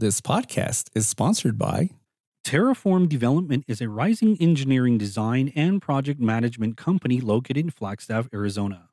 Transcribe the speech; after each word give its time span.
This 0.00 0.20
podcast 0.20 0.90
is 0.94 1.08
sponsored 1.08 1.58
by 1.58 1.90
Terraform 2.46 3.08
Development 3.08 3.64
is 3.66 3.80
a 3.80 3.88
rising 3.88 4.36
engineering 4.40 4.96
design 4.96 5.52
and 5.56 5.82
project 5.82 6.20
management 6.20 6.76
company 6.76 7.20
located 7.20 7.56
in 7.56 7.70
Flagstaff, 7.70 8.28
Arizona. 8.32 8.90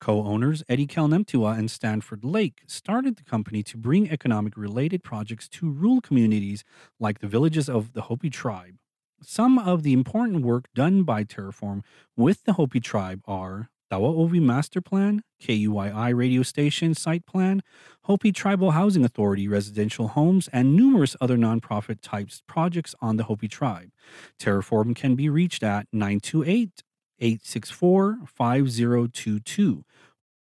Co 0.00 0.22
owners 0.22 0.62
Eddie 0.68 0.86
Kalnemtua 0.86 1.58
and 1.58 1.68
Stanford 1.68 2.24
Lake 2.24 2.62
started 2.68 3.16
the 3.16 3.24
company 3.24 3.64
to 3.64 3.76
bring 3.76 4.08
economic 4.08 4.56
related 4.56 5.02
projects 5.02 5.48
to 5.48 5.68
rural 5.68 6.00
communities 6.00 6.62
like 7.00 7.18
the 7.18 7.26
villages 7.26 7.68
of 7.68 7.92
the 7.92 8.02
Hopi 8.02 8.30
tribe. 8.30 8.76
Some 9.20 9.58
of 9.58 9.82
the 9.82 9.92
important 9.92 10.44
work 10.44 10.66
done 10.76 11.02
by 11.02 11.24
Terraform 11.24 11.82
with 12.16 12.44
the 12.44 12.52
Hopi 12.52 12.78
tribe 12.78 13.20
are 13.26 13.68
Tawaovi 13.90 14.40
Master 14.40 14.80
Plan, 14.80 15.22
KUYI 15.40 16.16
radio 16.16 16.42
station 16.42 16.94
site 16.94 17.26
plan, 17.26 17.62
Hopi 18.04 18.32
Tribal 18.32 18.70
Housing 18.72 19.04
Authority 19.04 19.46
residential 19.48 20.08
homes, 20.08 20.48
and 20.52 20.74
numerous 20.74 21.14
other 21.20 21.36
nonprofit 21.36 21.98
types 22.02 22.42
projects 22.46 22.94
on 23.00 23.16
the 23.16 23.24
Hopi 23.24 23.48
tribe. 23.48 23.90
Terraform 24.40 24.96
can 24.96 25.14
be 25.14 25.28
reached 25.28 25.62
at 25.62 25.86
928 25.92 26.82
864 27.18 28.18
5022 28.26 29.84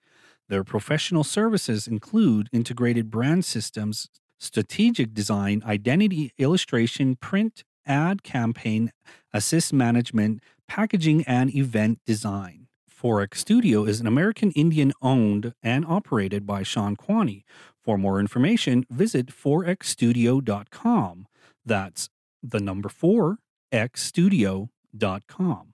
Their 0.49 0.63
professional 0.63 1.23
services 1.23 1.87
include 1.87 2.49
integrated 2.51 3.09
brand 3.09 3.45
systems, 3.45 4.09
strategic 4.39 5.15
design, 5.15 5.63
identity 5.65 6.33
illustration, 6.37 7.15
print, 7.15 7.63
ad 7.85 8.23
campaign, 8.23 8.91
assist 9.33 9.73
management, 9.73 10.41
packaging, 10.67 11.23
and 11.25 11.53
event 11.53 11.99
design. 12.05 12.67
4X 12.89 13.35
Studio 13.35 13.83
is 13.83 13.99
an 13.99 14.07
American 14.07 14.51
Indian 14.51 14.93
owned 15.01 15.53
and 15.61 15.85
operated 15.85 16.45
by 16.45 16.63
Sean 16.63 16.95
Quaney. 16.95 17.43
For 17.83 17.97
more 17.97 18.19
information, 18.19 18.85
visit 18.89 19.27
4xstudio.com. 19.27 21.27
That's 21.65 22.09
the 22.41 22.59
number 22.59 22.89
4 22.89 23.37
xstudio.com. 23.73 25.73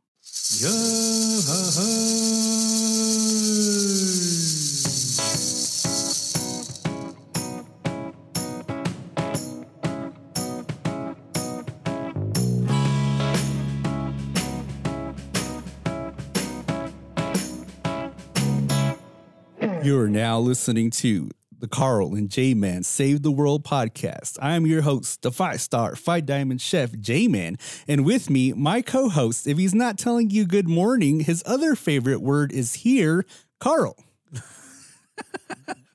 You 19.90 20.00
are 20.00 20.08
now 20.08 20.38
listening 20.38 20.92
to 20.92 21.32
the 21.58 21.68
Carl 21.68 22.14
and 22.14 22.30
J 22.30 22.54
Man 22.54 22.84
Save 22.84 23.24
the 23.24 23.32
World 23.32 23.64
podcast. 23.64 24.38
I 24.40 24.54
am 24.54 24.68
your 24.68 24.84
host, 24.84 25.24
the 25.24 25.32
five 25.32 25.62
star, 25.62 25.96
five 25.96 26.28
diamond 26.28 26.62
chef, 26.62 26.92
J 27.00 27.28
Man. 27.28 27.58
And 27.88 28.06
with 28.06 28.30
me, 28.30 28.54
my 28.54 28.84
co 28.84 29.10
host, 29.10 29.48
if 29.48 29.58
he's 29.58 29.74
not 29.74 29.98
telling 29.98 30.30
you 30.30 30.46
good 30.46 30.70
morning, 30.70 31.22
his 31.22 31.42
other 31.44 31.74
favorite 31.74 32.22
word 32.22 32.52
is 32.52 32.76
here, 32.76 33.26
Carl. 33.60 33.98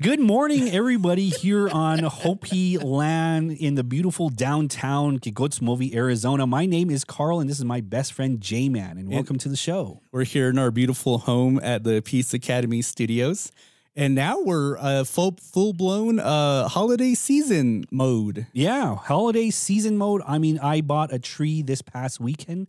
Good 0.00 0.20
morning, 0.20 0.68
everybody, 0.68 1.28
here 1.28 1.68
on 1.68 1.98
Hopi 2.04 2.78
land 2.78 3.50
in 3.50 3.74
the 3.74 3.82
beautiful 3.82 4.28
downtown 4.28 5.18
Kykotsmovi, 5.18 5.92
Arizona. 5.92 6.46
My 6.46 6.66
name 6.66 6.88
is 6.88 7.02
Carl, 7.02 7.40
and 7.40 7.50
this 7.50 7.58
is 7.58 7.64
my 7.64 7.80
best 7.80 8.12
friend, 8.12 8.40
J 8.40 8.68
Man, 8.68 8.96
and 8.96 9.10
welcome 9.10 9.38
to 9.38 9.48
the 9.48 9.56
show. 9.56 10.00
We're 10.12 10.22
here 10.22 10.50
in 10.50 10.56
our 10.56 10.70
beautiful 10.70 11.18
home 11.18 11.58
at 11.64 11.82
the 11.82 12.00
Peace 12.00 12.32
Academy 12.32 12.80
Studios. 12.80 13.50
And 13.98 14.14
now 14.14 14.38
we're 14.40 14.78
uh, 14.78 15.02
full 15.02 15.34
full 15.42 15.72
blown 15.72 16.20
uh, 16.20 16.68
holiday 16.68 17.14
season 17.14 17.84
mode. 17.90 18.46
Yeah, 18.52 18.94
holiday 18.94 19.50
season 19.50 19.98
mode. 19.98 20.22
I 20.24 20.38
mean, 20.38 20.60
I 20.60 20.82
bought 20.82 21.12
a 21.12 21.18
tree 21.18 21.62
this 21.62 21.82
past 21.82 22.20
weekend, 22.20 22.68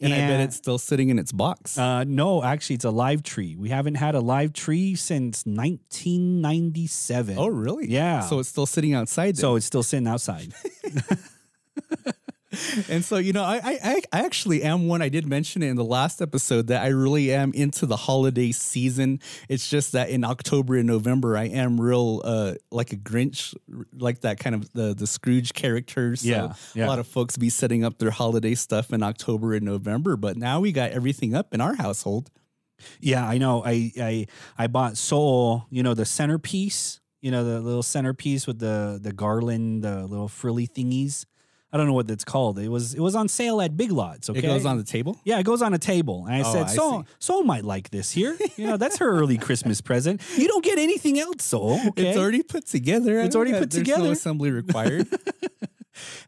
And, 0.00 0.14
I 0.14 0.18
bet 0.18 0.38
it's 0.38 0.54
still 0.54 0.78
sitting 0.78 1.08
in 1.08 1.18
its 1.18 1.32
box. 1.32 1.76
Uh, 1.76 2.04
no, 2.04 2.44
actually, 2.44 2.76
it's 2.76 2.84
a 2.84 2.90
live 2.90 3.24
tree. 3.24 3.56
We 3.56 3.70
haven't 3.70 3.96
had 3.96 4.14
a 4.14 4.20
live 4.20 4.52
tree 4.52 4.94
since 4.94 5.44
1997. 5.46 7.36
oh, 7.36 7.48
really? 7.48 7.88
yeah. 7.88 8.20
So 8.20 8.38
it's 8.38 8.48
still 8.48 8.66
sitting 8.66 8.94
outside. 8.94 9.34
then. 9.34 9.40
so 9.40 9.56
it's 9.56 9.66
still 9.66 9.82
sitting 9.82 10.06
outside. 10.06 10.54
and 12.88 13.04
so 13.04 13.16
you 13.18 13.32
know, 13.32 13.42
I, 13.44 13.60
I 13.64 14.00
I 14.12 14.20
actually 14.20 14.62
am 14.62 14.86
one. 14.88 15.02
I 15.02 15.08
did 15.08 15.26
mention 15.26 15.62
it 15.62 15.68
in 15.68 15.76
the 15.76 15.84
last 15.84 16.22
episode 16.22 16.68
that 16.68 16.82
I 16.82 16.88
really 16.88 17.32
am 17.32 17.52
into 17.52 17.84
the 17.84 17.96
holiday 17.96 18.52
season. 18.52 19.20
It's 19.48 19.68
just 19.68 19.92
that 19.92 20.08
in 20.10 20.24
October 20.24 20.76
and 20.76 20.86
November, 20.86 21.36
I 21.36 21.44
am 21.44 21.80
real 21.80 22.22
uh 22.24 22.54
like 22.70 22.92
a 22.92 22.96
Grinch, 22.96 23.54
like 23.92 24.20
that 24.22 24.38
kind 24.38 24.54
of 24.54 24.72
the 24.72 24.94
the 24.94 25.06
Scrooge 25.06 25.52
character. 25.52 26.16
So 26.16 26.26
Yeah, 26.28 26.52
yeah. 26.74 26.86
a 26.86 26.88
lot 26.88 26.98
of 26.98 27.06
folks 27.06 27.36
be 27.36 27.50
setting 27.50 27.84
up 27.84 27.98
their 27.98 28.10
holiday 28.10 28.54
stuff 28.54 28.92
in 28.92 29.02
October 29.02 29.52
and 29.54 29.64
November, 29.64 30.16
but 30.16 30.36
now 30.36 30.60
we 30.60 30.72
got 30.72 30.90
everything 30.92 31.34
up 31.34 31.52
in 31.52 31.60
our 31.60 31.74
household. 31.74 32.30
yeah, 33.00 33.26
I 33.28 33.38
know. 33.38 33.62
I 33.64 33.92
I 34.00 34.26
I 34.56 34.66
bought 34.68 34.96
Soul. 34.96 35.66
You 35.70 35.82
know 35.82 35.94
the 35.94 36.06
centerpiece. 36.06 37.00
You 37.20 37.30
know 37.32 37.44
the 37.44 37.60
little 37.60 37.82
centerpiece 37.82 38.46
with 38.46 38.58
the 38.60 38.98
the 39.02 39.12
garland, 39.12 39.82
the 39.84 40.06
little 40.06 40.28
frilly 40.28 40.66
thingies. 40.66 41.26
I 41.72 41.76
don't 41.76 41.86
know 41.86 41.92
what 41.92 42.06
that's 42.06 42.24
called. 42.24 42.58
It 42.58 42.68
was 42.68 42.94
it 42.94 43.00
was 43.00 43.14
on 43.14 43.28
sale 43.28 43.60
at 43.60 43.76
Big 43.76 43.92
Lots. 43.92 44.30
Okay, 44.30 44.38
It 44.38 44.42
goes 44.42 44.64
on 44.64 44.78
the 44.78 44.84
table. 44.84 45.20
Yeah, 45.24 45.38
it 45.38 45.42
goes 45.44 45.60
on 45.60 45.74
a 45.74 45.78
table. 45.78 46.24
And 46.26 46.36
I 46.36 46.48
Oh, 46.48 46.52
said, 46.52 46.70
Soul. 46.70 47.04
Soul 47.18 47.42
might 47.44 47.64
like 47.64 47.90
this 47.90 48.10
here. 48.12 48.36
You 48.56 48.66
know, 48.66 48.76
that's 48.76 48.96
her 48.98 49.08
early 49.08 49.36
Christmas 49.38 49.80
present. 49.80 50.20
You 50.36 50.48
don't 50.48 50.64
get 50.64 50.78
anything 50.78 51.18
else, 51.20 51.44
Soul. 51.44 51.78
Okay? 51.88 52.08
It's 52.08 52.18
already 52.18 52.42
put 52.42 52.66
together. 52.66 53.20
It's 53.20 53.36
already 53.36 53.52
put 53.52 53.70
There's 53.70 53.84
together. 53.84 54.04
No 54.04 54.10
assembly 54.12 54.50
required. 54.50 55.06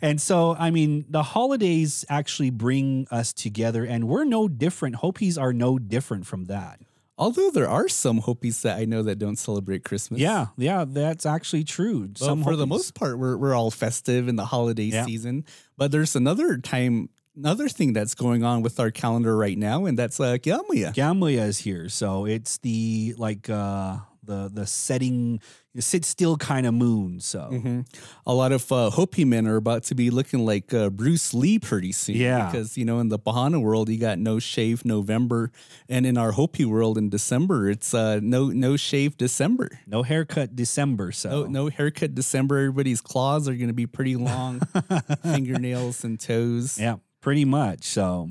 And 0.02 0.20
so, 0.20 0.56
I 0.58 0.70
mean, 0.70 1.04
the 1.08 1.22
holidays 1.22 2.04
actually 2.08 2.50
bring 2.50 3.06
us 3.10 3.32
together, 3.32 3.84
and 3.84 4.08
we're 4.08 4.24
no 4.24 4.48
different. 4.48 4.96
Hopis 4.96 5.38
are 5.38 5.52
no 5.52 5.78
different 5.78 6.26
from 6.26 6.46
that. 6.46 6.80
Although 7.20 7.50
there 7.50 7.68
are 7.68 7.86
some 7.88 8.18
Hopis 8.18 8.62
that 8.62 8.78
I 8.78 8.86
know 8.86 9.02
that 9.02 9.18
don't 9.18 9.36
celebrate 9.36 9.84
Christmas. 9.84 10.18
Yeah, 10.20 10.46
yeah, 10.56 10.84
that's 10.88 11.26
actually 11.26 11.64
true. 11.64 12.08
Well, 12.18 12.28
Some 12.30 12.42
for 12.42 12.56
the 12.56 12.66
most 12.66 12.94
part, 12.94 13.18
we're 13.18 13.36
we're 13.36 13.54
all 13.54 13.70
festive 13.70 14.26
in 14.26 14.36
the 14.36 14.46
holiday 14.46 14.84
Yeah. 14.84 15.04
season. 15.04 15.44
But 15.76 15.92
there's 15.92 16.16
another 16.16 16.56
time, 16.56 17.10
another 17.36 17.68
thing 17.68 17.92
that's 17.92 18.14
going 18.14 18.42
on 18.42 18.62
with 18.62 18.80
our 18.80 18.90
calendar 18.90 19.36
right 19.36 19.58
now, 19.58 19.84
and 19.84 19.98
that's 19.98 20.18
uh, 20.18 20.38
Kyaamuya. 20.38 20.94
Gamlia 20.94 21.46
is 21.46 21.58
here, 21.58 21.90
so 21.90 22.24
it's 22.24 22.56
the 22.58 23.14
like 23.18 23.50
uh 23.50 23.98
the 24.22 24.50
the 24.52 24.66
setting, 24.66 25.40
sit 25.78 26.04
still 26.04 26.36
kind 26.36 26.66
of 26.66 26.74
moon. 26.74 27.20
So 27.20 27.48
Mhm. 27.52 27.86
A 28.26 28.34
lot 28.34 28.52
of 28.52 28.70
uh, 28.70 28.90
Hopi 28.90 29.24
men 29.24 29.46
are 29.46 29.56
about 29.56 29.82
to 29.84 29.94
be 29.94 30.10
looking 30.10 30.44
like 30.44 30.74
uh, 30.74 30.90
Bruce 30.90 31.32
Lee 31.34 31.58
pretty 31.58 31.92
soon. 31.92 32.16
Yeah. 32.16 32.50
because 32.50 32.76
you 32.76 32.84
know 32.84 32.98
in 33.00 33.08
the 33.08 33.18
Bahana 33.18 33.60
world 33.62 33.88
you 33.88 33.98
got 33.98 34.18
no 34.18 34.38
shave 34.38 34.84
November, 34.84 35.50
and 35.88 36.04
in 36.06 36.18
our 36.18 36.32
Hopi 36.32 36.64
world 36.64 36.98
in 36.98 37.08
December 37.08 37.70
it's 37.70 37.94
uh, 37.94 38.20
no 38.22 38.48
no 38.48 38.76
shave 38.76 39.16
December. 39.16 39.68
no 39.86 40.02
haircut 40.02 40.54
December. 40.54 41.12
So 41.12 41.30
No, 41.30 41.46
no 41.46 41.68
haircut 41.68 42.14
December. 42.14 42.58
Everybody's 42.58 43.00
claws 43.00 43.48
are 43.48 43.54
going 43.54 43.68
to 43.68 43.74
be 43.74 43.86
pretty 43.86 44.16
long, 44.16 44.60
fingernails 45.22 46.04
and 46.04 46.18
toes. 46.18 46.78
Yeah, 46.78 46.96
pretty 47.20 47.44
much. 47.44 47.84
So, 47.84 48.30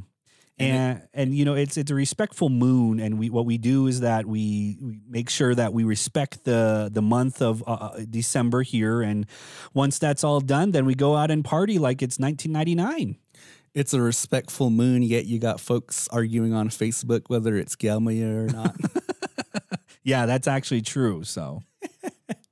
and 0.60 1.08
and 1.14 1.36
you 1.36 1.46
know, 1.46 1.54
it's 1.54 1.78
it's 1.78 1.92
a 1.92 1.96
respectful 1.96 2.50
moon, 2.50 3.00
and 3.00 3.18
we 3.18 3.30
what 3.30 3.46
we 3.46 3.58
do 3.58 3.88
is 3.88 4.02
that 4.02 4.26
we, 4.26 4.78
we 4.82 5.00
make 5.08 5.30
sure 5.30 5.56
that 5.56 5.74
we 5.74 5.84
respect 5.84 6.44
the 6.44 6.90
the 6.92 7.02
month 7.02 7.42
of 7.42 7.64
uh, 7.68 7.72
uh, 7.72 8.00
December 8.10 8.62
here, 8.62 9.02
and 9.02 9.26
once 9.74 10.00
that's 10.00 10.24
all 10.24 10.40
done, 10.40 10.72
then 10.72 10.86
we 10.86 10.96
go 10.96 11.16
out 11.16 11.32
and 11.32 11.44
party 11.46 11.80
like 11.80 12.02
it's 12.02 12.20
1999. 12.20 13.18
It's 13.74 13.94
a 13.94 14.02
respectful 14.02 14.70
moon, 14.70 15.04
yet 15.04 15.26
you 15.26 15.40
got 15.40 15.60
folks 15.60 16.08
arguing 16.10 16.54
on 16.54 16.70
Facebook 16.70 17.24
whether 17.28 17.56
it's 17.56 17.76
Galmaya 17.76 18.50
or 18.50 18.52
not. 18.52 18.76
Yeah, 20.04 20.26
that's 20.26 20.48
actually 20.48 20.82
true. 20.82 21.24
So. 21.24 21.62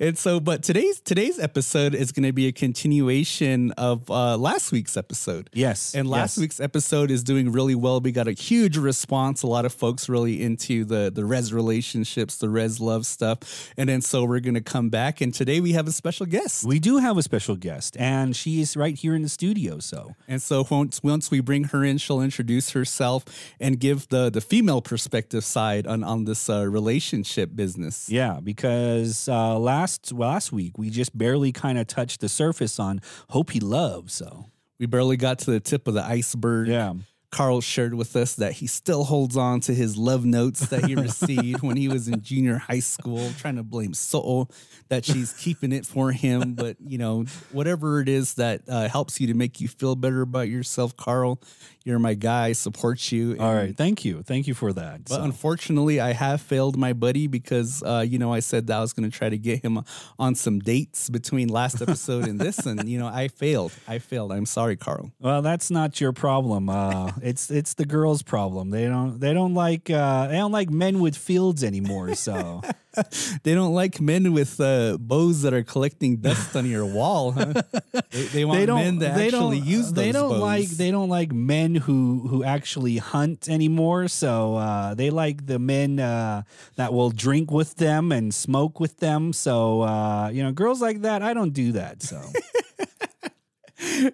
and 0.00 0.18
so, 0.18 0.40
but 0.40 0.62
today's 0.62 1.00
today's 1.00 1.38
episode 1.38 1.94
is 1.94 2.12
going 2.12 2.24
to 2.24 2.32
be 2.32 2.46
a 2.46 2.52
continuation 2.52 3.72
of 3.72 4.10
uh, 4.10 4.36
last 4.36 4.72
week's 4.72 4.96
episode. 4.96 5.50
Yes. 5.52 5.94
And 5.94 6.08
last 6.08 6.36
yes. 6.36 6.42
week's 6.42 6.60
episode 6.60 7.10
is 7.10 7.22
doing 7.22 7.52
really 7.52 7.74
well. 7.74 8.00
We 8.00 8.12
got 8.12 8.28
a 8.28 8.32
huge 8.32 8.76
response. 8.76 9.42
A 9.42 9.46
lot 9.46 9.64
of 9.64 9.72
folks 9.72 10.08
really 10.08 10.42
into 10.42 10.84
the 10.84 11.10
the 11.14 11.24
res 11.24 11.52
relationships, 11.52 12.38
the 12.38 12.48
res 12.48 12.80
love 12.80 13.06
stuff. 13.06 13.72
And 13.76 13.88
then 13.88 14.02
so 14.02 14.24
we're 14.24 14.40
going 14.40 14.54
to 14.54 14.60
come 14.60 14.90
back. 14.90 15.20
And 15.20 15.32
today 15.32 15.60
we 15.60 15.72
have 15.72 15.86
a 15.86 15.92
special 15.92 16.26
guest. 16.26 16.64
We 16.64 16.78
do 16.78 16.98
have 16.98 17.16
a 17.16 17.22
special 17.22 17.56
guest, 17.56 17.96
and 17.98 18.34
she's 18.36 18.76
right 18.76 18.94
here 18.94 19.14
in 19.14 19.22
the 19.22 19.28
studio. 19.28 19.78
So, 19.78 20.14
And 20.28 20.42
so 20.42 20.66
once 20.70 21.02
once 21.02 21.30
we 21.30 21.40
bring 21.40 21.64
her 21.64 21.84
in, 21.84 21.98
she'll 21.98 22.20
introduce 22.20 22.70
herself 22.70 23.24
and 23.60 23.78
give 23.78 24.08
the 24.08 24.30
the 24.30 24.40
female 24.40 24.82
perspective 24.82 25.44
side 25.44 25.86
on 25.86 26.04
on 26.04 26.24
this 26.24 26.48
uh, 26.48 26.66
relationship 26.66 27.54
business. 27.54 28.08
yeah, 28.08 28.40
because 28.42 29.28
uh, 29.28 29.53
Uh, 29.54 29.58
last 29.58 30.12
well, 30.12 30.30
last 30.30 30.50
week 30.52 30.76
we 30.76 30.90
just 30.90 31.16
barely 31.16 31.52
kind 31.52 31.78
of 31.78 31.86
touched 31.86 32.20
the 32.20 32.28
surface 32.28 32.80
on 32.80 33.00
Hopi 33.30 33.60
Loves. 33.60 34.12
So, 34.14 34.46
We 34.80 34.86
barely 34.86 35.16
got 35.16 35.38
to 35.40 35.50
the 35.52 35.60
tip 35.60 35.86
of 35.86 35.94
the 35.94 36.04
iceberg. 36.04 36.66
yeah. 36.68 36.94
Carl 37.34 37.60
shared 37.60 37.94
with 37.94 38.14
us 38.14 38.36
that 38.36 38.52
he 38.52 38.68
still 38.68 39.02
holds 39.02 39.36
on 39.36 39.58
to 39.62 39.74
his 39.74 39.96
love 39.96 40.24
notes 40.24 40.68
that 40.68 40.84
he 40.84 40.94
received 40.94 41.62
when 41.62 41.76
he 41.76 41.88
was 41.88 42.06
in 42.06 42.22
junior 42.22 42.58
high 42.58 42.78
school, 42.78 43.28
trying 43.38 43.56
to 43.56 43.64
blame 43.64 43.92
Soul 43.92 44.48
that 44.88 45.04
she's 45.04 45.32
keeping 45.32 45.72
it 45.72 45.84
for 45.84 46.12
him. 46.12 46.54
But, 46.54 46.76
you 46.86 46.96
know, 46.96 47.24
whatever 47.50 48.00
it 48.00 48.08
is 48.08 48.34
that 48.34 48.60
uh, 48.68 48.88
helps 48.88 49.20
you 49.20 49.26
to 49.26 49.34
make 49.34 49.60
you 49.60 49.66
feel 49.66 49.96
better 49.96 50.22
about 50.22 50.48
yourself, 50.48 50.96
Carl, 50.96 51.40
you're 51.84 51.98
my 51.98 52.14
guy, 52.14 52.52
support 52.52 53.10
you. 53.10 53.36
All 53.40 53.50
And- 53.50 53.58
right. 53.58 53.76
Thank 53.76 54.04
you. 54.04 54.22
Thank 54.22 54.46
you 54.46 54.54
for 54.54 54.72
that. 54.72 55.04
But 55.06 55.14
So- 55.16 55.22
unfortunately, 55.22 56.00
I 56.00 56.12
have 56.12 56.40
failed 56.40 56.76
my 56.76 56.92
buddy 56.92 57.26
because, 57.26 57.82
uh, 57.82 58.04
you 58.08 58.18
know, 58.18 58.32
I 58.32 58.40
said 58.40 58.68
that 58.68 58.78
I 58.78 58.80
was 58.80 58.92
going 58.92 59.10
to 59.10 59.16
try 59.16 59.28
to 59.28 59.36
get 59.38 59.62
him 59.64 59.80
on 60.20 60.34
some 60.36 60.60
dates 60.60 61.10
between 61.10 61.48
last 61.48 61.82
episode 61.82 62.28
and 62.28 62.40
this. 62.40 62.58
And, 62.64 62.88
you 62.88 62.98
know, 62.98 63.08
I 63.08 63.26
failed. 63.28 63.72
I 63.88 63.98
failed. 63.98 64.30
I'm 64.32 64.46
sorry, 64.46 64.76
Carl. 64.76 65.10
Well, 65.18 65.42
that's 65.42 65.70
not 65.70 66.00
your 66.00 66.12
problem. 66.12 66.68
Uh, 66.68 67.10
it's 67.24 67.50
it's 67.50 67.74
the 67.74 67.86
girls' 67.86 68.22
problem. 68.22 68.70
They 68.70 68.86
don't 68.86 69.18
they 69.18 69.32
don't 69.32 69.54
like 69.54 69.90
uh, 69.90 70.28
they 70.28 70.36
don't 70.36 70.52
like 70.52 70.70
men 70.70 71.00
with 71.00 71.16
fields 71.16 71.64
anymore. 71.64 72.14
So 72.14 72.62
They 73.42 73.54
don't 73.54 73.74
like 73.74 74.00
men 74.00 74.32
with 74.32 74.60
uh, 74.60 74.98
bows 74.98 75.42
that 75.42 75.52
are 75.52 75.62
collecting 75.62 76.16
dust 76.16 76.54
on 76.56 76.66
your 76.66 76.86
wall, 76.86 77.32
huh? 77.32 77.62
They, 78.10 78.22
they 78.22 78.44
want 78.44 78.60
they 78.60 78.66
don't 78.66 78.80
men 78.80 78.98
that 78.98 79.16
they 79.16 79.26
actually 79.26 79.58
don't 79.60 79.68
use 79.68 79.92
those 79.92 80.04
they 80.04 80.12
don't 80.12 80.30
bows. 80.30 80.40
like 80.40 80.68
they 80.68 80.90
don't 80.90 81.08
like 81.08 81.32
men 81.32 81.74
who 81.74 82.26
who 82.28 82.44
actually 82.44 82.98
hunt 82.98 83.48
anymore. 83.48 84.08
So 84.08 84.56
uh, 84.56 84.94
they 84.94 85.10
like 85.10 85.46
the 85.46 85.58
men 85.58 85.98
uh, 86.00 86.42
that 86.76 86.92
will 86.92 87.10
drink 87.10 87.50
with 87.50 87.76
them 87.76 88.12
and 88.12 88.34
smoke 88.34 88.80
with 88.80 88.98
them. 88.98 89.32
So 89.32 89.82
uh, 89.82 90.30
you 90.32 90.42
know, 90.42 90.52
girls 90.52 90.80
like 90.80 91.02
that, 91.02 91.22
I 91.22 91.34
don't 91.34 91.52
do 91.52 91.72
that. 91.72 92.02
So 92.02 92.22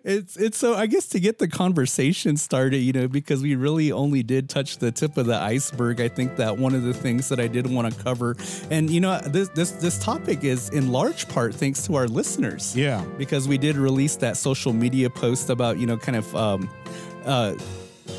it's 0.04 0.36
it's 0.36 0.58
so 0.58 0.74
I 0.74 0.86
guess 0.86 1.06
to 1.08 1.20
get 1.20 1.38
the 1.38 1.48
conversation 1.48 2.36
started, 2.36 2.78
you 2.78 2.92
know, 2.92 3.08
because 3.08 3.42
we 3.42 3.54
really 3.54 3.92
only 3.92 4.22
did 4.22 4.48
touch 4.48 4.78
the 4.78 4.90
tip 4.90 5.16
of 5.16 5.26
the 5.26 5.36
iceberg. 5.36 6.00
I 6.00 6.08
think 6.08 6.36
that 6.36 6.58
one 6.58 6.74
of 6.74 6.82
the 6.82 6.94
things 6.94 7.28
that 7.28 7.40
I 7.40 7.46
did 7.46 7.66
want 7.66 7.92
to 7.92 8.02
cover, 8.02 8.36
and 8.70 8.90
you 8.90 9.00
know, 9.00 9.20
this 9.20 9.48
this 9.50 9.72
this 9.72 9.98
topic 10.02 10.44
is 10.44 10.70
in 10.70 10.90
large 10.92 11.28
part 11.28 11.54
thanks 11.54 11.86
to 11.86 11.94
our 11.94 12.08
listeners. 12.08 12.76
yeah, 12.76 13.04
because 13.16 13.46
we 13.46 13.58
did 13.58 13.76
release 13.76 14.16
that 14.16 14.36
social 14.36 14.72
media 14.72 15.08
post 15.10 15.50
about 15.50 15.78
you 15.78 15.86
know 15.86 15.96
kind 15.96 16.16
of 16.16 16.36
um, 16.36 16.70
uh, 17.24 17.54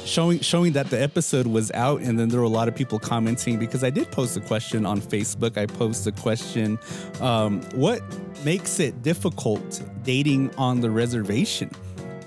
showing 0.06 0.40
showing 0.40 0.74
that 0.74 0.90
the 0.90 1.02
episode 1.02 1.48
was 1.48 1.72
out, 1.72 2.02
and 2.02 2.20
then 2.20 2.30
there 2.30 2.40
were 2.40 2.46
a 2.46 2.50
lot 2.50 2.68
of 2.68 2.76
people 2.76 3.00
commenting 3.00 3.60
because 3.60 3.84
I 3.84 3.90
did 3.90 4.12
post 4.12 4.38
a 4.38 4.42
question 4.42 4.86
on 4.86 5.02
Facebook. 5.02 5.58
I 5.58 5.66
posted 5.66 6.18
a 6.18 6.22
question: 6.22 6.80
um, 7.20 7.62
What 7.74 8.02
makes 8.44 8.80
it 8.80 9.02
difficult 9.02 9.84
dating 10.04 10.54
on 10.56 10.82
the 10.82 10.90
reservation? 10.90 11.70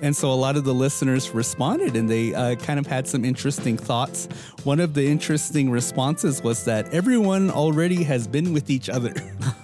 And 0.02 0.14
so 0.14 0.30
a 0.30 0.34
lot 0.34 0.56
of 0.56 0.64
the 0.64 0.74
listeners 0.74 1.30
responded 1.30 1.96
and 1.96 2.10
they 2.10 2.34
uh, 2.34 2.56
kind 2.56 2.78
of 2.78 2.86
had 2.86 3.08
some 3.08 3.24
interesting 3.24 3.78
thoughts. 3.78 4.26
One 4.64 4.78
of 4.78 4.92
the 4.92 5.06
interesting 5.06 5.70
responses 5.70 6.42
was 6.42 6.64
that 6.66 6.92
everyone 6.92 7.50
already 7.50 8.02
has 8.02 8.26
been 8.26 8.52
with 8.52 8.68
each 8.68 8.90
other. 8.90 9.14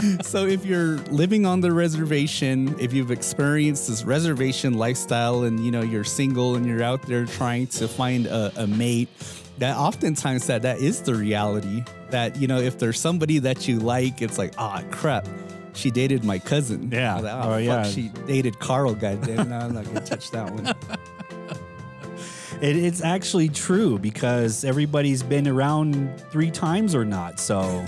so 0.22 0.46
if 0.46 0.64
you're 0.64 0.96
living 1.10 1.46
on 1.46 1.60
the 1.60 1.72
reservation, 1.72 2.74
if 2.78 2.92
you've 2.92 3.10
experienced 3.10 3.88
this 3.88 4.04
reservation 4.04 4.74
lifestyle 4.74 5.42
and 5.44 5.64
you 5.64 5.70
know 5.70 5.82
you're 5.82 6.04
single 6.04 6.54
and 6.56 6.66
you're 6.66 6.82
out 6.82 7.02
there 7.02 7.24
trying 7.26 7.66
to 7.68 7.88
find 7.88 8.26
a, 8.26 8.52
a 8.56 8.66
mate, 8.66 9.08
that 9.58 9.76
oftentimes 9.76 10.46
that 10.46 10.62
that 10.62 10.78
is 10.78 11.02
the 11.02 11.14
reality. 11.14 11.84
That 12.10 12.36
you 12.36 12.46
know 12.48 12.58
if 12.58 12.78
there's 12.78 12.98
somebody 12.98 13.38
that 13.40 13.68
you 13.68 13.78
like, 13.78 14.22
it's 14.22 14.38
like 14.38 14.54
ah 14.58 14.82
crap. 14.90 15.26
She 15.74 15.90
dated 15.92 16.24
my 16.24 16.38
cousin. 16.40 16.90
Yeah. 16.90 17.16
Like, 17.20 17.32
Oh, 17.32 17.38
oh, 17.38 17.50
fuck, 17.52 17.62
yeah. 17.62 17.82
She 17.84 18.08
dated 18.26 18.58
Carl. 18.58 18.94
Goddamn. 18.94 19.48
No, 19.48 19.58
I'm 19.58 19.74
not 19.74 19.84
gonna 19.84 20.00
touch 20.00 20.30
that 20.32 20.50
one. 20.52 20.66
it, 22.60 22.76
it's 22.76 23.02
actually 23.02 23.48
true 23.48 23.98
because 23.98 24.64
everybody's 24.64 25.22
been 25.22 25.46
around 25.46 26.20
three 26.30 26.50
times 26.50 26.94
or 26.94 27.04
not. 27.04 27.38
So 27.38 27.84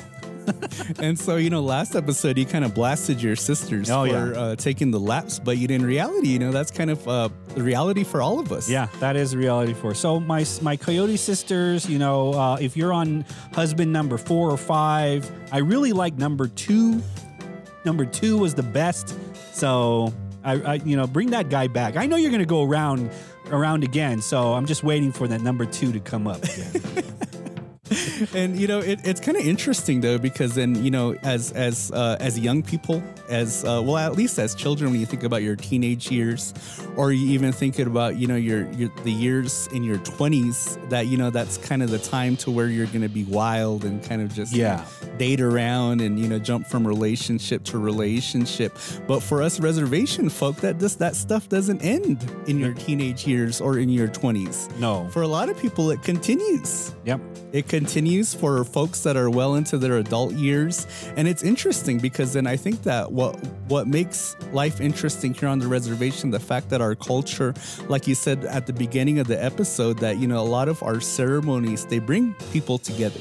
and 1.00 1.19
so, 1.19 1.37
you 1.37 1.50
know, 1.50 1.61
last 1.61 1.94
episode 1.94 2.38
you 2.38 2.47
kind 2.47 2.64
of 2.64 2.75
blasted 2.75 3.23
your 3.23 3.37
sisters 3.37 3.91
Oh, 3.91 4.06
for 4.06 4.11
yeah. 4.32 4.41
uh, 4.41 4.56
taking 4.56 4.91
the 4.91 5.00
laps, 5.00 5.38
but 5.38 5.56
you 5.58 5.69
in 5.69 5.85
reality, 5.85 6.29
you 6.29 6.38
know, 6.38 6.50
that's 6.52 6.70
kind 6.70 6.91
of 6.91 7.06
uh, 7.08 7.29
the 7.55 7.62
reality 7.62 8.05
for 8.05 8.20
all 8.23 8.38
of 8.41 8.52
us. 8.52 8.69
Yeah, 8.69 8.88
that 9.00 9.17
is 9.17 9.37
reality 9.37 9.75
for. 9.75 9.94
So 9.94 10.19
my 10.20 10.44
my 10.62 10.76
Coyote 10.76 11.17
sisters, 11.17 11.88
you 11.88 11.99
know, 11.99 12.32
uh, 12.35 12.56
if 12.61 12.76
you're 12.76 12.93
on 12.93 13.25
husband 13.52 13.93
number 13.93 14.19
four 14.19 14.50
or 14.50 14.56
five, 14.56 15.31
I 15.52 15.58
really 15.58 15.93
like 15.93 16.17
number 16.19 16.47
two. 16.49 17.03
Number 17.85 18.05
two 18.05 18.37
was 18.38 18.55
the 18.55 18.62
best. 18.62 19.17
So 19.53 20.12
I, 20.44 20.53
I 20.61 20.75
you 20.75 20.96
know, 20.96 21.06
bring 21.06 21.31
that 21.31 21.49
guy 21.49 21.67
back. 21.69 21.96
I 21.96 22.06
know 22.06 22.17
you're 22.17 22.31
gonna 22.31 22.44
go 22.44 22.62
around 22.62 23.11
around 23.50 23.85
again. 23.85 24.20
So 24.23 24.55
I'm 24.55 24.67
just 24.67 24.82
waiting 24.85 25.12
for 25.12 25.26
that 25.29 25.41
number 25.41 25.64
two 25.67 25.93
to 25.93 26.00
come 26.00 26.26
up 26.26 26.43
again. 26.44 27.05
and 28.35 28.59
you 28.59 28.67
know 28.69 28.79
it, 28.79 29.01
it's 29.05 29.21
kind 29.21 29.37
of 29.37 29.45
interesting 29.45 30.01
though 30.01 30.19
because 30.19 30.55
then 30.55 30.83
you 30.85 30.91
know 30.91 31.15
as 31.23 31.51
as 31.53 31.91
uh, 31.93 32.17
as 32.21 32.39
young 32.39 32.63
people 32.63 33.03
as 33.29 33.65
uh, 33.65 33.81
well 33.85 33.97
at 33.97 34.15
least 34.15 34.39
as 34.39 34.55
children 34.55 34.91
when 34.93 35.01
you 35.01 35.07
think 35.07 35.23
about 35.25 35.43
your 35.43 35.57
teenage 35.57 36.11
years 36.11 36.55
or 36.97 37.13
you 37.13 37.27
even 37.31 37.53
thinking 37.53 37.87
about 37.87 38.17
you 38.17 38.27
know 38.27 38.37
your, 38.37 38.71
your 38.73 38.91
the 39.05 39.11
years 39.13 39.69
in 39.73 39.83
your 39.83 39.99
20s 39.99 40.89
that 40.91 41.07
you 41.09 41.17
know 41.17 41.31
that's 41.31 41.57
kind 41.59 41.83
of 41.83 41.91
the 41.91 41.99
time 41.99 42.37
to 42.37 42.51
where 42.51 42.69
you're 42.69 42.87
going 42.87 43.03
to 43.03 43.09
be 43.09 43.25
wild 43.25 43.85
and 43.85 44.03
kind 44.05 44.23
of 44.23 44.33
just 44.33 44.53
you 44.53 44.63
Yeah. 44.63 44.85
know, 45.03 45.17
date 45.19 45.41
around 45.41 46.01
and 46.01 46.19
you 46.19 46.29
know 46.29 46.39
jump 46.39 46.67
from 46.67 46.87
relationship 46.87 47.65
to 47.65 47.79
relationship 47.79 48.77
but 49.07 49.21
for 49.21 49.43
us 49.43 49.59
reservation 49.61 50.29
folk 50.29 50.57
that 50.57 50.79
this 50.79 50.95
that 50.97 51.17
stuff 51.17 51.49
doesn't 51.49 51.83
end 51.83 52.19
in 52.47 52.59
your 52.59 52.73
teenage 52.75 53.27
years 53.27 53.61
or 53.61 53.79
in 53.79 53.89
your 53.89 54.09
20s 54.09 54.77
No. 54.79 55.09
for 55.11 55.23
a 55.23 55.29
lot 55.29 55.49
of 55.49 55.59
people 55.59 55.91
it 55.91 56.03
continues 56.03 56.95
Yep. 57.05 57.21
it 57.53 57.69
continues 57.69 57.80
for 58.35 58.65
folks 58.65 59.03
that 59.03 59.17
are 59.17 59.31
well 59.31 59.55
into 59.55 59.79
their 59.79 59.99
adult 59.99 60.32
years. 60.35 60.87
And 61.17 61.29
it's 61.29 61.43
interesting 61.43 61.99
because 61.99 62.32
then 62.32 62.47
i 62.47 62.56
think 62.56 62.82
that 62.82 63.12
what 63.12 63.35
what 63.69 63.87
makes 63.87 64.37
life 64.53 64.81
interesting 64.81 65.34
here 65.34 65.49
on 65.49 65.58
the 65.58 65.67
reservation 65.67 66.31
the 66.31 66.41
fact 66.41 66.69
that 66.70 66.81
our 66.81 66.94
culture 66.94 67.55
like 67.89 68.06
you 68.06 68.15
said 68.15 68.44
at 68.44 68.67
the 68.67 68.72
beginning 68.72 69.19
of 69.19 69.27
the 69.27 69.43
episode 69.43 69.99
that 69.99 70.19
you 70.19 70.27
know 70.27 70.41
a 70.41 70.51
lot 70.58 70.69
of 70.69 70.82
our 70.82 71.01
ceremonies 71.01 71.87
they 71.87 71.99
bring 71.99 72.34
people 72.53 72.79
together. 72.79 73.20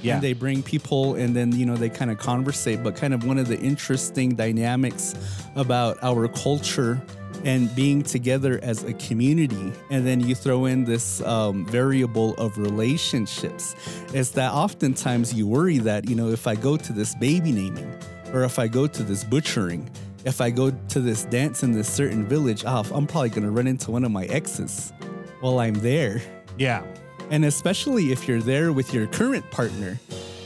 Yeah. 0.00 0.14
and 0.14 0.22
they 0.22 0.32
bring 0.32 0.64
people 0.64 1.14
and 1.14 1.36
then 1.36 1.52
you 1.52 1.64
know 1.64 1.76
they 1.76 1.88
kind 1.88 2.10
of 2.10 2.18
conversate. 2.18 2.82
But 2.82 2.96
kind 2.96 3.14
of 3.14 3.24
one 3.24 3.38
of 3.38 3.46
the 3.46 3.58
interesting 3.60 4.34
dynamics 4.34 5.14
about 5.54 6.02
our 6.02 6.26
culture 6.26 7.00
and 7.44 7.74
being 7.74 8.02
together 8.02 8.60
as 8.62 8.84
a 8.84 8.92
community 8.94 9.72
and 9.90 10.06
then 10.06 10.20
you 10.20 10.34
throw 10.34 10.66
in 10.66 10.84
this 10.84 11.20
um, 11.22 11.66
variable 11.66 12.34
of 12.34 12.56
relationships 12.58 13.74
is 14.14 14.30
that 14.32 14.52
oftentimes 14.52 15.34
you 15.34 15.46
worry 15.46 15.78
that 15.78 16.08
you 16.08 16.14
know 16.14 16.28
if 16.28 16.46
i 16.46 16.54
go 16.54 16.76
to 16.76 16.92
this 16.92 17.14
baby 17.16 17.50
naming 17.52 17.90
or 18.32 18.44
if 18.44 18.58
i 18.58 18.66
go 18.68 18.86
to 18.86 19.02
this 19.02 19.24
butchering 19.24 19.88
if 20.24 20.40
i 20.40 20.50
go 20.50 20.70
to 20.88 21.00
this 21.00 21.24
dance 21.24 21.62
in 21.62 21.72
this 21.72 21.88
certain 21.92 22.24
village 22.26 22.64
oh, 22.66 22.82
i'm 22.92 23.06
probably 23.06 23.28
going 23.30 23.42
to 23.44 23.50
run 23.50 23.66
into 23.66 23.90
one 23.90 24.04
of 24.04 24.10
my 24.12 24.24
exes 24.26 24.92
while 25.40 25.58
i'm 25.58 25.74
there 25.74 26.22
Yeah. 26.58 26.84
and 27.30 27.44
especially 27.44 28.12
if 28.12 28.28
you're 28.28 28.40
there 28.42 28.72
with 28.72 28.94
your 28.94 29.06
current 29.08 29.50
partner 29.50 29.98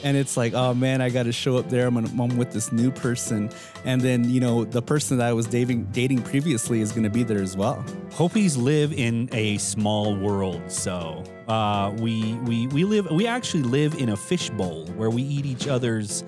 and 0.06 0.16
it's 0.16 0.36
like, 0.36 0.54
oh 0.54 0.72
man, 0.72 1.00
I 1.00 1.10
got 1.10 1.25
to 1.25 1.32
show 1.32 1.56
up 1.56 1.68
there. 1.68 1.88
I'm, 1.88 1.94
gonna, 1.94 2.22
I'm 2.22 2.36
with 2.36 2.52
this 2.52 2.70
new 2.70 2.92
person. 2.92 3.50
And 3.84 4.00
then, 4.00 4.30
you 4.30 4.38
know, 4.38 4.64
the 4.64 4.80
person 4.80 5.18
that 5.18 5.26
I 5.26 5.32
was 5.32 5.46
dating, 5.46 5.86
dating 5.86 6.22
previously 6.22 6.80
is 6.80 6.92
going 6.92 7.02
to 7.02 7.10
be 7.10 7.25
there 7.25 7.42
as 7.42 7.56
well. 7.56 7.84
Hopis 8.12 8.56
live 8.56 8.92
in 8.92 9.28
a 9.32 9.58
small 9.58 10.16
world, 10.16 10.70
so 10.70 11.25
uh, 11.48 11.92
we 11.98 12.34
we 12.44 12.68
we 12.68 12.84
live 12.84 13.10
we 13.10 13.26
actually 13.26 13.64
live 13.64 13.94
in 13.94 14.10
a 14.10 14.16
fishbowl 14.16 14.86
where 14.94 15.10
we 15.10 15.22
eat 15.22 15.44
each 15.44 15.66
other's 15.66 16.22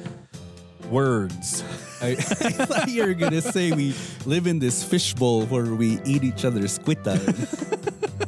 words. 0.91 1.63
I, 2.01 2.09
I 2.11 2.15
thought 2.17 2.89
you 2.89 3.07
were 3.07 3.15
going 3.15 3.33
to 3.33 3.43
say 3.43 3.71
we 3.71 3.95
live 4.27 4.49
in 4.49 4.59
this 4.59 4.83
fishbowl 4.83 5.47
where 5.47 5.67
we 5.67 6.01
eat 6.05 6.25
each 6.25 6.45
other's 6.45 6.73
squid. 6.73 6.99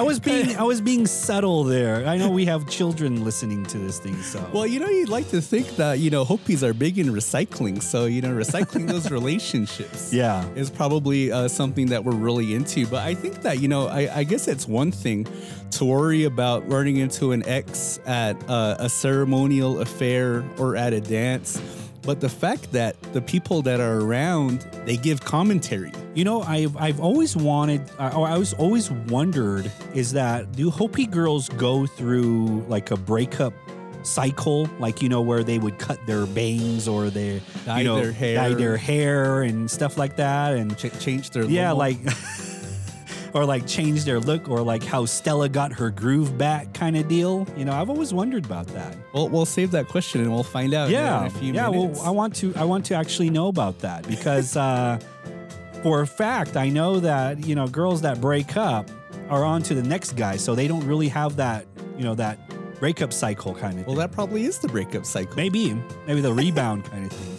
I 0.00 0.02
was 0.02 0.18
being 0.18 0.56
I 0.58 0.62
was 0.62 0.80
being 0.80 1.06
subtle 1.06 1.62
there. 1.62 2.06
I 2.06 2.16
know 2.16 2.30
we 2.30 2.46
have 2.46 2.66
children 2.66 3.22
listening 3.22 3.66
to 3.66 3.76
this 3.76 3.98
thing, 3.98 4.16
so 4.22 4.42
Well, 4.50 4.66
you 4.66 4.80
know, 4.80 4.88
you'd 4.88 5.10
like 5.10 5.28
to 5.28 5.42
think 5.42 5.76
that, 5.76 5.98
you 5.98 6.08
know, 6.08 6.24
Hopis 6.24 6.62
are 6.62 6.72
big 6.72 6.98
in 6.98 7.08
recycling. 7.08 7.82
So, 7.82 8.06
you 8.06 8.22
know, 8.22 8.30
recycling 8.30 8.88
those 8.88 9.10
relationships 9.18 10.10
yeah. 10.10 10.48
is 10.54 10.70
probably 10.70 11.30
uh, 11.30 11.48
something 11.48 11.88
that 11.88 12.02
we're 12.02 12.14
really 12.14 12.54
into. 12.54 12.86
But 12.86 13.04
I 13.04 13.14
think 13.14 13.42
that, 13.42 13.60
you 13.60 13.68
know, 13.68 13.88
I, 13.88 14.20
I 14.20 14.24
guess 14.24 14.48
it's 14.48 14.66
one 14.66 14.90
thing 14.90 15.26
to 15.72 15.84
worry 15.84 16.24
about 16.24 16.66
running 16.66 16.96
into 16.96 17.32
an 17.32 17.46
ex 17.46 18.00
at 18.06 18.42
uh, 18.48 18.76
a 18.78 18.88
ceremonial 18.88 19.82
affair 19.82 20.42
or 20.56 20.76
at 20.76 20.94
a 20.94 21.02
dance. 21.02 21.60
But 22.02 22.20
the 22.20 22.28
fact 22.28 22.72
that 22.72 23.00
the 23.12 23.20
people 23.20 23.62
that 23.62 23.80
are 23.80 24.00
around, 24.00 24.60
they 24.86 24.96
give 24.96 25.22
commentary. 25.22 25.92
You 26.14 26.24
know, 26.24 26.42
I've 26.42 26.76
I've 26.76 27.00
always 27.00 27.36
wanted, 27.36 27.82
or 27.98 28.10
oh, 28.14 28.22
I 28.22 28.38
was 28.38 28.52
always 28.54 28.90
wondered, 28.90 29.70
is 29.94 30.12
that 30.12 30.52
do 30.52 30.70
Hopi 30.70 31.06
girls 31.06 31.48
go 31.50 31.86
through 31.86 32.64
like 32.68 32.90
a 32.90 32.96
breakup 32.96 33.52
cycle, 34.02 34.68
like 34.78 35.02
you 35.02 35.08
know, 35.08 35.20
where 35.20 35.44
they 35.44 35.58
would 35.58 35.78
cut 35.78 36.04
their 36.06 36.26
bangs 36.26 36.88
or 36.88 37.10
their 37.10 37.40
Dye 37.66 37.78
you 37.80 37.84
know, 37.84 38.00
their 38.00 38.12
hair. 38.12 38.34
dye 38.34 38.54
their 38.54 38.76
hair 38.76 39.42
and 39.42 39.70
stuff 39.70 39.98
like 39.98 40.16
that, 40.16 40.54
and 40.54 40.76
Ch- 40.76 40.98
change 41.00 41.30
their 41.30 41.44
yeah, 41.44 41.72
like. 41.72 41.98
Or 43.32 43.44
like 43.44 43.66
change 43.66 44.04
their 44.04 44.18
look, 44.18 44.48
or 44.48 44.60
like 44.60 44.82
how 44.82 45.04
Stella 45.04 45.48
got 45.48 45.72
her 45.72 45.90
groove 45.90 46.36
back, 46.36 46.74
kind 46.74 46.96
of 46.96 47.06
deal. 47.06 47.46
You 47.56 47.64
know, 47.64 47.72
I've 47.72 47.88
always 47.88 48.12
wondered 48.12 48.44
about 48.44 48.66
that. 48.68 48.96
Well, 49.12 49.28
we'll 49.28 49.46
save 49.46 49.70
that 49.70 49.86
question 49.88 50.20
and 50.20 50.32
we'll 50.32 50.42
find 50.42 50.74
out 50.74 50.90
yeah, 50.90 51.20
in 51.20 51.26
a 51.26 51.30
few 51.30 51.52
yeah. 51.52 51.70
minutes. 51.70 52.00
Well, 52.00 52.08
I 52.08 52.10
want 52.10 52.34
to. 52.36 52.52
I 52.56 52.64
want 52.64 52.86
to 52.86 52.94
actually 52.94 53.30
know 53.30 53.48
about 53.48 53.78
that 53.80 54.06
because, 54.08 54.56
uh, 54.56 54.98
for 55.82 56.00
a 56.00 56.06
fact, 56.06 56.56
I 56.56 56.68
know 56.68 56.98
that 57.00 57.46
you 57.46 57.54
know 57.54 57.68
girls 57.68 58.02
that 58.02 58.20
break 58.20 58.56
up 58.56 58.90
are 59.28 59.44
on 59.44 59.62
to 59.62 59.74
the 59.74 59.82
next 59.82 60.16
guy, 60.16 60.36
so 60.36 60.54
they 60.54 60.66
don't 60.66 60.86
really 60.86 61.08
have 61.08 61.36
that 61.36 61.66
you 61.96 62.04
know 62.04 62.14
that 62.16 62.38
breakup 62.80 63.12
cycle 63.12 63.54
kind 63.54 63.78
of. 63.78 63.86
well, 63.86 63.94
thing. 63.94 64.00
that 64.00 64.10
probably 64.10 64.44
is 64.44 64.58
the 64.58 64.68
breakup 64.68 65.04
cycle. 65.04 65.36
maybe 65.36 65.74
maybe 66.06 66.20
the 66.20 66.32
rebound 66.32 66.84
kind 66.86 67.04
of 67.04 67.12
thing. 67.12 67.36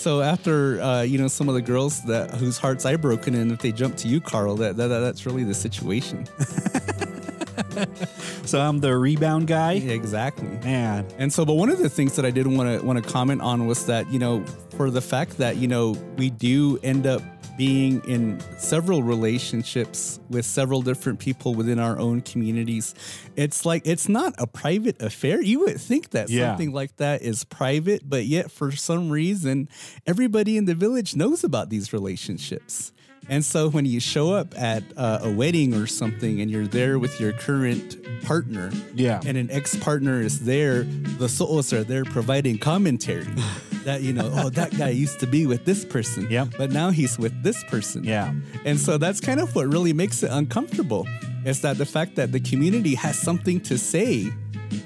So 0.00 0.22
after 0.22 0.80
uh, 0.80 1.02
you 1.02 1.18
know 1.18 1.28
some 1.28 1.50
of 1.50 1.54
the 1.54 1.60
girls 1.60 2.02
that 2.04 2.30
whose 2.30 2.56
hearts 2.56 2.86
I 2.86 2.96
broken 2.96 3.34
in, 3.34 3.50
if 3.50 3.58
they 3.58 3.70
jump 3.70 3.98
to 3.98 4.08
you, 4.08 4.18
Carl, 4.18 4.56
that, 4.56 4.78
that 4.78 4.88
that's 4.88 5.26
really 5.26 5.44
the 5.44 5.52
situation. 5.52 6.24
so 8.46 8.62
I'm 8.62 8.78
the 8.78 8.96
rebound 8.96 9.46
guy. 9.46 9.72
Yeah, 9.72 9.92
exactly. 9.92 10.48
Man, 10.64 11.06
And 11.18 11.30
so, 11.30 11.44
but 11.44 11.56
one 11.56 11.68
of 11.68 11.80
the 11.80 11.90
things 11.90 12.16
that 12.16 12.24
I 12.24 12.30
did 12.30 12.46
want 12.46 12.80
to 12.80 12.86
want 12.86 13.04
to 13.04 13.10
comment 13.10 13.42
on 13.42 13.66
was 13.66 13.84
that 13.86 14.10
you 14.10 14.18
know, 14.18 14.42
for 14.70 14.90
the 14.90 15.02
fact 15.02 15.36
that 15.36 15.56
you 15.56 15.68
know 15.68 15.90
we 16.16 16.30
do 16.30 16.80
end 16.82 17.06
up 17.06 17.20
being 17.60 18.00
in 18.08 18.40
several 18.56 19.02
relationships 19.02 20.18
with 20.30 20.46
several 20.46 20.80
different 20.80 21.18
people 21.18 21.54
within 21.54 21.78
our 21.78 21.98
own 21.98 22.22
communities, 22.22 22.94
it's 23.36 23.66
like 23.66 23.82
it's 23.84 24.08
not 24.08 24.32
a 24.38 24.46
private 24.46 25.02
affair. 25.02 25.42
You 25.42 25.60
would 25.60 25.78
think 25.78 26.08
that 26.12 26.30
Yeah. 26.30 26.48
something 26.52 26.72
like 26.72 26.96
that 26.96 27.20
is 27.20 27.44
private, 27.44 28.08
but 28.08 28.24
yet 28.24 28.50
for 28.50 28.72
some 28.72 29.10
reason, 29.10 29.68
everybody 30.06 30.56
in 30.56 30.64
the 30.64 30.74
village 30.74 31.14
knows 31.14 31.44
about 31.44 31.68
these 31.68 31.92
relationships. 31.92 32.92
And 33.30 33.44
so 33.44 33.70
when 33.70 33.86
you 33.86 34.00
show 34.00 34.32
up 34.34 34.54
at 34.60 34.82
uh, 34.96 35.20
a 35.22 35.30
wedding 35.30 35.72
or 35.72 35.86
something 35.86 36.40
and 36.40 36.50
you're 36.50 36.66
there 36.66 36.98
with 36.98 37.20
your 37.20 37.32
current 37.32 37.96
partner, 38.24 38.70
Yeah. 38.94 39.20
and 39.24 39.38
an 39.38 39.50
ex-partner 39.52 40.20
is 40.20 40.40
there, 40.40 40.82
the 41.18 41.28
souls 41.28 41.72
are 41.72 41.84
there 41.84 42.04
providing 42.04 42.58
commentary 42.58 43.28
that 43.84 44.02
you 44.02 44.12
know, 44.12 44.30
oh, 44.34 44.50
that 44.50 44.76
guy 44.76 44.88
used 44.90 45.20
to 45.20 45.26
be 45.28 45.46
with 45.46 45.64
this 45.64 45.84
person, 45.84 46.26
Yep. 46.28 46.48
but 46.58 46.72
now 46.72 46.90
he's 46.90 47.18
with 47.20 47.32
this 47.44 47.62
person, 47.64 48.02
yeah, 48.04 48.34
and 48.64 48.78
so 48.78 48.98
that's 48.98 49.20
kind 49.20 49.38
of 49.40 49.54
what 49.54 49.66
really 49.72 49.92
makes 49.94 50.22
it 50.24 50.30
uncomfortable. 50.32 51.06
Is 51.46 51.60
that 51.62 51.78
the 51.78 51.86
fact 51.86 52.16
that 52.16 52.32
the 52.32 52.40
community 52.40 52.94
has 52.96 53.16
something 53.16 53.60
to 53.62 53.78
say 53.78 54.30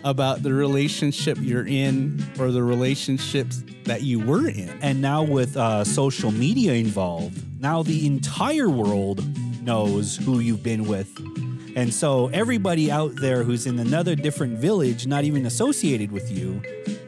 about 0.04 0.42
the 0.42 0.52
relationship 0.52 1.38
you're 1.40 1.66
in 1.66 2.22
or 2.38 2.50
the 2.50 2.62
relationships 2.62 3.62
that 3.84 4.02
you 4.02 4.20
were 4.20 4.48
in. 4.48 4.70
and 4.82 5.00
now 5.00 5.22
with 5.22 5.56
uh, 5.56 5.84
social 5.84 6.30
media 6.30 6.72
involved, 6.72 7.42
now 7.60 7.82
the 7.82 8.06
entire 8.06 8.68
world 8.68 9.22
knows 9.62 10.16
who 10.16 10.40
you've 10.40 10.62
been 10.62 10.84
with. 10.84 11.08
And 11.76 11.92
so 11.92 12.28
everybody 12.28 12.90
out 12.90 13.16
there 13.16 13.42
who's 13.42 13.66
in 13.66 13.78
another 13.78 14.14
different 14.14 14.58
village, 14.58 15.06
not 15.06 15.24
even 15.24 15.44
associated 15.46 16.12
with 16.12 16.30
you, 16.30 16.62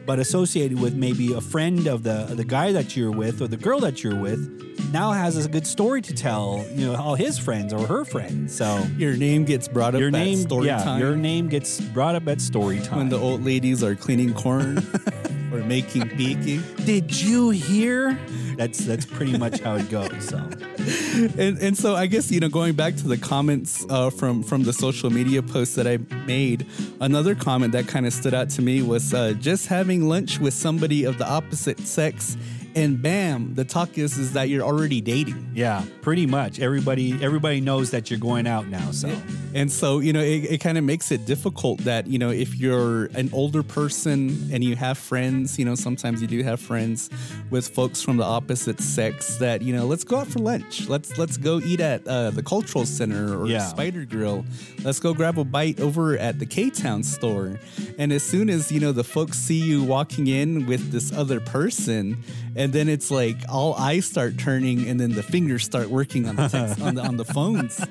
but 0.05 0.19
associated 0.19 0.79
with 0.79 0.93
maybe 0.95 1.33
a 1.33 1.41
friend 1.41 1.87
of 1.87 2.03
the 2.03 2.25
the 2.35 2.43
guy 2.43 2.71
that 2.71 2.95
you're 2.95 3.11
with 3.11 3.41
or 3.41 3.47
the 3.47 3.57
girl 3.57 3.79
that 3.79 4.03
you're 4.03 4.19
with, 4.19 4.66
now 4.91 5.11
has 5.11 5.43
a 5.45 5.49
good 5.49 5.67
story 5.67 6.01
to 6.01 6.13
tell, 6.13 6.65
you 6.73 6.87
know, 6.87 6.95
all 6.95 7.15
his 7.15 7.37
friends 7.37 7.73
or 7.73 7.85
her 7.85 8.05
friends. 8.05 8.55
So 8.55 8.83
Your 8.97 9.15
name 9.15 9.45
gets 9.45 9.67
brought 9.67 9.95
up 9.95 9.99
your 9.99 10.09
at 10.09 10.13
name, 10.13 10.37
story 10.39 10.67
yeah, 10.67 10.83
time 10.83 10.99
your 10.99 11.15
name 11.15 11.49
gets 11.49 11.79
brought 11.81 12.15
up 12.15 12.27
at 12.27 12.41
story 12.41 12.79
time. 12.79 12.97
when 12.97 13.09
the 13.09 13.17
old 13.19 13.43
ladies 13.43 13.83
are 13.83 13.95
cleaning 13.95 14.33
corn 14.33 14.77
or 15.51 15.59
making 15.63 16.07
baking. 16.17 16.63
Did 16.85 17.19
you 17.19 17.49
hear? 17.49 18.17
That's 18.57 18.79
that's 18.85 19.05
pretty 19.05 19.37
much 19.37 19.59
how 19.59 19.75
it 19.75 19.89
goes. 19.89 20.29
So 20.29 20.37
and, 21.37 21.57
and 21.59 21.77
so 21.77 21.95
I 21.95 22.07
guess 22.07 22.31
you 22.31 22.39
know 22.39 22.49
going 22.49 22.73
back 22.73 22.95
to 22.97 23.07
the 23.07 23.17
comments 23.17 23.85
uh, 23.89 24.09
from 24.09 24.41
from 24.41 24.63
the 24.63 24.73
social 24.73 25.09
media 25.09 25.43
posts 25.43 25.75
that 25.75 25.85
I 25.87 25.97
made, 26.25 26.65
another 27.01 27.35
comment 27.35 27.73
that 27.73 27.87
kind 27.87 28.07
of 28.07 28.13
stood 28.13 28.33
out 28.33 28.49
to 28.51 28.61
me 28.61 28.81
was 28.81 29.13
uh, 29.13 29.33
just 29.39 29.67
having 29.67 30.07
lunch 30.07 30.39
with 30.39 30.53
somebody 30.53 31.03
of 31.03 31.17
the 31.17 31.27
opposite 31.27 31.79
sex, 31.81 32.35
and 32.77 33.01
bam, 33.01 33.55
the 33.55 33.65
talk 33.65 33.97
is 33.97 34.17
is 34.17 34.33
that 34.33 34.49
you're 34.49 34.63
already 34.63 35.01
dating. 35.01 35.51
yeah, 35.53 35.83
pretty 36.01 36.25
much 36.25 36.59
everybody 36.59 37.07
everybody 37.23 37.59
knows 37.59 37.91
that 37.91 38.09
you're 38.09 38.19
going 38.19 38.47
out 38.47 38.67
now. 38.67 38.91
So 38.91 39.09
And 39.53 39.71
so, 39.71 39.99
you 39.99 40.13
know, 40.13 40.21
it, 40.21 40.41
it 40.53 40.57
kind 40.61 40.77
of 40.77 40.83
makes 40.83 41.11
it 41.11 41.25
difficult 41.25 41.79
that, 41.79 42.05
you 42.05 42.19
know, 42.19 42.29
if 42.29 42.55
you're 42.59 43.05
an 43.15 43.29
older 43.33 43.63
person 43.63 44.49
and 44.53 44.63
you 44.63 44.75
have 44.75 44.97
friends, 44.97 45.57
you 45.57 45.65
know, 45.65 45.73
sometimes 45.73 46.21
you 46.21 46.27
do 46.27 46.43
have 46.43 46.59
friends 46.59 47.09
with 47.49 47.67
folks 47.67 48.01
from 48.03 48.17
the 48.17 48.23
opposite 48.23 48.79
sex 48.79 49.37
that, 49.37 49.61
you 49.63 49.73
know, 49.75 49.85
let's 49.87 50.03
go 50.03 50.17
out 50.17 50.27
for 50.27 50.39
lunch. 50.39 50.87
Let's 50.87 51.17
let's 51.17 51.37
go 51.37 51.59
eat 51.59 51.79
at 51.79 52.05
uh, 52.07 52.29
the 52.31 52.43
cultural 52.43 52.85
center 52.85 53.35
or 53.39 53.47
Yeah. 53.47 53.65
Spider 53.67 54.05
Grill. 54.05 54.45
Let's 54.83 54.99
go 54.99 55.13
grab 55.13 55.39
a 55.39 55.43
bite 55.43 55.79
over 55.79 56.17
at 56.17 56.37
the 56.37 56.45
K 56.45 56.69
Town 56.69 57.01
store. 57.03 57.59
And 57.97 58.11
as 58.11 58.21
soon 58.21 58.49
as, 58.49 58.71
you 58.71 58.79
know, 58.79 58.91
the 58.91 59.03
folks 59.03 59.39
see 59.39 59.59
you 59.59 59.83
walking 59.83 60.27
in 60.27 60.67
with 60.67 60.91
this 60.91 61.11
other 61.11 61.39
person, 61.39 62.17
and 62.55 62.66
then 62.73 62.89
it's 62.89 63.11
like 63.11 63.37
all 63.49 63.73
eyes 63.75 64.05
start 64.05 64.37
turning 64.37 64.87
and 64.87 64.99
then 64.99 65.11
the 65.11 65.23
fingers 65.23 65.63
start 65.63 65.89
working 65.89 66.27
on 66.27 66.35
the 66.35 66.47
text, 66.47 66.81
on 66.81 66.95
the 66.95 67.01
on 67.01 67.17
the 67.17 67.25
phones 67.25 67.81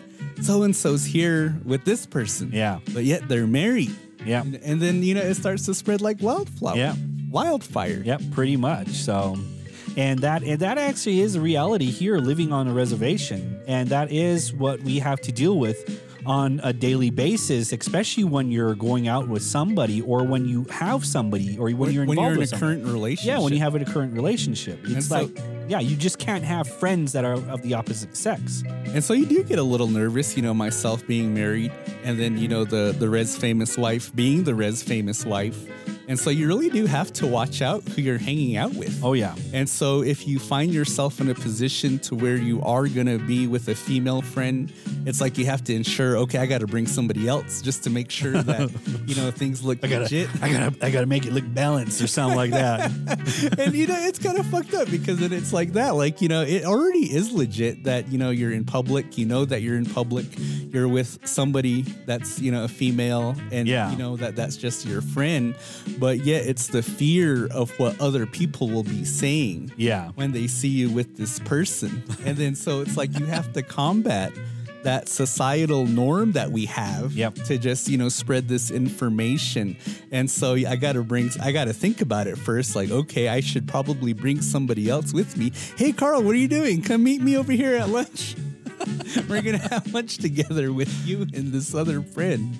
so 0.42 0.62
and 0.62 0.74
so's 0.74 1.04
here 1.04 1.54
with 1.64 1.84
this 1.84 2.06
person. 2.06 2.50
Yeah. 2.52 2.80
But 2.92 3.04
yet 3.04 3.28
they're 3.28 3.46
married. 3.46 3.94
Yeah. 4.24 4.42
And, 4.42 4.56
and 4.56 4.82
then, 4.82 5.02
you 5.02 5.14
know, 5.14 5.22
it 5.22 5.34
starts 5.34 5.66
to 5.66 5.74
spread 5.74 6.00
like 6.00 6.20
wildflower. 6.20 6.76
Yeah. 6.76 6.94
Wildfire. 7.30 8.02
Yep, 8.04 8.22
pretty 8.32 8.56
much. 8.56 8.88
So, 8.88 9.36
and 9.96 10.20
that 10.20 10.42
and 10.42 10.60
that 10.60 10.78
actually 10.78 11.20
is 11.20 11.34
a 11.34 11.40
reality 11.40 11.86
here, 11.86 12.18
living 12.18 12.52
on 12.52 12.68
a 12.68 12.72
reservation, 12.72 13.60
and 13.66 13.88
that 13.88 14.12
is 14.12 14.52
what 14.52 14.80
we 14.80 15.00
have 15.00 15.20
to 15.22 15.32
deal 15.32 15.58
with 15.58 16.15
on 16.26 16.60
a 16.64 16.72
daily 16.72 17.10
basis, 17.10 17.72
especially 17.72 18.24
when 18.24 18.50
you're 18.50 18.74
going 18.74 19.08
out 19.08 19.28
with 19.28 19.42
somebody, 19.42 20.00
or 20.02 20.24
when 20.24 20.46
you 20.46 20.64
have 20.70 21.04
somebody, 21.04 21.56
or 21.58 21.70
when, 21.70 21.92
you're 21.92 22.04
when 22.04 22.18
involved 22.18 22.34
you're 22.34 22.36
in 22.38 22.42
a 22.42 22.46
someone. 22.46 22.76
current 22.80 22.92
relationship. 22.92 23.26
Yeah, 23.36 23.38
when 23.42 23.52
you 23.52 23.60
have 23.60 23.74
a 23.74 23.84
current 23.84 24.12
relationship, 24.12 24.80
it's 24.84 25.06
so- 25.06 25.22
like 25.22 25.38
yeah, 25.68 25.80
you 25.80 25.96
just 25.96 26.18
can't 26.18 26.44
have 26.44 26.68
friends 26.68 27.12
that 27.12 27.24
are 27.24 27.34
of 27.50 27.62
the 27.62 27.74
opposite 27.74 28.16
sex. 28.16 28.62
And 28.86 29.02
so 29.02 29.14
you 29.14 29.26
do 29.26 29.42
get 29.42 29.58
a 29.58 29.64
little 29.64 29.88
nervous, 29.88 30.36
you 30.36 30.42
know, 30.42 30.54
myself 30.54 31.04
being 31.08 31.34
married 31.34 31.72
and 32.04 32.20
then, 32.20 32.38
you 32.38 32.46
know, 32.46 32.64
the 32.64 32.94
the 32.96 33.08
Res 33.08 33.36
famous 33.36 33.76
wife 33.76 34.14
being 34.14 34.44
the 34.44 34.54
Res 34.54 34.82
famous 34.82 35.24
wife. 35.26 35.58
And 36.08 36.18
so 36.18 36.30
you 36.30 36.46
really 36.46 36.70
do 36.70 36.86
have 36.86 37.12
to 37.14 37.26
watch 37.26 37.62
out 37.62 37.82
who 37.88 38.02
you're 38.02 38.18
hanging 38.18 38.56
out 38.56 38.74
with. 38.74 39.02
Oh 39.02 39.12
yeah, 39.14 39.34
And 39.52 39.68
so 39.68 40.02
if 40.02 40.26
you 40.26 40.38
find 40.38 40.72
yourself 40.72 41.20
in 41.20 41.28
a 41.28 41.34
position 41.34 41.98
to 42.00 42.14
where 42.14 42.36
you 42.36 42.62
are 42.62 42.86
going 42.86 43.06
to 43.08 43.18
be 43.18 43.46
with 43.46 43.68
a 43.68 43.74
female 43.74 44.22
friend, 44.22 44.72
it's 45.04 45.20
like 45.20 45.36
you 45.38 45.46
have 45.46 45.64
to 45.64 45.74
ensure, 45.74 46.16
okay, 46.18 46.38
I 46.38 46.46
got 46.46 46.60
to 46.60 46.66
bring 46.66 46.86
somebody 46.86 47.26
else 47.28 47.60
just 47.60 47.82
to 47.84 47.90
make 47.90 48.10
sure 48.10 48.32
that, 48.42 48.70
you 49.06 49.14
know, 49.16 49.30
things 49.30 49.64
look 49.64 49.78
I 49.82 49.88
gotta, 49.88 50.02
legit. 50.04 50.28
I 50.42 50.52
gotta, 50.52 50.76
I 50.86 50.90
gotta 50.90 51.06
make 51.06 51.26
it 51.26 51.32
look 51.32 51.44
balanced 51.52 52.00
or 52.00 52.06
something 52.06 52.36
like 52.36 52.50
that. 52.52 52.90
and 53.58 53.74
you 53.74 53.86
know 53.86 53.96
it's 53.98 54.18
kind 54.18 54.38
of 54.38 54.46
fucked 54.46 54.74
up 54.74 54.90
because 54.90 55.18
then 55.18 55.32
it's 55.32 55.52
like 55.52 55.72
that 55.74 55.94
like 55.96 56.20
you 56.22 56.28
know 56.28 56.42
it 56.42 56.64
already 56.64 57.12
is 57.12 57.32
legit 57.32 57.84
that 57.84 58.08
you 58.12 58.18
know 58.18 58.30
you're 58.30 58.52
in 58.52 58.64
public 58.64 59.16
you 59.18 59.24
know 59.26 59.44
that 59.44 59.62
you're 59.62 59.76
in 59.76 59.84
public 59.86 60.26
you're 60.72 60.88
with 60.88 61.18
somebody 61.26 61.82
that's 62.06 62.38
you 62.40 62.50
know 62.52 62.64
a 62.64 62.68
female 62.68 63.34
and 63.52 63.68
Yeah. 63.68 63.90
you 63.90 63.96
know 63.98 64.16
that 64.16 64.36
that's 64.36 64.56
just 64.56 64.86
your 64.86 65.00
friend 65.02 65.54
but 65.98 66.24
yet 66.24 66.46
it's 66.46 66.68
the 66.68 66.82
fear 66.82 67.46
of 67.48 67.70
what 67.78 68.00
other 68.00 68.26
people 68.26 68.68
will 68.68 68.82
be 68.82 69.04
saying 69.04 69.72
Yeah. 69.76 70.10
when 70.14 70.32
they 70.32 70.46
see 70.46 70.68
you 70.68 70.90
with 70.90 71.16
this 71.16 71.38
person. 71.40 72.02
And 72.24 72.36
then 72.36 72.54
so 72.54 72.80
it's 72.80 72.96
like 72.96 73.18
you 73.18 73.26
have 73.26 73.52
to 73.54 73.62
combat 73.62 74.32
that 74.82 75.08
societal 75.08 75.84
norm 75.86 76.32
that 76.32 76.52
we 76.52 76.66
have 76.66 77.12
Yep. 77.12 77.34
to 77.46 77.58
just 77.58 77.88
you 77.88 77.98
know 77.98 78.08
spread 78.08 78.46
this 78.48 78.70
information. 78.70 79.76
And 80.12 80.30
so 80.30 80.54
i 80.54 80.76
gotta 80.76 81.02
bring 81.02 81.30
i 81.42 81.50
gotta 81.52 81.72
think 81.72 82.00
about 82.00 82.26
it 82.26 82.36
first 82.38 82.76
like 82.76 82.90
okay 82.90 83.28
i 83.28 83.40
should 83.40 83.66
probably 83.66 84.12
bring 84.12 84.40
somebody 84.42 84.88
else 84.88 85.12
with 85.12 85.36
me. 85.36 85.52
Hey 85.76 85.92
carl 85.92 86.22
what 86.22 86.34
are 86.34 86.38
you 86.38 86.48
doing? 86.48 86.82
Come 86.82 87.02
meet 87.02 87.20
me 87.20 87.36
over 87.36 87.52
here 87.52 87.74
at 87.76 87.88
lunch 87.88 88.36
We're 89.28 89.42
gonna 89.42 89.58
have 89.58 89.92
lunch 89.92 90.18
together 90.18 90.72
with 90.72 91.06
you 91.06 91.22
and 91.22 91.52
this 91.52 91.74
other 91.74 92.00
friend. 92.02 92.58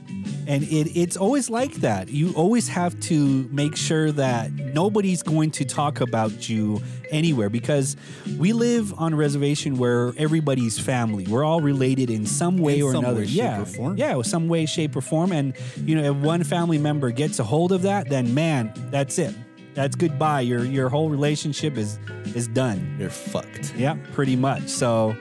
And 0.49 0.63
it, 0.63 0.97
it's 0.97 1.17
always 1.17 1.51
like 1.51 1.75
that. 1.77 2.09
You 2.09 2.33
always 2.35 2.69
have 2.69 2.99
to 3.01 3.49
make 3.51 3.75
sure 3.77 4.13
that 4.13 4.53
nobody's 4.53 5.23
going 5.25 5.51
to 5.53 5.65
talk 5.65 6.01
about 6.01 6.49
you 6.49 6.81
anywhere 7.11 7.49
because 7.51 7.97
we 8.39 8.53
live 8.53 8.95
on 8.97 9.13
a 9.13 9.17
reservation 9.17 9.77
where 9.77 10.13
everybody's 10.17 10.79
family. 10.79 11.27
We're 11.27 11.43
all 11.43 11.61
related 11.61 12.11
in 12.11 12.27
some 12.27 12.59
way 12.59 12.79
In 12.79 12.85
or 12.85 12.93
some 12.93 13.05
another. 13.05 13.21
way, 13.21 13.27
shape, 13.27 13.37
yeah. 13.37 13.61
or 13.63 13.65
form. 13.65 13.97
Yeah, 13.97 14.23
some 14.23 14.47
way, 14.47 14.67
shape, 14.67 14.95
or 14.95 15.01
form. 15.01 15.33
And, 15.33 15.53
you 15.79 15.97
know, 16.01 16.13
if 16.13 16.17
one 16.23 16.45
family 16.45 16.79
member 16.79 17.11
gets 17.11 17.41
a 17.41 17.45
hold 17.45 17.73
of 17.73 17.83
that, 17.83 18.09
then 18.09 18.33
man, 18.33 18.73
that's 18.91 19.19
it. 19.19 19.35
That's 19.75 19.95
goodbye. 19.97 20.41
Your 20.41 20.65
your 20.65 20.89
whole 20.89 21.11
relationship 21.11 21.77
is 21.77 21.99
is 22.35 22.49
done. 22.49 22.97
You're 22.99 23.11
fucked. 23.11 23.75
Yeah, 23.77 23.97
pretty 24.15 24.35
much. 24.35 24.69
So, 24.69 25.15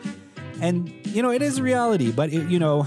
and 0.61 0.91
you 1.07 1.21
know, 1.21 1.31
it 1.31 1.41
is 1.41 1.59
reality, 1.61 2.11
but 2.11 2.31
it, 2.33 2.49
you 2.49 2.59
know, 2.59 2.85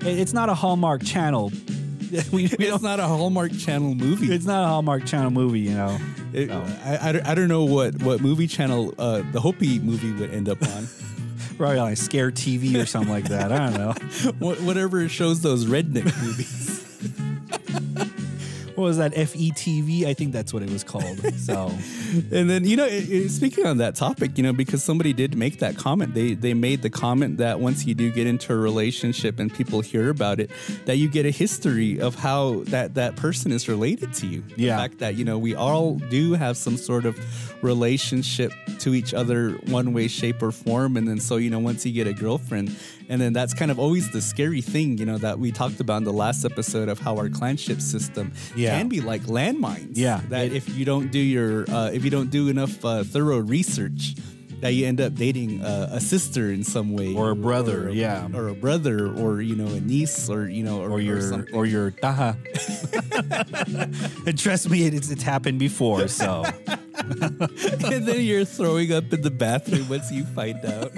it, 0.00 0.18
it's 0.18 0.32
not 0.32 0.48
a 0.48 0.54
Hallmark 0.54 1.02
channel. 1.04 1.50
we, 2.10 2.16
we 2.32 2.44
It's 2.44 2.82
don't, 2.82 3.00
a 3.00 3.06
Hallmark 3.06 3.52
Channel 3.58 3.94
movie. 3.94 4.32
it's 4.34 4.46
not 4.46 4.64
a 4.64 4.66
Hallmark 4.66 5.04
channel 5.04 5.30
movie, 5.30 5.60
you 5.60 5.74
know. 5.74 5.98
It- 6.32 6.48
No. 6.48 6.64
I, 6.84 7.08
I, 7.08 7.12
don't- 7.12 7.26
I 7.26 7.34
don't 7.34 7.48
know 7.48 7.64
what, 7.64 8.02
what 8.02 8.20
movie 8.22 8.46
channel 8.46 8.94
uh, 8.98 9.22
the 9.32 9.40
Hopi 9.40 9.78
movie 9.78 10.12
would 10.12 10.30
end 10.32 10.48
up 10.48 10.62
on. 10.62 10.88
Probably 11.58 11.78
on 11.78 11.88
like 11.88 11.96
Scare 11.98 12.30
TV 12.30 12.80
or 12.80 12.86
something 12.86 13.12
like 13.12 13.24
that. 13.24 13.50
I 13.52 13.58
don't 13.70 13.74
know. 13.78 13.94
What, 14.38 14.60
whatever 14.62 15.06
shows 15.08 15.42
those 15.42 15.66
redneck 15.66 16.04
movies. 16.22 16.67
What 18.78 18.84
was 18.84 18.98
that? 18.98 19.12
FETV? 19.12 20.04
I 20.04 20.14
think 20.14 20.32
that's 20.32 20.54
what 20.54 20.62
it 20.62 20.70
was 20.70 20.84
called. 20.84 21.18
So, 21.36 21.66
And 22.30 22.48
then 22.48 22.64
you 22.64 22.76
know, 22.76 22.84
it, 22.86 23.10
it- 23.10 23.30
speaking 23.30 23.66
on 23.66 23.78
that 23.78 23.96
topic, 23.96 24.38
you 24.38 24.44
know, 24.44 24.52
because 24.52 24.84
somebody 24.84 25.12
did 25.12 25.36
make 25.36 25.58
that 25.58 25.76
comment. 25.76 26.14
They 26.14 26.34
they 26.34 26.54
made 26.54 26.82
the 26.82 26.90
comment 26.90 27.38
that 27.38 27.58
once 27.58 27.84
you 27.86 27.94
do 27.96 28.12
get 28.12 28.28
into 28.28 28.52
a 28.52 28.56
relationship 28.56 29.40
and 29.40 29.52
people 29.52 29.80
hear 29.80 30.10
about 30.10 30.38
it, 30.38 30.50
that 30.84 30.96
you 30.96 31.08
get 31.08 31.26
a 31.26 31.30
history 31.30 32.00
of 32.00 32.14
how 32.14 32.62
that 32.66 32.94
that 32.94 33.16
person 33.16 33.50
is 33.50 33.68
related 33.68 34.14
to 34.14 34.28
you. 34.28 34.44
Yeah. 34.56 34.76
The 34.76 34.82
fact 34.82 34.98
that 35.00 35.16
you 35.16 35.24
know 35.24 35.38
we 35.38 35.56
all 35.56 35.96
do 35.96 36.34
have 36.34 36.56
some 36.56 36.76
sort 36.76 37.04
of 37.04 37.18
relationship 37.64 38.52
to 38.78 38.94
each 38.94 39.12
other, 39.12 39.50
one 39.66 39.92
way, 39.92 40.06
shape, 40.06 40.40
or 40.40 40.52
form. 40.52 40.96
And 40.96 41.08
then 41.08 41.18
so 41.18 41.34
you 41.36 41.50
know, 41.50 41.58
once 41.58 41.84
you 41.84 41.92
get 41.92 42.06
a 42.06 42.12
girlfriend, 42.12 42.76
and 43.08 43.20
then 43.20 43.32
that's 43.32 43.54
kind 43.54 43.70
of 43.70 43.78
always 43.78 44.10
the 44.10 44.20
scary 44.20 44.60
thing, 44.60 44.98
you 44.98 45.06
know, 45.06 45.18
that 45.18 45.38
we 45.38 45.50
talked 45.52 45.80
about 45.80 45.98
in 45.98 46.04
the 46.04 46.12
last 46.12 46.44
episode 46.44 46.88
of 46.88 46.98
how 46.98 47.16
our 47.16 47.28
clanship 47.28 47.80
system 47.80 48.32
Yeah. 48.56 48.76
can 48.78 48.88
be 48.88 49.00
like 49.00 49.22
landmines. 49.22 49.92
Yeah. 49.94 50.20
That 50.28 50.52
if 50.52 50.68
you 50.76 50.84
don't 50.84 51.10
do 51.10 51.18
your 51.18 51.64
uh, 51.70 51.90
if 51.92 52.04
you 52.04 52.10
don't 52.10 52.30
do 52.30 52.48
enough 52.48 52.84
uh, 52.84 53.04
thorough 53.04 53.38
research 53.38 54.14
that 54.60 54.70
you 54.74 54.86
end 54.88 55.00
up 55.00 55.14
dating 55.14 55.62
uh, 55.62 55.88
a 55.92 56.00
sister 56.00 56.50
in 56.50 56.64
some 56.64 56.92
way 56.92 57.14
Or 57.14 57.30
a 57.30 57.36
brother, 57.36 57.84
or 57.86 57.88
a- 57.90 57.94
yeah. 57.94 58.26
or 58.34 58.48
a 58.48 58.54
brother 58.54 59.06
or 59.06 59.40
you 59.40 59.54
know 59.54 59.68
a 59.68 59.80
niece 59.80 60.28
or 60.28 60.48
you 60.48 60.64
know 60.64 60.80
or, 60.82 60.90
or 60.90 61.00
your 61.00 61.20
something. 61.22 61.54
or 61.54 61.64
your 61.64 61.92
taha. 61.92 62.36
and 64.26 64.36
trust 64.44 64.68
me, 64.68 64.82
it's 64.86 65.10
it's 65.10 65.22
happened 65.22 65.60
before. 65.60 66.08
So, 66.08 66.42
and 67.06 68.02
then 68.06 68.20
you're 68.22 68.44
throwing 68.44 68.92
up 68.92 69.12
in 69.12 69.22
the 69.22 69.30
bathroom 69.30 69.88
once 69.88 70.10
you 70.10 70.24
find 70.24 70.58
out 70.64 70.90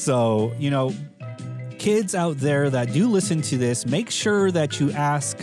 so 0.00 0.52
you 0.58 0.70
know, 0.70 0.92
kids 1.78 2.14
out 2.14 2.38
there 2.38 2.70
that 2.70 2.92
do 2.92 3.08
listen 3.08 3.40
to 3.42 3.56
this, 3.58 3.86
make 3.86 4.10
sure 4.10 4.50
that 4.50 4.80
you 4.80 4.90
ask 4.92 5.36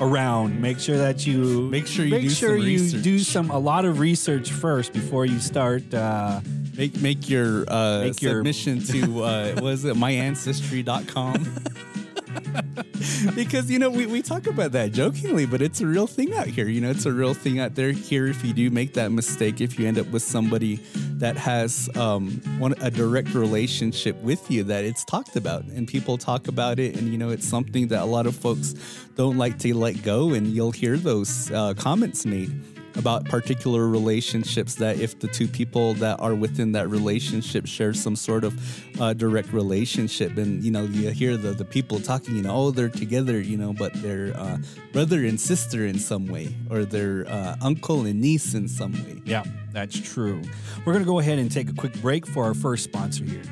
around. 0.00 0.60
Make 0.60 0.78
sure 0.78 0.98
that 0.98 1.26
you 1.26 1.68
Make 1.70 1.86
sure 1.86 2.04
you 2.04 2.10
make 2.10 2.22
do 2.22 2.30
sure 2.30 2.58
some 2.58 2.66
you 2.66 2.78
research. 2.80 3.02
do 3.02 3.18
some 3.18 3.50
a 3.50 3.58
lot 3.58 3.84
of 3.84 3.98
research 3.98 4.50
first 4.50 4.92
before 4.92 5.24
you 5.26 5.38
start. 5.40 5.92
Uh, 5.94 6.40
make 6.76 7.00
make 7.00 7.28
your 7.30 7.64
uh 7.68 8.00
Make 8.04 8.20
your- 8.20 8.40
submission 8.40 8.82
to 8.84 9.22
uh 9.24 9.54
was 9.62 9.84
it 9.84 9.96
myancestry.com 10.04 11.34
because 13.34 13.70
you 13.70 13.78
know 13.78 13.90
we, 13.90 14.06
we 14.06 14.22
talk 14.22 14.46
about 14.46 14.72
that 14.72 14.92
jokingly 14.92 15.46
but 15.46 15.62
it's 15.62 15.80
a 15.80 15.86
real 15.86 16.06
thing 16.06 16.34
out 16.34 16.46
here. 16.46 16.68
You 16.68 16.80
know 16.80 16.90
it's 16.90 17.06
a 17.06 17.12
real 17.12 17.34
thing 17.34 17.60
out 17.60 17.74
there 17.74 17.92
here 17.92 18.26
if 18.26 18.44
you 18.44 18.52
do 18.52 18.70
make 18.70 18.94
that 18.94 19.12
mistake 19.12 19.60
if 19.60 19.78
you 19.78 19.86
end 19.86 19.98
up 19.98 20.06
with 20.08 20.22
somebody 20.22 20.76
that 21.18 21.36
has 21.36 21.88
um 21.96 22.40
one 22.58 22.74
a 22.80 22.90
direct 22.90 23.34
relationship 23.34 24.16
with 24.22 24.50
you 24.50 24.64
that 24.64 24.84
it's 24.84 25.04
talked 25.04 25.36
about 25.36 25.64
and 25.64 25.88
people 25.88 26.18
talk 26.18 26.48
about 26.48 26.78
it. 26.78 26.96
And 26.96 27.08
you 27.08 27.18
know 27.18 27.30
it's 27.30 27.46
something 27.46 27.88
that 27.88 28.02
a 28.02 28.06
lot 28.06 28.26
of 28.26 28.36
folks 28.36 28.74
don't 29.16 29.38
like 29.38 29.58
to 29.60 29.74
let 29.74 30.02
go 30.02 30.34
and 30.34 30.46
you'll 30.48 30.72
hear 30.72 30.96
those 30.96 31.50
uh, 31.50 31.74
comments 31.74 32.26
made 32.26 32.52
about 32.96 33.24
particular 33.24 33.88
relationships 33.88 34.74
that 34.76 34.98
if 34.98 35.18
the 35.18 35.28
two 35.28 35.46
people 35.46 35.94
that 35.94 36.18
are 36.20 36.34
within 36.34 36.72
that 36.72 36.88
relationship 36.88 37.66
share 37.66 37.92
some 37.92 38.16
sort 38.16 38.44
of 38.44 39.00
uh, 39.00 39.12
direct 39.12 39.52
relationship 39.52 40.36
and 40.36 40.64
you 40.64 40.70
know 40.70 40.84
you 40.84 41.10
hear 41.10 41.36
the, 41.36 41.52
the 41.52 41.64
people 41.64 42.00
talking 42.00 42.34
you 42.36 42.42
know 42.42 42.54
oh 42.54 42.70
they're 42.70 42.88
together 42.88 43.40
you 43.40 43.56
know 43.56 43.72
but 43.72 43.92
they're 43.96 44.34
uh, 44.36 44.56
brother 44.92 45.24
and 45.24 45.40
sister 45.40 45.86
in 45.86 45.98
some 45.98 46.26
way 46.26 46.54
or 46.70 46.84
they're 46.84 47.26
uh, 47.28 47.56
uncle 47.60 48.06
and 48.06 48.20
niece 48.20 48.54
in 48.54 48.66
some 48.66 48.92
way 48.92 49.16
yeah, 49.26 49.42
that's 49.72 49.98
true. 49.98 50.40
We're 50.84 50.92
gonna 50.92 51.04
go 51.04 51.18
ahead 51.18 51.40
and 51.40 51.50
take 51.50 51.68
a 51.68 51.74
quick 51.74 52.00
break 52.00 52.26
for 52.26 52.44
our 52.44 52.54
first 52.54 52.84
sponsor 52.84 53.24
here. 53.24 53.42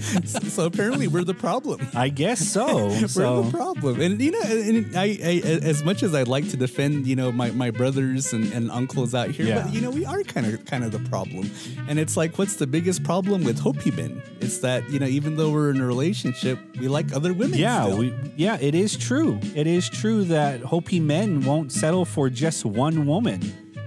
so 0.24 0.64
apparently, 0.66 1.08
we're 1.08 1.24
the 1.24 1.34
problem. 1.34 1.86
I 1.94 2.08
guess 2.08 2.40
so. 2.40 2.88
We're 2.88 3.42
the 3.42 3.48
problem, 3.50 4.00
and 4.00 4.20
you 4.20 4.30
know, 4.30 4.40
and 4.42 4.96
I, 4.96 5.18
I, 5.22 5.40
as 5.62 5.82
much 5.84 6.02
as 6.02 6.14
I'd 6.14 6.28
like 6.28 6.48
to 6.50 6.56
defend, 6.56 7.06
you 7.06 7.16
know, 7.16 7.30
my, 7.32 7.50
my 7.50 7.70
brothers 7.70 8.32
and, 8.32 8.52
and 8.52 8.70
uncles 8.70 9.14
out 9.14 9.30
here, 9.30 9.46
Yeah. 9.46 9.62
but 9.62 9.74
you 9.74 9.80
know, 9.80 9.90
we 9.90 10.04
are 10.06 10.22
kind 10.22 10.46
of 10.46 10.64
kind 10.64 10.84
of 10.84 10.92
the 10.92 10.98
problem. 11.10 11.50
And 11.88 11.98
it's 11.98 12.16
like, 12.16 12.38
what's 12.38 12.56
the 12.56 12.66
biggest 12.66 13.02
problem 13.04 13.44
with 13.44 13.58
Hopi 13.58 13.90
men? 13.90 14.22
It's 14.40 14.58
that 14.58 14.88
you 14.90 14.98
know, 14.98 15.06
even 15.06 15.36
though 15.36 15.50
we're 15.50 15.70
in 15.70 15.80
a 15.80 15.86
relationship, 15.86 16.58
we 16.78 16.88
like 16.88 17.12
other 17.14 17.32
women. 17.32 17.58
yeah, 17.58 17.84
still. 17.84 17.98
we 17.98 18.14
yeah, 18.36 18.58
it 18.60 18.74
is 18.74 18.96
true. 18.96 19.38
It 19.54 19.66
is 19.66 19.88
true 19.88 20.24
that 20.24 20.60
Hopi 20.60 21.00
men 21.00 21.42
won't 21.44 21.72
settle 21.72 22.04
for 22.04 22.30
just 22.30 22.64
one 22.64 23.06
woman. 23.06 23.40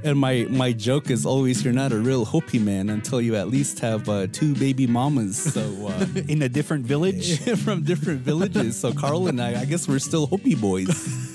And 0.05 0.19
my 0.19 0.45
my 0.49 0.73
joke 0.73 1.09
is 1.09 1.25
always, 1.25 1.63
you're 1.63 1.73
not 1.73 1.93
a 1.93 1.97
real 1.97 2.25
Hopi 2.25 2.59
man 2.59 2.89
until 2.89 3.21
you 3.21 3.35
at 3.35 3.47
least 3.47 3.79
have 3.79 4.09
uh, 4.09 4.27
two 4.27 4.53
baby 4.55 4.85
mamas. 4.85 5.53
So. 5.53 5.87
Uh, 5.87 6.05
in 6.27 6.41
a 6.41 6.49
different 6.49 6.85
village. 6.85 7.39
from 7.63 7.83
different 7.83 8.21
villages. 8.21 8.79
So 8.79 8.93
Carl 8.93 9.27
and 9.27 9.41
I, 9.41 9.61
I 9.61 9.65
guess 9.65 9.87
we're 9.87 9.99
still 9.99 10.27
Hopi 10.27 10.55
boys. 10.55 10.89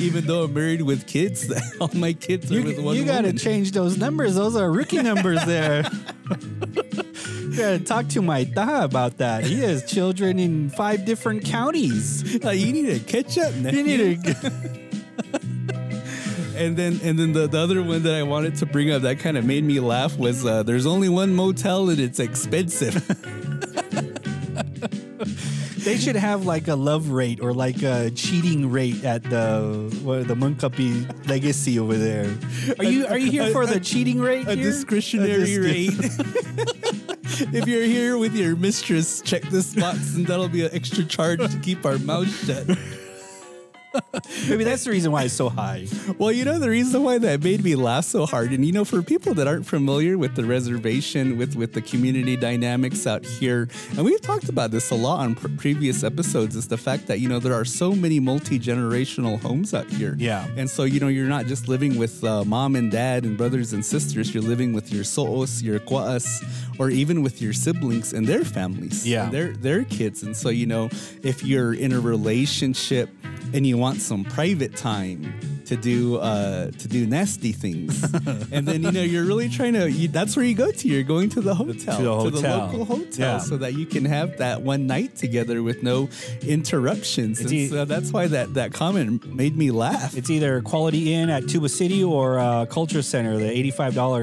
Even 0.00 0.26
though 0.26 0.44
I'm 0.44 0.54
married 0.54 0.82
with 0.82 1.06
kids, 1.06 1.50
all 1.80 1.90
my 1.94 2.12
kids 2.12 2.50
are 2.50 2.54
You, 2.54 2.64
with 2.64 2.78
one 2.80 2.96
you 2.96 3.04
got 3.04 3.18
to 3.20 3.28
woman. 3.28 3.38
change 3.38 3.72
those 3.72 3.98
numbers. 3.98 4.34
Those 4.34 4.56
are 4.56 4.70
rookie 4.70 5.02
numbers 5.02 5.44
there. 5.44 5.84
you 6.28 7.56
got 7.56 7.78
to 7.78 7.80
talk 7.84 8.08
to 8.08 8.22
my 8.22 8.44
taha 8.44 8.84
about 8.84 9.18
that. 9.18 9.44
He 9.44 9.60
has 9.60 9.90
children 9.90 10.38
in 10.38 10.70
five 10.70 11.04
different 11.04 11.44
counties. 11.44 12.44
Uh, 12.44 12.50
you 12.50 12.72
need 12.72 12.86
to 12.86 12.98
catch 13.00 13.38
up. 13.38 13.54
You 13.54 13.82
need 13.82 14.24
to. 14.24 14.79
And 16.60 16.76
then 16.76 17.00
and 17.02 17.18
then 17.18 17.32
the, 17.32 17.46
the 17.46 17.58
other 17.58 17.82
one 17.82 18.02
that 18.02 18.14
I 18.14 18.22
wanted 18.22 18.54
to 18.56 18.66
bring 18.66 18.90
up 18.90 19.00
that 19.02 19.18
kind 19.18 19.38
of 19.38 19.46
made 19.46 19.64
me 19.64 19.80
laugh 19.80 20.18
was 20.18 20.44
uh, 20.44 20.62
there's 20.62 20.84
only 20.84 21.08
one 21.08 21.34
motel 21.34 21.88
and 21.88 21.98
it's 21.98 22.20
expensive. 22.20 22.94
They 25.80 25.96
should 25.96 26.16
have 26.16 26.44
like 26.44 26.68
a 26.68 26.74
love 26.74 27.08
rate 27.08 27.40
or 27.40 27.54
like 27.54 27.82
a 27.82 28.10
cheating 28.10 28.70
rate 28.70 29.02
at 29.02 29.22
the 29.22 29.90
what, 30.02 30.28
the 30.28 30.34
Moenkopi 30.34 31.26
legacy 31.26 31.78
over 31.78 31.96
there. 31.96 32.36
Are 32.78 32.84
you 32.84 33.06
are 33.06 33.16
you 33.16 33.30
here 33.30 33.50
for 33.50 33.64
the 33.64 33.80
cheating 33.80 34.20
rate? 34.20 34.46
a 34.46 34.56
here? 34.56 34.64
discretionary 34.64 35.54
A 35.54 35.58
rate. 35.58 35.94
if 37.54 37.66
you're 37.66 37.84
here 37.84 38.18
with 38.18 38.36
your 38.36 38.56
mistress, 38.56 39.22
check 39.22 39.42
this 39.44 39.74
box 39.74 40.16
and 40.16 40.26
that'll 40.26 40.50
be 40.50 40.66
an 40.66 40.70
extra 40.74 41.02
charge 41.02 41.40
to 41.50 41.58
keep 41.60 41.86
our 41.86 41.98
mouth 41.98 42.28
shut. 42.44 42.76
Maybe 44.48 44.64
that's 44.64 44.84
the 44.84 44.90
reason 44.90 45.12
why 45.12 45.24
it's 45.24 45.34
so 45.34 45.48
high. 45.48 45.86
Well, 46.18 46.32
you 46.32 46.44
know 46.44 46.58
the 46.58 46.68
reason 46.70 47.02
why 47.04 47.18
that 47.18 47.42
made 47.42 47.62
me 47.62 47.76
laugh 47.76 48.04
so 48.04 48.26
hard, 48.26 48.50
and 48.50 48.64
you 48.64 48.72
know, 48.72 48.84
for 48.84 49.02
people 49.02 49.34
that 49.34 49.46
aren't 49.46 49.66
familiar 49.66 50.18
with 50.18 50.34
the 50.34 50.44
reservation, 50.44 51.38
with 51.38 51.54
with 51.54 51.72
the 51.74 51.82
community 51.82 52.36
dynamics 52.36 53.06
out 53.06 53.24
here, 53.24 53.68
and 53.96 54.04
we've 54.04 54.20
talked 54.20 54.48
about 54.48 54.70
this 54.70 54.90
a 54.90 54.94
lot 54.94 55.20
on 55.20 55.34
pr- 55.34 55.48
previous 55.56 56.02
episodes, 56.02 56.56
is 56.56 56.66
the 56.68 56.76
fact 56.76 57.06
that 57.06 57.20
you 57.20 57.28
know 57.28 57.38
there 57.38 57.54
are 57.54 57.64
so 57.64 57.92
many 57.94 58.18
multi 58.20 58.58
generational 58.58 59.40
homes 59.40 59.72
out 59.74 59.88
here. 59.90 60.14
Yeah. 60.18 60.46
and 60.56 60.68
so 60.68 60.84
you 60.84 60.98
know 61.00 61.08
you're 61.08 61.28
not 61.28 61.46
just 61.46 61.68
living 61.68 61.96
with 61.96 62.24
uh, 62.24 62.44
mom 62.44 62.74
and 62.76 62.90
dad 62.90 63.24
and 63.24 63.36
brothers 63.38 63.72
and 63.72 63.84
sisters. 63.84 64.34
You're 64.34 64.42
living 64.42 64.72
with 64.72 64.92
your 64.92 65.04
soos, 65.04 65.62
your 65.62 65.78
qua'as, 65.78 66.42
or 66.78 66.90
even 66.90 67.22
with 67.22 67.40
your 67.40 67.52
siblings 67.52 68.12
and 68.12 68.26
their 68.26 68.44
families. 68.44 69.06
Yeah. 69.06 69.24
and 69.24 69.32
their 69.32 69.52
their 69.52 69.84
kids, 69.84 70.22
and 70.22 70.36
so 70.36 70.48
you 70.48 70.66
know 70.66 70.88
if 71.22 71.44
you're 71.44 71.74
in 71.74 71.92
a 71.92 72.00
relationship 72.00 73.08
and 73.52 73.66
you 73.66 73.76
want 73.76 73.99
some 74.00 74.24
private 74.24 74.74
time 74.76 75.32
to 75.70 75.76
do 75.76 76.16
uh 76.18 76.70
to 76.82 76.86
do 76.96 77.06
nasty 77.06 77.52
things 77.52 77.92
and 78.54 78.62
then 78.68 78.82
you 78.82 78.92
know 78.96 79.02
you're 79.12 79.24
really 79.32 79.48
trying 79.48 79.72
to 79.80 79.90
you, 79.90 80.08
that's 80.08 80.36
where 80.36 80.44
you 80.50 80.54
go 80.64 80.70
to 80.70 80.84
you're 80.88 81.02
going 81.16 81.28
to 81.36 81.40
the 81.40 81.54
hotel 81.54 81.96
To 81.96 82.02
the 82.02 82.12
hotel. 82.36 82.58
local 82.66 82.84
hotel 82.84 83.34
Yeah. 83.34 83.38
so 83.38 83.56
that 83.62 83.72
you 83.78 83.86
can 83.86 84.04
have 84.16 84.28
that 84.38 84.62
one 84.62 84.86
night 84.86 85.16
together 85.24 85.62
with 85.62 85.82
no 85.82 86.08
interruptions 86.42 87.40
and 87.40 87.52
e- 87.52 87.68
so 87.68 87.84
that's 87.84 88.10
why 88.12 88.26
that 88.36 88.54
that 88.54 88.72
comment 88.72 89.24
made 89.42 89.56
me 89.56 89.70
laugh 89.70 90.16
It's 90.16 90.30
either 90.30 90.60
Quality 90.62 91.12
Inn 91.14 91.30
at 91.30 91.48
Tuba 91.48 91.68
City 91.68 92.02
or 92.04 92.38
uh, 92.38 92.66
Culture 92.66 93.02
Center, 93.02 93.36
the 93.38 93.50
eighty-five 93.58 93.94
dollar 93.94 94.22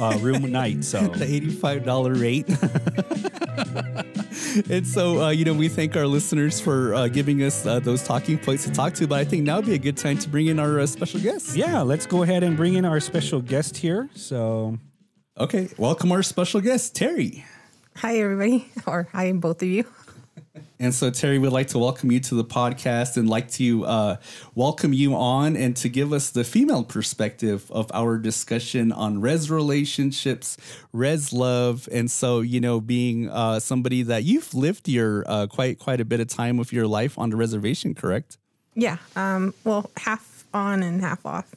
uh, 0.00 0.16
room 0.20 0.42
night. 0.62 0.84
So 0.84 0.98
the 1.22 1.26
$85 1.26 2.20
rate. 2.20 2.46
and 4.70 4.86
so, 4.86 5.22
uh, 5.24 5.30
you 5.30 5.44
know, 5.44 5.54
we 5.54 5.68
thank 5.68 5.96
our 5.96 6.06
listeners 6.06 6.60
for 6.60 6.94
uh, 6.94 7.08
giving 7.08 7.42
us 7.42 7.66
uh, 7.66 7.80
those 7.80 8.02
talking 8.02 8.38
points 8.38 8.64
to 8.64 8.72
talk 8.72 8.94
to. 8.94 9.06
But 9.06 9.18
I 9.20 9.24
think 9.24 9.44
now 9.44 9.56
would 9.56 9.66
be 9.66 9.74
a 9.74 9.78
good 9.78 9.96
time 9.96 10.18
to 10.18 10.28
bring 10.28 10.46
in 10.46 10.58
our 10.58 10.68
special 10.86 11.20
guest. 11.20 11.56
yeah, 11.56 11.82
let's 11.82 12.06
go 12.06 12.22
ahead 12.22 12.42
and 12.42 12.56
bring 12.56 12.74
in 12.74 12.84
our 12.84 13.00
special 13.00 13.40
guest 13.40 13.76
here. 13.76 14.08
So 14.14 14.78
Okay. 15.38 15.68
Welcome 15.76 16.12
our 16.12 16.22
special 16.22 16.60
guest, 16.60 16.94
Terry. 16.94 17.44
Hi, 17.96 18.18
everybody, 18.18 18.70
or 18.86 19.08
hi, 19.10 19.32
both 19.32 19.62
of 19.62 19.68
you. 19.68 19.84
And 20.78 20.94
so, 20.94 21.10
Terry, 21.10 21.40
we'd 21.40 21.48
like 21.48 21.68
to 21.68 21.78
welcome 21.78 22.12
you 22.12 22.20
to 22.20 22.36
the 22.36 22.44
podcast 22.44 23.16
and 23.16 23.28
like 23.28 23.50
to 23.52 23.84
uh, 23.84 24.16
welcome 24.54 24.92
you 24.92 25.14
on 25.16 25.56
and 25.56 25.74
to 25.78 25.88
give 25.88 26.12
us 26.12 26.30
the 26.30 26.44
female 26.44 26.84
perspective 26.84 27.68
of 27.72 27.90
our 27.92 28.16
discussion 28.16 28.92
on 28.92 29.20
res 29.20 29.50
relationships, 29.50 30.56
res 30.92 31.32
love. 31.32 31.88
And 31.90 32.08
so, 32.08 32.40
you 32.40 32.60
know, 32.60 32.80
being 32.80 33.28
uh, 33.28 33.58
somebody 33.58 34.02
that 34.02 34.22
you've 34.22 34.54
lived 34.54 34.88
your 34.88 35.24
uh, 35.26 35.46
quite 35.48 35.80
quite 35.80 36.00
a 36.00 36.04
bit 36.04 36.20
of 36.20 36.28
time 36.28 36.60
of 36.60 36.72
your 36.72 36.86
life 36.86 37.18
on 37.18 37.30
the 37.30 37.36
reservation, 37.36 37.94
correct? 37.94 38.38
Yeah, 38.76 38.98
um, 39.16 39.54
well, 39.64 39.90
half 39.96 40.33
on 40.54 40.82
and 40.82 41.00
half 41.00 41.24
off. 41.26 41.54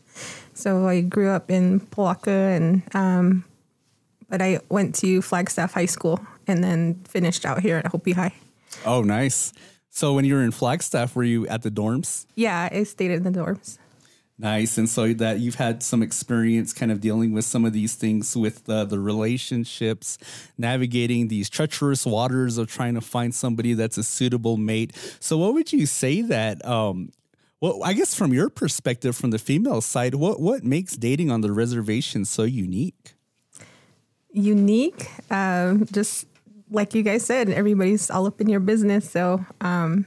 So 0.53 0.87
I 0.87 1.01
grew 1.01 1.29
up 1.29 1.51
in 1.51 1.79
Polacca, 1.79 2.55
and 2.55 2.81
um, 2.95 3.45
but 4.29 4.41
I 4.41 4.59
went 4.69 4.95
to 4.95 5.21
Flagstaff 5.21 5.73
High 5.73 5.85
School 5.85 6.19
and 6.47 6.63
then 6.63 6.95
finished 7.07 7.45
out 7.45 7.61
here 7.61 7.77
at 7.77 7.87
Hopi 7.87 8.13
High. 8.13 8.33
Oh, 8.85 9.01
nice. 9.01 9.53
So, 9.89 10.13
when 10.13 10.25
you 10.25 10.35
were 10.35 10.43
in 10.43 10.51
Flagstaff, 10.51 11.15
were 11.15 11.23
you 11.23 11.47
at 11.47 11.63
the 11.63 11.71
dorms? 11.71 12.25
Yeah, 12.35 12.69
I 12.71 12.83
stayed 12.83 13.11
in 13.11 13.23
the 13.23 13.31
dorms. 13.31 13.77
Nice. 14.39 14.77
And 14.77 14.87
so 14.87 15.13
that 15.13 15.39
you've 15.39 15.55
had 15.55 15.81
some 15.81 16.03
experience 16.03 16.71
kind 16.71 16.91
of 16.91 17.01
dealing 17.01 17.33
with 17.33 17.43
some 17.45 17.65
of 17.65 17.73
these 17.73 17.95
things 17.95 18.37
with 18.37 18.69
uh, 18.69 18.85
the 18.85 18.99
relationships, 18.99 20.19
navigating 20.59 21.27
these 21.27 21.49
treacherous 21.49 22.05
waters 22.05 22.59
of 22.59 22.67
trying 22.67 22.93
to 22.93 23.01
find 23.01 23.33
somebody 23.33 23.73
that's 23.73 23.97
a 23.97 24.03
suitable 24.03 24.55
mate. 24.55 24.95
So, 25.19 25.39
what 25.39 25.55
would 25.55 25.73
you 25.73 25.87
say 25.87 26.21
that, 26.21 26.63
um, 26.63 27.11
well, 27.59 27.83
I 27.83 27.93
guess 27.93 28.13
from 28.13 28.33
your 28.33 28.49
perspective, 28.49 29.15
from 29.15 29.31
the 29.31 29.39
female 29.39 29.81
side, 29.81 30.15
what, 30.15 30.39
what 30.39 30.63
makes 30.63 30.95
dating 30.95 31.31
on 31.31 31.41
the 31.41 31.51
reservation 31.51 32.23
so 32.25 32.43
unique? 32.43 33.15
Unique, 34.31 35.09
um, 35.31 35.85
just 35.91 36.27
like 36.69 36.93
you 36.93 37.01
guys 37.01 37.25
said, 37.25 37.49
everybody's 37.49 38.11
all 38.11 38.27
up 38.27 38.39
in 38.41 38.47
your 38.49 38.59
business. 38.59 39.09
So 39.09 39.43
um, 39.61 40.05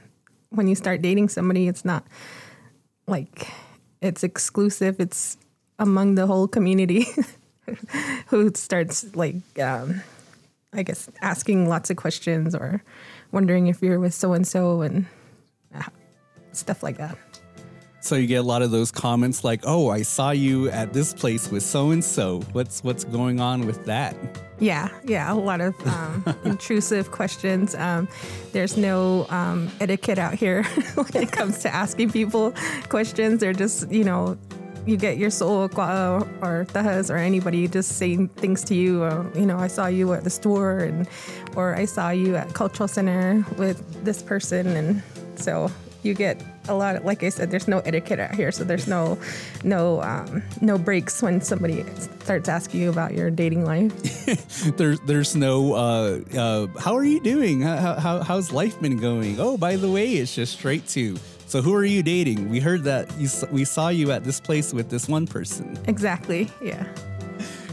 when 0.49 0.67
you 0.67 0.75
start 0.75 1.01
dating 1.01 1.27
somebody, 1.27 1.67
it's 1.67 1.83
not 1.83 2.05
like 3.07 3.47
it's 4.01 4.23
exclusive. 4.23 4.99
It's 4.99 5.37
among 5.77 6.15
the 6.15 6.27
whole 6.27 6.47
community 6.47 7.07
who 8.27 8.51
starts 8.53 9.13
like, 9.13 9.35
um, 9.59 10.01
I 10.71 10.83
guess, 10.83 11.09
asking 11.21 11.67
lots 11.67 11.89
of 11.89 11.97
questions 11.97 12.55
or 12.55 12.81
wondering 13.33 13.67
if 13.67 13.81
you're 13.81 13.99
with 13.99 14.13
so 14.13 14.31
and 14.31 14.47
so 14.47 14.81
and 14.81 15.05
uh, 15.75 15.83
stuff 16.53 16.81
like 16.83 16.97
that. 16.97 17.17
So 18.01 18.15
you 18.15 18.25
get 18.25 18.37
a 18.37 18.43
lot 18.43 18.63
of 18.63 18.71
those 18.71 18.91
comments 18.91 19.43
like, 19.43 19.61
"Oh, 19.63 19.89
I 19.89 20.01
saw 20.01 20.31
you 20.31 20.69
at 20.71 20.91
this 20.91 21.13
place 21.13 21.51
with 21.51 21.61
so 21.61 21.91
and 21.91 22.03
so. 22.03 22.41
What's 22.51 22.83
what's 22.83 23.03
going 23.03 23.39
on 23.39 23.67
with 23.67 23.85
that?" 23.85 24.15
Yeah, 24.59 24.89
yeah, 25.05 25.31
a 25.31 25.35
lot 25.35 25.61
of 25.61 25.75
um, 25.87 26.25
intrusive 26.43 27.11
questions. 27.11 27.75
Um, 27.75 28.07
there's 28.53 28.75
no 28.75 29.27
um, 29.29 29.71
etiquette 29.79 30.17
out 30.17 30.33
here 30.33 30.63
when 30.95 31.23
it 31.23 31.31
comes 31.31 31.59
to 31.59 31.73
asking 31.73 32.11
people 32.11 32.53
questions. 32.89 33.39
They're 33.39 33.53
just, 33.53 33.91
you 33.91 34.03
know, 34.03 34.37
you 34.85 34.97
get 34.97 35.17
your 35.17 35.29
soul 35.29 35.63
or 35.63 35.69
tahas 35.69 37.09
or 37.09 37.17
anybody 37.17 37.67
just 37.67 37.97
saying 37.97 38.29
things 38.29 38.63
to 38.65 38.75
you. 38.75 39.03
Uh, 39.03 39.25
you 39.35 39.45
know, 39.45 39.57
I 39.57 39.67
saw 39.67 39.87
you 39.87 40.13
at 40.13 40.23
the 40.23 40.29
store, 40.29 40.79
and 40.79 41.07
or 41.55 41.75
I 41.75 41.85
saw 41.85 42.09
you 42.09 42.35
at 42.35 42.53
cultural 42.53 42.87
center 42.87 43.45
with 43.57 44.03
this 44.03 44.23
person, 44.23 44.67
and 44.67 45.03
so 45.35 45.71
you 46.03 46.13
get 46.13 46.41
a 46.67 46.73
lot 46.73 46.95
of, 46.95 47.05
like 47.05 47.23
I 47.23 47.29
said, 47.29 47.51
there's 47.51 47.67
no 47.67 47.79
etiquette 47.79 48.19
out 48.19 48.35
here, 48.35 48.51
so 48.51 48.63
there's 48.63 48.87
no, 48.87 49.19
no, 49.63 50.01
um, 50.01 50.43
no 50.61 50.77
breaks 50.77 51.21
when 51.21 51.41
somebody 51.41 51.85
starts 52.19 52.49
asking 52.49 52.81
you 52.81 52.89
about 52.89 53.13
your 53.13 53.29
dating 53.29 53.65
life. 53.65 53.91
there's 54.77 54.99
there's 55.01 55.35
no 55.35 55.73
uh, 55.73 56.19
uh, 56.37 56.67
how 56.79 56.95
are 56.95 57.03
you 57.03 57.21
doing? 57.21 57.61
How, 57.61 57.95
how, 57.95 58.23
how's 58.23 58.51
life 58.51 58.79
been 58.79 58.97
going? 58.97 59.39
Oh, 59.39 59.57
by 59.57 59.75
the 59.75 59.89
way, 59.89 60.13
it's 60.13 60.35
just 60.35 60.53
straight 60.53 60.87
to. 60.89 61.17
So 61.47 61.61
who 61.61 61.73
are 61.73 61.83
you 61.83 62.01
dating? 62.01 62.49
We 62.49 62.61
heard 62.61 62.83
that 62.83 63.11
you 63.17 63.27
we 63.51 63.65
saw 63.65 63.89
you 63.89 64.11
at 64.11 64.23
this 64.23 64.39
place 64.39 64.73
with 64.73 64.89
this 64.89 65.09
one 65.09 65.27
person. 65.27 65.77
Exactly. 65.87 66.49
Yeah. 66.61 66.85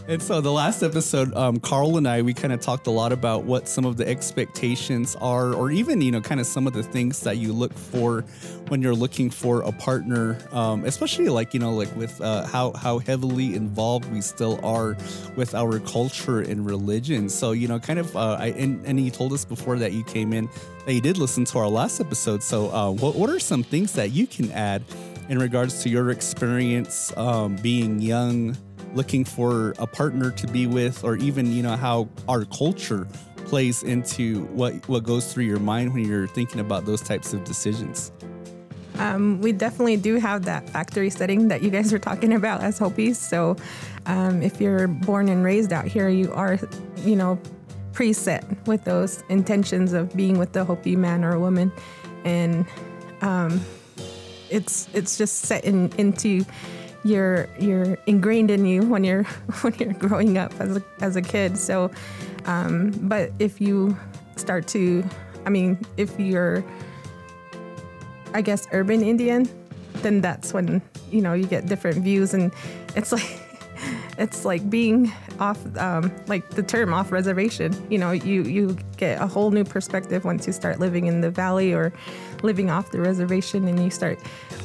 And 0.08 0.22
so 0.22 0.40
the 0.40 0.50
last 0.50 0.82
episode, 0.82 1.34
um, 1.34 1.60
Carl 1.60 1.98
and 1.98 2.08
I, 2.08 2.22
we 2.22 2.32
kind 2.32 2.50
of 2.54 2.60
talked 2.60 2.86
a 2.86 2.90
lot 2.90 3.12
about 3.12 3.44
what 3.44 3.68
some 3.68 3.84
of 3.84 3.98
the 3.98 4.08
expectations 4.08 5.14
are, 5.16 5.52
or 5.52 5.70
even 5.70 6.00
you 6.00 6.10
know, 6.10 6.22
kind 6.22 6.40
of 6.40 6.46
some 6.46 6.66
of 6.66 6.72
the 6.72 6.82
things 6.82 7.20
that 7.20 7.36
you 7.36 7.52
look 7.52 7.74
for 7.74 8.22
when 8.68 8.80
you're 8.80 8.94
looking 8.94 9.28
for 9.28 9.60
a 9.60 9.72
partner, 9.72 10.38
um, 10.50 10.86
especially 10.86 11.28
like 11.28 11.52
you 11.52 11.60
know, 11.60 11.74
like 11.74 11.94
with 11.94 12.18
uh, 12.22 12.46
how 12.46 12.72
how 12.72 13.00
heavily 13.00 13.54
involved 13.54 14.10
we 14.10 14.22
still 14.22 14.58
are 14.64 14.96
with 15.36 15.54
our 15.54 15.78
culture 15.78 16.40
and 16.40 16.64
religion. 16.64 17.28
So 17.28 17.52
you 17.52 17.68
know, 17.68 17.78
kind 17.78 17.98
of, 17.98 18.16
uh, 18.16 18.38
I 18.40 18.46
and, 18.56 18.82
and 18.86 18.98
you 18.98 19.10
told 19.10 19.34
us 19.34 19.44
before 19.44 19.76
that 19.76 19.92
you 19.92 20.04
came 20.04 20.32
in 20.32 20.48
that 20.86 20.94
you 20.94 21.02
did 21.02 21.18
listen 21.18 21.44
to 21.44 21.58
our 21.58 21.68
last 21.68 22.00
episode. 22.00 22.42
So 22.42 22.70
uh, 22.70 22.90
what 22.92 23.14
what 23.14 23.28
are 23.28 23.38
some 23.38 23.62
things 23.62 23.92
that 23.92 24.12
you 24.12 24.26
can 24.26 24.50
add 24.52 24.82
in 25.28 25.38
regards 25.38 25.82
to 25.82 25.90
your 25.90 26.08
experience 26.12 27.14
um, 27.18 27.56
being 27.56 28.00
young? 28.00 28.56
Looking 28.94 29.24
for 29.24 29.74
a 29.78 29.86
partner 29.86 30.30
to 30.30 30.46
be 30.46 30.66
with 30.66 31.04
or 31.04 31.16
even 31.16 31.52
you 31.52 31.62
know 31.62 31.76
how 31.76 32.08
our 32.28 32.44
culture 32.46 33.06
plays 33.46 33.82
into 33.82 34.44
what 34.46 34.74
what 34.88 35.02
goes 35.04 35.32
through 35.32 35.44
your 35.44 35.58
mind 35.60 35.92
when 35.92 36.04
you're 36.06 36.26
thinking 36.28 36.60
about 36.60 36.84
those 36.84 37.00
types 37.00 37.32
of 37.32 37.44
decisions 37.44 38.12
Um, 38.98 39.40
we 39.40 39.52
definitely 39.52 39.96
do 39.96 40.16
have 40.16 40.44
that 40.46 40.68
factory 40.70 41.08
setting 41.10 41.48
that 41.48 41.62
you 41.62 41.70
guys 41.70 41.92
are 41.92 42.00
talking 42.00 42.32
about 42.34 42.62
as 42.62 42.78
Hopis. 42.78 43.16
So 43.16 43.54
um, 44.06 44.42
if 44.42 44.60
you're 44.60 44.88
born 44.88 45.28
and 45.28 45.44
raised 45.44 45.72
out 45.72 45.86
here, 45.86 46.08
you 46.08 46.32
are, 46.32 46.58
you 47.04 47.14
know, 47.14 47.38
preset 47.92 48.42
with 48.66 48.82
those 48.84 49.22
intentions 49.28 49.92
of 49.92 50.14
being 50.16 50.36
with 50.36 50.52
the 50.52 50.64
Hopi 50.64 50.96
man 50.96 51.24
or 51.24 51.38
woman. 51.38 51.70
And 52.24 52.66
um, 53.22 53.60
it's 54.50 54.88
it's 54.94 55.16
just 55.16 55.42
set 55.42 55.64
in, 55.64 55.92
into 55.96 56.44
your 57.04 57.48
you're 57.58 57.96
ingrained 58.06 58.50
in 58.50 58.64
you 58.64 58.82
when 58.82 59.04
you're 59.04 59.22
when 59.62 59.74
you're 59.74 59.92
growing 59.94 60.38
up 60.38 60.52
as 60.60 60.76
a, 60.76 60.82
as 61.00 61.16
a 61.16 61.22
kid. 61.22 61.56
So, 61.56 61.90
um, 62.46 62.90
but 63.02 63.32
if 63.38 63.60
you 63.60 63.96
start 64.36 64.66
to, 64.68 65.04
I 65.46 65.50
mean, 65.50 65.78
if 65.96 66.18
you're, 66.18 66.64
I 68.34 68.42
guess, 68.42 68.66
urban 68.72 69.02
Indian, 69.02 69.48
then 69.94 70.20
that's 70.20 70.52
when 70.52 70.82
you 71.10 71.20
know 71.20 71.32
you 71.32 71.46
get 71.46 71.66
different 71.66 72.02
views, 72.02 72.34
and 72.34 72.52
it's 72.94 73.12
like 73.12 73.40
it's 74.18 74.44
like 74.44 74.68
being 74.68 75.12
off 75.38 75.58
um, 75.76 76.12
like 76.26 76.48
the 76.50 76.62
term 76.62 76.92
off 76.92 77.12
reservation 77.12 77.72
you 77.90 77.96
know 77.96 78.10
you 78.10 78.42
you 78.42 78.76
get 78.96 79.20
a 79.22 79.26
whole 79.26 79.52
new 79.52 79.62
perspective 79.62 80.24
once 80.24 80.46
you 80.46 80.52
start 80.52 80.80
living 80.80 81.06
in 81.06 81.20
the 81.20 81.30
valley 81.30 81.72
or 81.72 81.92
living 82.42 82.70
off 82.70 82.90
the 82.90 83.00
reservation 83.00 83.66
and 83.68 83.82
you 83.82 83.90
start 83.90 84.18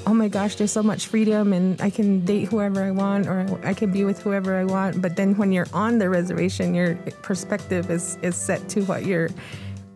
oh 0.05 0.13
my 0.13 0.27
gosh 0.27 0.55
there's 0.55 0.71
so 0.71 0.83
much 0.83 1.07
freedom 1.07 1.53
and 1.53 1.81
i 1.81 1.89
can 1.89 2.23
date 2.25 2.45
whoever 2.45 2.83
i 2.83 2.91
want 2.91 3.27
or 3.27 3.59
i 3.63 3.73
can 3.73 3.91
be 3.91 4.03
with 4.03 4.19
whoever 4.21 4.55
i 4.55 4.63
want. 4.63 5.01
But 5.01 5.15
then 5.15 5.35
when 5.37 5.51
you're 5.51 5.67
on 5.73 5.97
the 5.97 6.09
reservation 6.09 6.73
your 6.73 6.95
perspective 7.21 7.89
is 7.89 8.17
is 8.21 8.35
set 8.35 8.67
to 8.69 8.83
what 8.83 9.05
your 9.05 9.29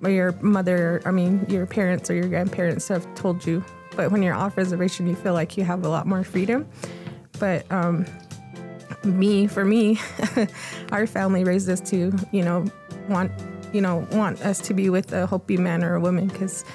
your 0.05 0.31
mother 0.41 1.01
i 1.05 1.11
mean 1.11 1.45
your 1.49 1.65
parents 1.65 2.09
or 2.09 2.13
your 2.15 2.27
grandparents 2.27 2.87
have 2.87 3.13
told 3.15 3.45
you. 3.45 3.63
But 3.95 4.11
when 4.11 4.21
you're 4.21 4.35
off 4.35 4.57
reservation 4.57 5.07
you 5.07 5.15
feel 5.15 5.33
like 5.33 5.57
you 5.57 5.63
have 5.63 5.83
a 5.83 5.89
lot 5.89 6.05
more 6.07 6.23
freedom. 6.23 6.67
But 7.39 7.69
um 7.71 8.05
me 9.03 9.47
for 9.47 9.63
me 9.63 9.99
our 10.91 11.07
family 11.07 11.43
raised 11.43 11.69
us 11.69 11.79
to 11.81 12.11
you 12.31 12.41
know 12.43 12.65
want 13.09 13.31
you 13.73 13.81
know 13.81 14.07
want 14.11 14.41
us 14.41 14.59
to 14.59 14.73
be 14.73 14.89
with 14.89 15.13
a 15.13 15.25
hopi 15.27 15.57
man 15.57 15.83
or 15.83 15.95
a 15.95 15.99
woman 15.99 16.27
because 16.27 16.65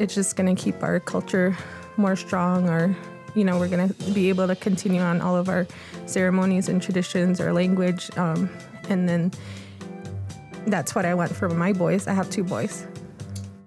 it's 0.00 0.14
just 0.14 0.34
going 0.34 0.54
to 0.54 0.60
keep 0.60 0.82
our 0.82 0.98
culture 0.98 1.56
more 1.96 2.16
strong 2.16 2.68
or 2.68 2.96
you 3.34 3.44
know 3.44 3.58
we're 3.58 3.68
going 3.68 3.86
to 3.86 3.94
be 4.12 4.28
able 4.30 4.46
to 4.46 4.56
continue 4.56 5.00
on 5.00 5.20
all 5.20 5.36
of 5.36 5.48
our 5.48 5.66
ceremonies 6.06 6.68
and 6.68 6.82
traditions 6.82 7.40
our 7.40 7.52
language 7.52 8.10
um, 8.16 8.50
and 8.88 9.08
then 9.08 9.30
that's 10.66 10.94
what 10.94 11.04
i 11.04 11.14
want 11.14 11.34
for 11.34 11.48
my 11.48 11.72
boys. 11.72 12.08
I 12.08 12.12
have 12.12 12.28
two 12.30 12.44
boys 12.44 12.86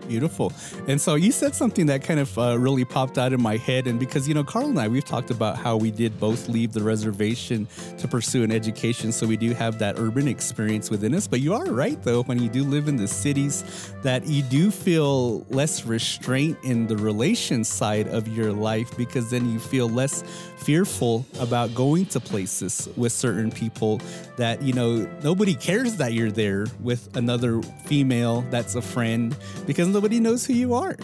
Beautiful. 0.08 0.52
And 0.88 1.00
so 1.00 1.16
you 1.16 1.32
said 1.32 1.56
something 1.56 1.86
that 1.86 2.04
kind 2.04 2.20
of 2.20 2.38
uh, 2.38 2.58
really 2.60 2.86
popped 2.86 3.18
out 3.18 3.32
in 3.32 3.42
my 3.42 3.58
head. 3.58 3.88
And 3.88 4.00
because, 4.00 4.28
you 4.28 4.34
know, 4.34 4.44
Carl 4.44 4.68
and 4.68 4.80
I, 4.80 4.88
we've 4.88 5.06
talked 5.06 5.32
about 5.32 5.58
how 5.58 5.78
we 5.78 5.92
did 5.92 6.20
both 6.20 6.50
leave 6.50 6.74
the 6.74 6.84
reservation 6.84 7.68
to 7.98 8.08
pursue 8.08 8.44
an 8.44 8.52
education. 8.52 9.12
So 9.12 9.26
we 9.26 9.38
do 9.38 9.54
have 9.54 9.80
that 9.80 9.98
urban 9.98 10.28
experience 10.28 10.90
within 10.90 11.14
us. 11.16 11.28
But 11.28 11.40
you 11.40 11.54
are 11.54 11.66
right, 11.66 12.02
though, 12.04 12.24
when 12.24 12.42
you 12.42 12.50
do 12.50 12.64
live 12.64 12.88
in 12.88 12.98
the 12.98 13.08
cities, 13.08 13.94
that 14.04 14.26
you 14.28 14.44
do 14.44 14.72
feel 14.72 15.46
less 15.50 15.86
restraint 15.86 16.58
in 16.64 16.88
the 16.88 16.98
relation 16.98 17.64
side 17.64 18.08
of 18.08 18.28
your 18.28 18.52
life 18.52 18.96
because 18.98 19.30
then 19.30 19.50
you 19.50 19.60
feel 19.60 19.88
less 19.88 20.24
fearful 20.58 21.26
about 21.40 21.74
going 21.76 22.06
to 22.06 22.20
places 22.20 22.88
with 22.96 23.12
certain 23.12 23.52
people 23.52 24.02
that, 24.38 24.62
you 24.62 24.74
know, 24.74 25.08
nobody 25.22 25.54
cares 25.54 25.98
that 25.98 26.14
you're 26.14 26.32
there 26.32 26.66
with 26.80 27.16
another 27.18 27.62
female 27.86 28.42
that's 28.50 28.76
a 28.76 28.82
friend 28.82 29.36
because 29.66 29.88
nobody 30.04 30.20
knows 30.20 30.46
who 30.46 30.52
you 30.52 30.74
are. 30.74 30.98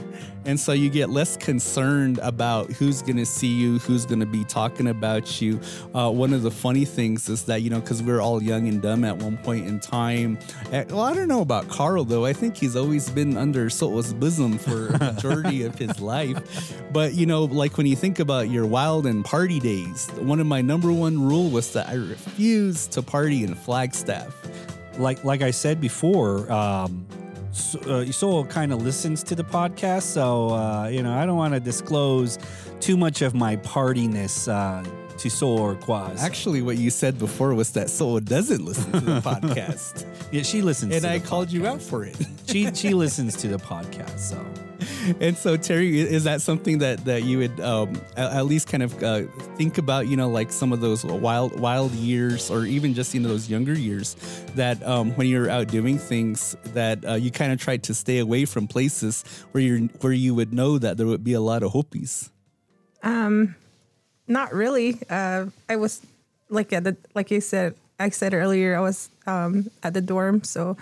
And 0.43 0.59
so 0.59 0.73
you 0.73 0.89
get 0.89 1.09
less 1.09 1.37
concerned 1.37 2.19
about 2.21 2.69
who's 2.71 3.01
going 3.01 3.15
to 3.15 3.25
see 3.25 3.47
you, 3.47 3.79
who's 3.79 4.05
going 4.05 4.19
to 4.19 4.25
be 4.25 4.43
talking 4.43 4.87
about 4.87 5.39
you. 5.41 5.61
Uh, 5.95 6.11
one 6.11 6.33
of 6.33 6.41
the 6.41 6.51
funny 6.51 6.83
things 6.83 7.29
is 7.29 7.45
that, 7.45 7.61
you 7.61 7.69
know, 7.69 7.79
because 7.79 8.03
we're 8.03 8.19
all 8.19 8.43
young 8.43 8.67
and 8.67 8.81
dumb 8.81 9.05
at 9.05 9.15
one 9.15 9.37
point 9.37 9.67
in 9.67 9.79
time. 9.79 10.37
Eh, 10.73 10.83
well, 10.89 10.99
I 10.99 11.13
don't 11.13 11.29
know 11.29 11.39
about 11.39 11.69
Carl, 11.69 12.03
though. 12.03 12.25
I 12.25 12.33
think 12.33 12.57
he's 12.57 12.75
always 12.75 13.09
been 13.09 13.37
under 13.37 13.69
Soto's 13.69 14.11
bosom 14.11 14.57
for 14.57 14.87
a 14.87 14.99
majority 15.13 15.63
of 15.63 15.75
his 15.75 16.01
life. 16.01 16.73
But, 16.91 17.13
you 17.13 17.25
know, 17.25 17.45
like 17.45 17.77
when 17.77 17.85
you 17.85 17.95
think 17.95 18.19
about 18.19 18.49
your 18.49 18.65
wild 18.65 19.05
and 19.05 19.23
party 19.23 19.61
days, 19.61 20.09
one 20.17 20.41
of 20.41 20.47
my 20.47 20.59
number 20.59 20.91
one 20.91 21.21
rule 21.25 21.49
was 21.49 21.71
that 21.71 21.87
I 21.87 21.93
refuse 21.93 22.85
to 22.87 23.01
party 23.01 23.45
in 23.45 23.55
Flagstaff. 23.55 24.35
Like 24.97 25.23
like 25.23 25.41
I 25.41 25.51
said 25.51 25.79
before, 25.79 26.51
um, 26.51 27.07
so, 27.51 27.79
uh, 27.81 28.05
Soul 28.11 28.45
kind 28.45 28.71
of 28.71 28.81
listens 28.81 29.23
to 29.23 29.35
the 29.35 29.43
podcast, 29.43 30.03
so 30.03 30.49
uh, 30.51 30.87
you 30.87 31.03
know 31.03 31.13
I 31.13 31.25
don't 31.25 31.37
want 31.37 31.53
to 31.53 31.59
disclose 31.59 32.37
too 32.79 32.97
much 32.97 33.21
of 33.21 33.33
my 33.33 33.57
partiness 33.57 34.47
uh, 34.47 34.83
to 35.19 35.29
Soul 35.29 35.59
or 35.59 35.75
Quaz. 35.75 36.19
Actually, 36.19 36.61
what 36.61 36.77
you 36.77 36.89
said 36.89 37.17
before 37.19 37.53
was 37.53 37.71
that 37.71 37.89
Soul 37.89 38.19
doesn't 38.19 38.63
listen 38.63 38.91
to 38.91 38.99
the 38.99 39.21
podcast. 39.21 40.05
yeah, 40.31 40.41
she 40.43 40.61
listens, 40.61 40.93
to 40.93 40.99
the 41.01 41.07
podcast. 41.07 41.11
and 41.11 41.11
to 41.11 41.11
I 41.11 41.17
the 41.19 41.27
called 41.27 41.51
you 41.51 41.67
out 41.67 41.81
for 41.81 42.05
it. 42.05 42.15
She 42.47 42.73
she 42.73 42.93
listens 43.03 43.35
to 43.37 43.47
the 43.47 43.57
podcast, 43.57 44.19
so 44.19 44.43
and 45.19 45.37
so 45.37 45.57
Terry, 45.57 45.99
is 45.99 46.23
that 46.23 46.41
something 46.41 46.79
that 46.79 47.03
that 47.05 47.23
you 47.23 47.39
would 47.39 47.59
um, 47.59 48.01
at, 48.15 48.31
at 48.37 48.45
least 48.45 48.67
kind 48.67 48.83
of 48.83 49.03
uh, 49.03 49.23
think 49.57 49.77
about? 49.77 50.07
You 50.07 50.15
know, 50.17 50.29
like 50.29 50.51
some 50.51 50.71
of 50.71 50.79
those 50.81 51.03
wild 51.03 51.59
wild 51.59 51.91
years, 51.91 52.49
or 52.49 52.65
even 52.65 52.93
just 52.93 53.13
you 53.13 53.19
know 53.19 53.29
those 53.29 53.49
younger 53.49 53.73
years, 53.73 54.15
that 54.55 54.81
um, 54.87 55.11
when 55.17 55.27
you're 55.27 55.49
out 55.49 55.67
doing 55.67 55.97
things, 55.97 56.55
that 56.73 57.03
uh, 57.05 57.13
you 57.15 57.29
kind 57.31 57.51
of 57.51 57.59
tried 57.59 57.83
to 57.83 57.93
stay 57.93 58.19
away 58.19 58.45
from 58.45 58.67
places 58.67 59.23
where 59.51 59.61
you're 59.61 59.79
where 60.01 60.13
you 60.13 60.33
would 60.33 60.53
know 60.53 60.77
that 60.77 60.97
there 60.97 61.07
would 61.07 61.23
be 61.23 61.33
a 61.33 61.41
lot 61.41 61.61
of 61.63 61.71
Hopis. 61.71 62.31
Not 64.29 64.53
really. 64.53 64.99
Uh, 65.09 65.47
I 65.67 65.75
was 65.75 66.05
like 66.49 66.71
at 66.71 66.83
the 66.83 66.95
like 67.15 67.31
you 67.31 67.41
said. 67.41 67.75
I 68.01 68.07
said 68.11 68.33
earlier, 68.33 68.77
I 68.77 68.79
was 68.79 69.09
um, 69.27 69.69
at 69.83 69.93
the 69.93 69.99
dorm, 69.99 70.41
so 70.43 70.77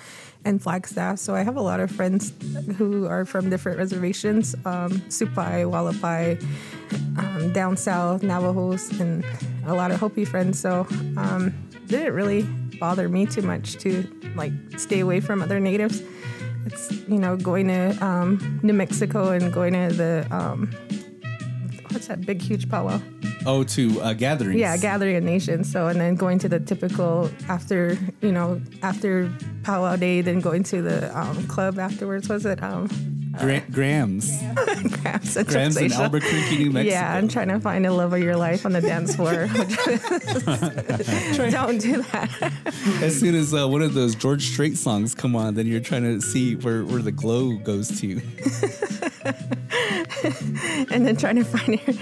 and 0.45 0.62
Flagstaff. 0.62 1.17
So 1.17 1.33
I 1.33 1.41
have 1.41 1.57
a 1.57 1.62
lot 1.62 1.79
of 1.79 1.89
friends 1.89 2.31
who 2.77 3.07
are 3.07 3.25
from 3.25 3.49
different 3.49 3.79
reservations: 3.79 4.53
um, 4.65 5.01
Supai, 5.10 5.63
Hualapai, 5.63 6.39
um, 7.17 7.53
down 7.53 7.75
south, 7.75 8.21
Navajos, 8.21 8.99
and 8.99 9.25
a 9.65 9.73
lot 9.73 9.89
of 9.89 9.99
Hopi 9.99 10.25
friends. 10.25 10.60
So 10.60 10.86
um, 11.15 11.55
didn't 11.88 12.13
really 12.13 12.43
bother 12.79 13.10
me 13.10 13.25
too 13.25 13.41
much 13.41 13.77
to 13.77 14.05
like 14.36 14.51
stay 14.77 14.99
away 14.99 15.19
from 15.21 15.41
other 15.41 15.60
natives. 15.60 16.03
It's 16.67 16.91
you 17.07 17.17
know 17.17 17.38
going 17.38 17.69
to 17.69 17.97
um, 18.05 18.60
New 18.62 18.73
Mexico 18.73 19.29
and 19.31 19.51
going 19.51 19.73
to 19.73 19.95
the 19.95 20.27
um, 20.29 20.69
what's 21.97 22.07
that 22.10 22.21
big 22.21 22.39
huge 22.39 22.69
powwow. 22.69 23.01
Oh, 23.47 23.63
to 23.63 23.99
uh, 24.01 24.13
gatherings. 24.13 24.60
Yeah, 24.60 24.77
gathering 24.77 25.15
a 25.15 25.21
nation. 25.21 25.63
So 25.63 25.88
and 25.88 25.99
then 25.99 26.13
going 26.13 26.38
to 26.39 26.47
the 26.47 26.60
typical 26.60 27.31
after 27.49 27.97
you 28.21 28.31
know 28.31 28.62
after 28.83 29.33
powwow 29.63 29.95
day, 29.95 30.21
then 30.21 30.39
going 30.39 30.62
to 30.65 30.83
the 30.83 31.17
um, 31.17 31.47
club 31.47 31.79
afterwards. 31.79 32.29
Was 32.29 32.45
it 32.45 32.62
um, 32.62 32.88
Gra- 33.39 33.63
Grams. 33.71 34.41
Grams, 35.02 35.38
Grams 35.45 35.78
in 35.78 35.91
Albuquerque, 35.91 36.58
New 36.58 36.71
Mexico. 36.71 36.95
Yeah, 36.95 37.13
I'm 37.13 37.28
trying 37.28 37.50
to 37.50 37.60
find 37.60 37.86
a 37.86 37.93
love 37.93 38.13
of 38.13 38.19
your 38.19 38.36
life 38.36 38.65
on 38.65 38.73
the 38.73 38.82
dance 38.82 39.15
floor. 39.15 39.47
Don't 41.52 41.80
do 41.80 42.02
that. 42.04 42.52
As 43.02 43.19
soon 43.19 43.36
as 43.36 43.54
uh, 43.54 43.67
one 43.67 43.82
of 43.82 43.93
those 43.93 44.15
George 44.15 44.45
Strait 44.47 44.78
songs 44.78 45.13
come 45.15 45.36
on, 45.36 45.56
then 45.56 45.67
you're 45.67 45.80
trying 45.80 46.04
to 46.04 46.21
see 46.21 46.56
where, 46.56 46.84
where 46.86 47.02
the 47.02 47.12
glow 47.12 47.58
goes 47.58 48.00
to. 48.02 48.21
and 50.93 51.06
then 51.06 51.15
trying 51.17 51.36
to 51.36 51.43
find 51.43 51.80
your, 51.86 51.95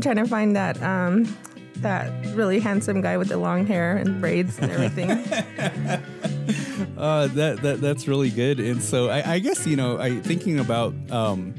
trying 0.00 0.16
to 0.16 0.26
find 0.26 0.56
that 0.56 0.80
um, 0.82 1.36
that 1.76 2.10
really 2.34 2.60
handsome 2.60 3.00
guy 3.00 3.16
with 3.16 3.28
the 3.28 3.36
long 3.36 3.66
hair 3.66 3.96
and 3.96 4.20
braids 4.20 4.58
and 4.58 4.70
everything. 4.70 5.08
Uh, 7.02 7.26
that, 7.26 7.60
that 7.62 7.80
that's 7.80 8.06
really 8.06 8.30
good. 8.30 8.60
And 8.60 8.80
so 8.80 9.10
I, 9.10 9.32
I 9.32 9.38
guess 9.40 9.66
you 9.66 9.74
know, 9.74 9.98
I 9.98 10.20
thinking 10.20 10.60
about 10.60 10.94
um, 11.10 11.52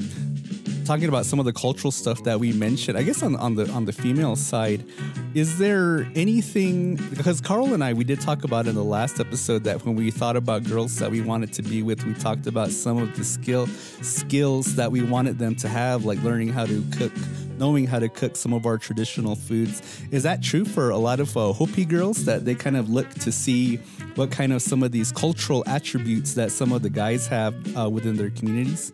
talking 0.85 1.09
about 1.09 1.25
some 1.25 1.37
of 1.37 1.43
the 1.43 1.51
cultural 1.51 1.91
stuff 1.91 2.23
that 2.23 2.39
we 2.39 2.53
mentioned. 2.53 2.97
I 2.97 3.03
guess 3.03 3.21
on 3.21 3.35
on 3.35 3.55
the 3.55 3.69
on 3.71 3.83
the 3.83 3.91
female 3.91 4.37
side, 4.37 4.85
is 5.33 5.57
there 5.57 6.09
anything? 6.15 6.95
Because 7.09 7.41
Carl 7.41 7.73
and 7.73 7.83
I, 7.83 7.91
we 7.91 8.05
did 8.05 8.21
talk 8.21 8.45
about 8.45 8.67
in 8.67 8.75
the 8.75 8.85
last 8.85 9.19
episode 9.19 9.65
that 9.65 9.83
when 9.85 9.95
we 9.95 10.11
thought 10.11 10.37
about 10.37 10.63
girls 10.63 10.95
that 10.99 11.11
we 11.11 11.19
wanted 11.19 11.51
to 11.53 11.61
be 11.61 11.83
with, 11.83 12.05
we 12.05 12.13
talked 12.13 12.47
about 12.47 12.71
some 12.71 12.97
of 12.97 13.13
the 13.17 13.25
skill 13.25 13.67
skills 13.67 14.77
that 14.77 14.93
we 14.93 15.03
wanted 15.03 15.39
them 15.39 15.55
to 15.55 15.67
have, 15.67 16.05
like 16.05 16.23
learning 16.23 16.49
how 16.49 16.65
to 16.65 16.81
cook. 16.97 17.11
Knowing 17.59 17.85
how 17.85 17.99
to 17.99 18.09
cook 18.09 18.35
some 18.35 18.51
of 18.51 18.65
our 18.65 18.79
traditional 18.79 19.35
foods. 19.35 20.01
Is 20.09 20.23
that 20.23 20.41
true 20.41 20.65
for 20.65 20.89
a 20.89 20.97
lot 20.97 21.19
of 21.19 21.37
uh, 21.37 21.53
Hopi 21.53 21.85
girls 21.85 22.25
that 22.25 22.45
they 22.45 22.55
kind 22.55 22.75
of 22.75 22.89
look 22.89 23.07
to 23.13 23.31
see 23.31 23.79
what 24.15 24.31
kind 24.31 24.53
of 24.53 24.61
some 24.61 24.83
of 24.83 24.91
these 24.91 25.11
cultural 25.11 25.63
attributes 25.67 26.33
that 26.35 26.51
some 26.51 26.71
of 26.71 26.81
the 26.81 26.89
guys 26.89 27.27
have 27.27 27.55
uh, 27.77 27.89
within 27.89 28.15
their 28.15 28.29
communities? 28.29 28.93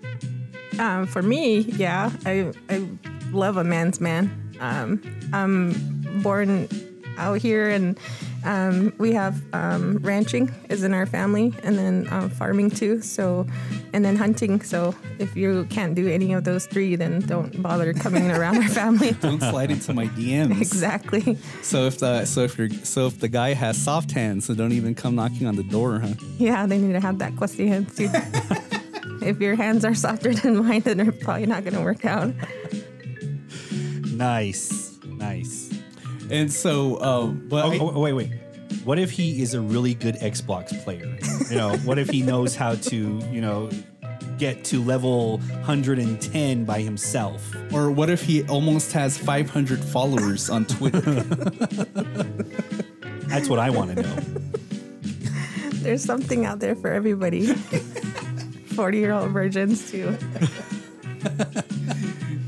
Um, 0.79 1.07
for 1.07 1.21
me, 1.21 1.59
yeah, 1.59 2.11
I 2.25 2.51
I 2.69 2.87
love 3.31 3.57
a 3.57 3.63
man's 3.63 3.99
man. 3.99 4.31
Um, 4.59 5.01
I'm 5.33 6.21
born 6.21 6.67
out 7.17 7.39
here, 7.41 7.69
and 7.69 7.99
um, 8.43 8.93
we 8.97 9.13
have 9.13 9.41
um, 9.53 9.97
ranching 9.97 10.53
is 10.69 10.83
in 10.83 10.93
our 10.93 11.05
family, 11.05 11.53
and 11.63 11.77
then 11.77 12.07
um, 12.11 12.29
farming 12.29 12.71
too. 12.71 13.01
So, 13.01 13.45
and 13.93 14.03
then 14.03 14.15
hunting. 14.15 14.61
So, 14.61 14.95
if 15.19 15.35
you 15.35 15.65
can't 15.69 15.95
do 15.95 16.07
any 16.07 16.33
of 16.33 16.43
those 16.43 16.65
three, 16.65 16.95
then 16.95 17.21
don't 17.21 17.61
bother 17.61 17.93
coming 17.93 18.31
around 18.37 18.57
our 18.57 18.69
family. 18.69 19.11
Don't 19.13 19.41
slide 19.41 19.71
into 19.71 19.93
my 19.93 20.07
DMs. 20.07 20.61
exactly. 20.61 21.37
So 21.61 21.85
if 21.85 21.99
the 21.99 22.25
so 22.25 22.41
if 22.41 22.57
you're 22.57 22.69
so 22.83 23.07
if 23.07 23.19
the 23.19 23.27
guy 23.27 23.53
has 23.53 23.77
soft 23.77 24.11
hands, 24.11 24.45
so 24.45 24.53
don't 24.53 24.73
even 24.73 24.95
come 24.95 25.15
knocking 25.15 25.47
on 25.47 25.55
the 25.55 25.63
door, 25.63 25.99
huh? 25.99 26.13
Yeah, 26.37 26.65
they 26.65 26.77
need 26.77 26.93
to 26.93 26.99
have 26.99 27.19
that 27.19 27.35
crusty 27.35 27.67
hands 27.67 27.95
too. 27.95 28.09
if 29.21 29.39
your 29.39 29.55
hands 29.55 29.85
are 29.85 29.95
softer 29.95 30.33
than 30.33 30.65
mine, 30.65 30.81
then 30.81 30.97
they're 30.97 31.11
probably 31.11 31.45
not 31.45 31.63
going 31.63 31.75
to 31.75 31.81
work 31.81 32.05
out. 32.05 32.33
Nice, 34.11 34.97
nice. 35.05 35.68
And 36.29 36.51
so, 36.51 37.01
um, 37.01 37.47
but 37.49 37.65
Oh, 37.65 37.71
I- 37.71 37.79
oh, 37.79 37.99
wait, 37.99 38.13
wait. 38.13 38.31
What 38.83 38.99
if 38.99 39.09
he 39.11 39.41
is 39.41 39.53
a 39.55 39.61
really 39.61 39.93
good 39.95 40.15
Xbox 40.15 40.71
player? 40.83 41.17
You 41.49 41.55
know, 41.57 41.75
what 41.77 41.97
if 41.97 42.09
he 42.09 42.21
knows 42.21 42.55
how 42.55 42.75
to, 42.75 43.19
you 43.31 43.41
know, 43.41 43.69
get 44.37 44.63
to 44.65 44.81
level 44.83 45.39
110 45.65 46.65
by 46.65 46.81
himself? 46.81 47.43
or 47.73 47.89
what 47.91 48.09
if 48.09 48.21
he 48.21 48.43
almost 48.43 48.91
has 48.93 49.17
500 49.17 49.83
followers 49.83 50.49
on 50.49 50.65
Twitter? 50.65 50.99
That's 53.27 53.49
what 53.49 53.59
I 53.59 53.69
want 53.71 53.95
to 53.95 54.01
know. 54.03 54.15
There's 55.81 56.03
something 56.03 56.45
out 56.45 56.59
there 56.59 56.75
for 56.75 56.91
everybody. 56.91 57.53
40 58.75 58.97
year 58.97 59.11
old 59.13 59.31
virgins, 59.31 59.89
too. 59.91 60.15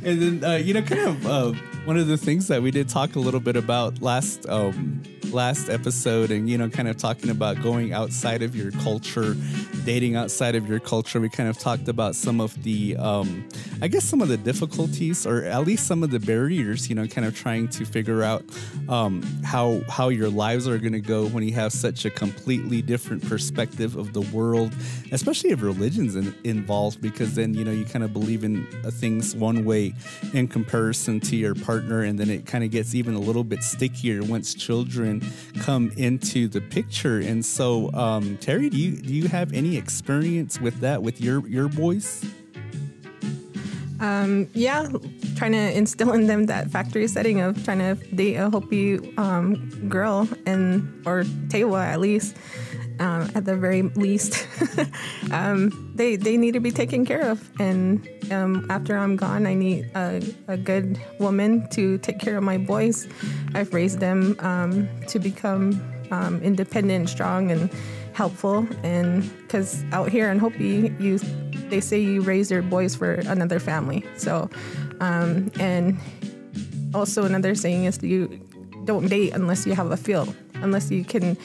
and 0.04 0.22
then, 0.22 0.44
uh, 0.44 0.56
you 0.56 0.74
know, 0.74 0.82
kind 0.82 1.02
of 1.02 1.26
uh, 1.26 1.54
one 1.86 1.98
of 1.98 2.08
the 2.08 2.18
things 2.18 2.48
that 2.48 2.62
we 2.62 2.72
did 2.72 2.88
talk 2.88 3.16
a 3.16 3.20
little 3.20 3.40
bit 3.40 3.56
about 3.56 4.02
last 4.02 4.48
um, 4.48 5.02
last 5.34 5.70
episode, 5.70 6.32
and 6.32 6.50
you 6.50 6.58
know, 6.58 6.70
kind 6.70 6.88
of 6.88 6.98
talking 6.98 7.30
about 7.30 7.62
going 7.62 7.94
outside 7.94 8.42
of 8.42 8.56
your 8.56 8.72
culture, 8.72 9.36
dating 9.86 10.16
outside 10.16 10.56
of 10.56 10.68
your 10.68 10.80
culture. 10.80 11.20
We 11.20 11.30
kind 11.30 11.50
of 11.50 11.58
talked 11.58 11.88
about 11.88 12.16
some 12.16 12.42
of 12.42 12.62
the, 12.64 12.98
um, 12.98 13.48
I 13.82 13.88
guess, 13.88 14.04
some 14.04 14.22
of 14.22 14.28
the 14.28 14.38
difficulties, 14.38 15.26
or 15.26 15.44
at 15.44 15.66
least 15.66 15.88
some 15.88 16.04
of 16.04 16.12
the 16.12 16.20
barriers. 16.20 16.90
You 16.90 16.96
know, 16.96 17.08
kind 17.08 17.26
of 17.26 17.36
trying 17.36 17.68
to 17.70 17.86
figure 17.86 18.24
out 18.24 18.44
um, 18.90 19.22
how 19.44 19.82
how 19.90 20.10
your 20.10 20.30
lives 20.30 20.68
are 20.68 20.78
going 20.78 20.94
to 20.94 21.02
go 21.02 21.28
when 21.28 21.44
you 21.44 21.54
have 21.54 21.72
such 21.72 22.06
a 22.06 22.10
completely 22.10 22.82
different 22.82 23.28
perspective 23.28 23.96
of 23.96 24.14
the 24.14 24.22
world, 24.22 24.74
especially 25.12 25.52
if 25.52 25.62
religion's 25.62 26.16
in, 26.16 26.36
involved, 26.44 27.02
because 27.02 27.36
then 27.36 27.54
you 27.54 27.64
know 27.64 27.72
you 27.72 27.86
kind 27.86 28.04
of 28.04 28.14
believe 28.14 28.44
in 28.44 28.66
things 28.92 29.36
one 29.36 29.66
way 29.66 29.94
in 30.34 30.48
comparison 30.48 31.20
to 31.20 31.36
your 31.36 31.56
partner, 31.56 32.02
and 32.02 32.20
then 32.20 32.30
it 32.30 32.46
kind 32.46 32.64
of 32.64 32.72
gets 32.72 32.96
even 32.96 33.14
a 33.14 33.20
little 33.20 33.44
bit 33.44 33.64
stickier 33.64 34.24
once 34.24 34.54
children 34.54 35.21
come 35.60 35.92
into 35.98 36.48
the 36.48 36.62
picture. 36.62 37.20
And 37.20 37.46
so, 37.46 37.92
um, 37.94 38.38
Terry, 38.38 38.70
do 38.70 38.78
you 38.78 38.98
do 38.98 39.14
you 39.14 39.28
have 39.28 39.54
any 39.54 39.78
experience 39.78 40.60
with 40.60 40.80
that 40.82 41.04
with 41.04 41.22
your 41.22 41.48
your 41.48 41.68
boys? 41.70 42.26
Um, 44.02 44.50
yeah, 44.56 44.90
trying 45.36 45.52
to 45.52 45.78
instill 45.78 46.12
in 46.14 46.26
them 46.26 46.48
that 46.48 46.72
factory 46.72 47.08
setting 47.08 47.40
of 47.40 47.64
trying 47.64 47.78
to 47.78 47.94
date 48.16 48.36
a 48.36 48.50
Hopi 48.50 49.16
um, 49.18 49.70
girl 49.88 50.28
and 50.48 50.92
or 51.06 51.24
Tewa 51.50 51.86
at 51.86 52.00
least, 52.00 52.36
um, 53.02 53.30
at 53.34 53.46
the 53.46 53.58
very 53.58 53.82
least. 53.82 54.48
um, 55.32 55.92
they 55.96 56.16
they 56.16 56.38
need 56.38 56.54
to 56.54 56.60
be 56.60 56.72
taken 56.72 57.04
care 57.06 57.30
of, 57.30 57.50
and 57.60 58.08
um, 58.32 58.66
after 58.70 58.96
I'm 58.96 59.16
gone, 59.16 59.46
I 59.48 59.56
need 59.56 59.90
a, 59.96 60.22
a 60.48 60.56
good 60.56 61.02
woman 61.20 61.68
to 61.72 61.98
take 61.98 62.20
care 62.20 62.38
of 62.38 62.44
my 62.44 62.58
boys. 62.58 63.08
I've 63.56 63.74
raised 63.74 64.00
them 64.00 64.36
um, 64.40 64.88
to 65.08 65.20
become 65.20 65.82
um, 66.12 66.42
independent, 66.44 67.10
strong, 67.10 67.52
and 67.52 67.70
helpful. 68.14 68.68
And 68.84 69.24
because 69.42 69.84
out 69.92 70.10
here 70.10 70.30
in 70.32 70.38
Hopi, 70.38 70.94
you 71.00 71.18
they 71.70 71.82
say 71.82 72.00
you 72.00 72.22
raise 72.22 72.52
your 72.52 72.62
boys 72.62 72.96
for 72.96 73.14
another 73.14 73.60
family. 73.60 74.06
So, 74.16 74.50
um, 75.00 75.52
and 75.60 75.98
also 76.94 77.24
another 77.24 77.56
saying 77.56 77.86
is 77.86 78.02
you 78.04 78.28
don't 78.86 79.08
date 79.08 79.34
unless 79.34 79.66
you 79.66 79.74
have 79.74 79.90
a 79.92 79.98
field, 79.98 80.36
unless 80.56 80.92
you 80.92 81.04
can 81.04 81.38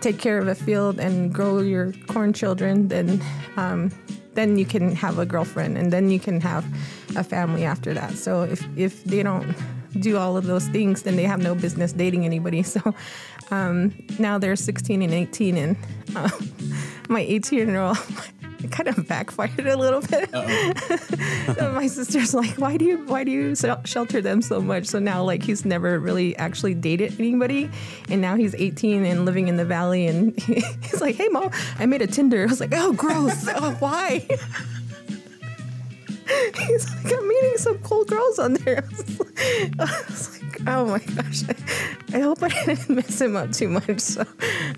take 0.00 0.18
care 0.18 0.38
of 0.38 0.48
a 0.48 0.54
field 0.54 0.98
and 0.98 1.32
grow 1.32 1.60
your 1.60 1.92
corn 2.08 2.32
children. 2.32 2.88
Then, 2.88 3.22
um, 3.56 3.90
then 4.34 4.58
you 4.58 4.64
can 4.64 4.94
have 4.94 5.18
a 5.18 5.26
girlfriend, 5.26 5.76
and 5.76 5.92
then 5.92 6.10
you 6.10 6.20
can 6.20 6.40
have 6.40 6.64
a 7.16 7.24
family 7.24 7.64
after 7.64 7.94
that. 7.94 8.12
So 8.12 8.42
if 8.42 8.64
if 8.76 9.04
they 9.04 9.22
don't 9.22 9.54
do 10.00 10.16
all 10.16 10.36
of 10.36 10.46
those 10.46 10.68
things, 10.68 11.02
then 11.02 11.16
they 11.16 11.24
have 11.24 11.42
no 11.42 11.54
business 11.54 11.92
dating 11.92 12.24
anybody. 12.24 12.62
So 12.78 12.94
um, 13.50 13.94
now 14.18 14.36
they're 14.38 14.56
16 14.56 15.00
and 15.00 15.12
18, 15.12 15.56
and 15.56 15.76
uh, 16.14 16.28
my 17.08 17.20
18 17.20 17.58
year 17.58 17.80
old. 17.80 17.98
It 18.62 18.72
kind 18.72 18.88
of 18.88 19.06
backfired 19.08 19.66
a 19.66 19.76
little 19.76 20.00
bit. 20.00 20.32
my 21.72 21.86
sister's 21.86 22.34
like, 22.34 22.56
"Why 22.56 22.76
do 22.76 22.84
you 22.84 22.98
why 23.06 23.24
do 23.24 23.30
you 23.30 23.54
shelter 23.84 24.20
them 24.20 24.42
so 24.42 24.60
much?" 24.60 24.86
So 24.86 24.98
now, 24.98 25.22
like, 25.22 25.42
he's 25.42 25.64
never 25.64 25.98
really 25.98 26.36
actually 26.36 26.74
dated 26.74 27.18
anybody, 27.20 27.70
and 28.08 28.20
now 28.20 28.34
he's 28.36 28.54
18 28.54 29.04
and 29.04 29.24
living 29.24 29.48
in 29.48 29.56
the 29.56 29.64
valley, 29.64 30.06
and 30.06 30.38
he's 30.42 31.00
like, 31.00 31.16
"Hey, 31.16 31.28
mom, 31.28 31.50
I 31.78 31.86
made 31.86 32.02
a 32.02 32.06
Tinder." 32.06 32.42
I 32.42 32.46
was 32.46 32.60
like, 32.60 32.72
"Oh, 32.74 32.92
gross! 32.92 33.46
oh, 33.48 33.76
why?" 33.78 34.26
He's 36.66 36.94
like, 36.94 37.14
I'm 37.14 37.26
meeting 37.26 37.56
some 37.56 37.78
cool 37.78 38.04
girls 38.04 38.38
on 38.38 38.52
there. 38.54 38.84
I 39.78 40.02
was 40.08 40.42
like, 40.42 40.47
oh 40.66 40.86
my 40.86 40.98
gosh. 40.98 41.42
I 42.12 42.20
hope 42.20 42.42
I 42.42 42.48
didn't 42.48 42.88
mess 42.96 43.20
him 43.20 43.36
up 43.36 43.52
too 43.52 43.68
much. 43.68 44.00
So 44.00 44.24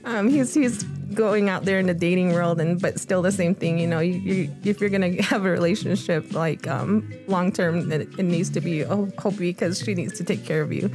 um, 0.05 0.29
he's 0.29 0.55
he's 0.55 0.83
going 1.15 1.49
out 1.49 1.65
there 1.65 1.79
in 1.79 1.87
the 1.87 1.95
dating 1.95 2.33
world 2.33 2.61
and 2.61 2.81
but 2.81 3.01
still 3.01 3.23
the 3.23 3.33
same 3.33 3.55
thing, 3.55 3.79
you 3.79 3.87
know, 3.87 4.01
you, 4.01 4.15
you 4.15 4.57
if 4.65 4.81
you're 4.81 4.91
gonna 4.91 5.21
have 5.23 5.45
a 5.45 5.51
relationship 5.51 6.33
like 6.33 6.67
um, 6.67 7.13
long 7.27 7.53
term, 7.53 7.91
it, 7.93 8.03
it 8.19 8.23
needs 8.25 8.51
to 8.51 8.61
be 8.61 8.85
oh 8.85 9.11
Hopi 9.19 9.53
because 9.53 9.81
she 9.81 9.95
needs 9.95 10.17
to 10.19 10.25
take 10.25 10.45
care 10.45 10.63
of 10.63 10.73
you 10.73 10.91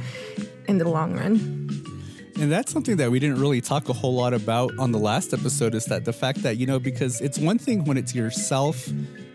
in 0.68 0.78
the 0.78 0.88
long 0.88 1.14
run. 1.14 1.95
And 2.38 2.52
that's 2.52 2.70
something 2.70 2.98
that 2.98 3.10
we 3.10 3.18
didn't 3.18 3.40
really 3.40 3.62
talk 3.62 3.88
a 3.88 3.94
whole 3.94 4.14
lot 4.14 4.34
about 4.34 4.70
on 4.78 4.92
the 4.92 4.98
last 4.98 5.32
episode 5.32 5.74
is 5.74 5.86
that 5.86 6.04
the 6.04 6.12
fact 6.12 6.42
that, 6.42 6.58
you 6.58 6.66
know, 6.66 6.78
because 6.78 7.22
it's 7.22 7.38
one 7.38 7.56
thing 7.56 7.84
when 7.84 7.96
it's 7.96 8.14
yourself 8.14 8.88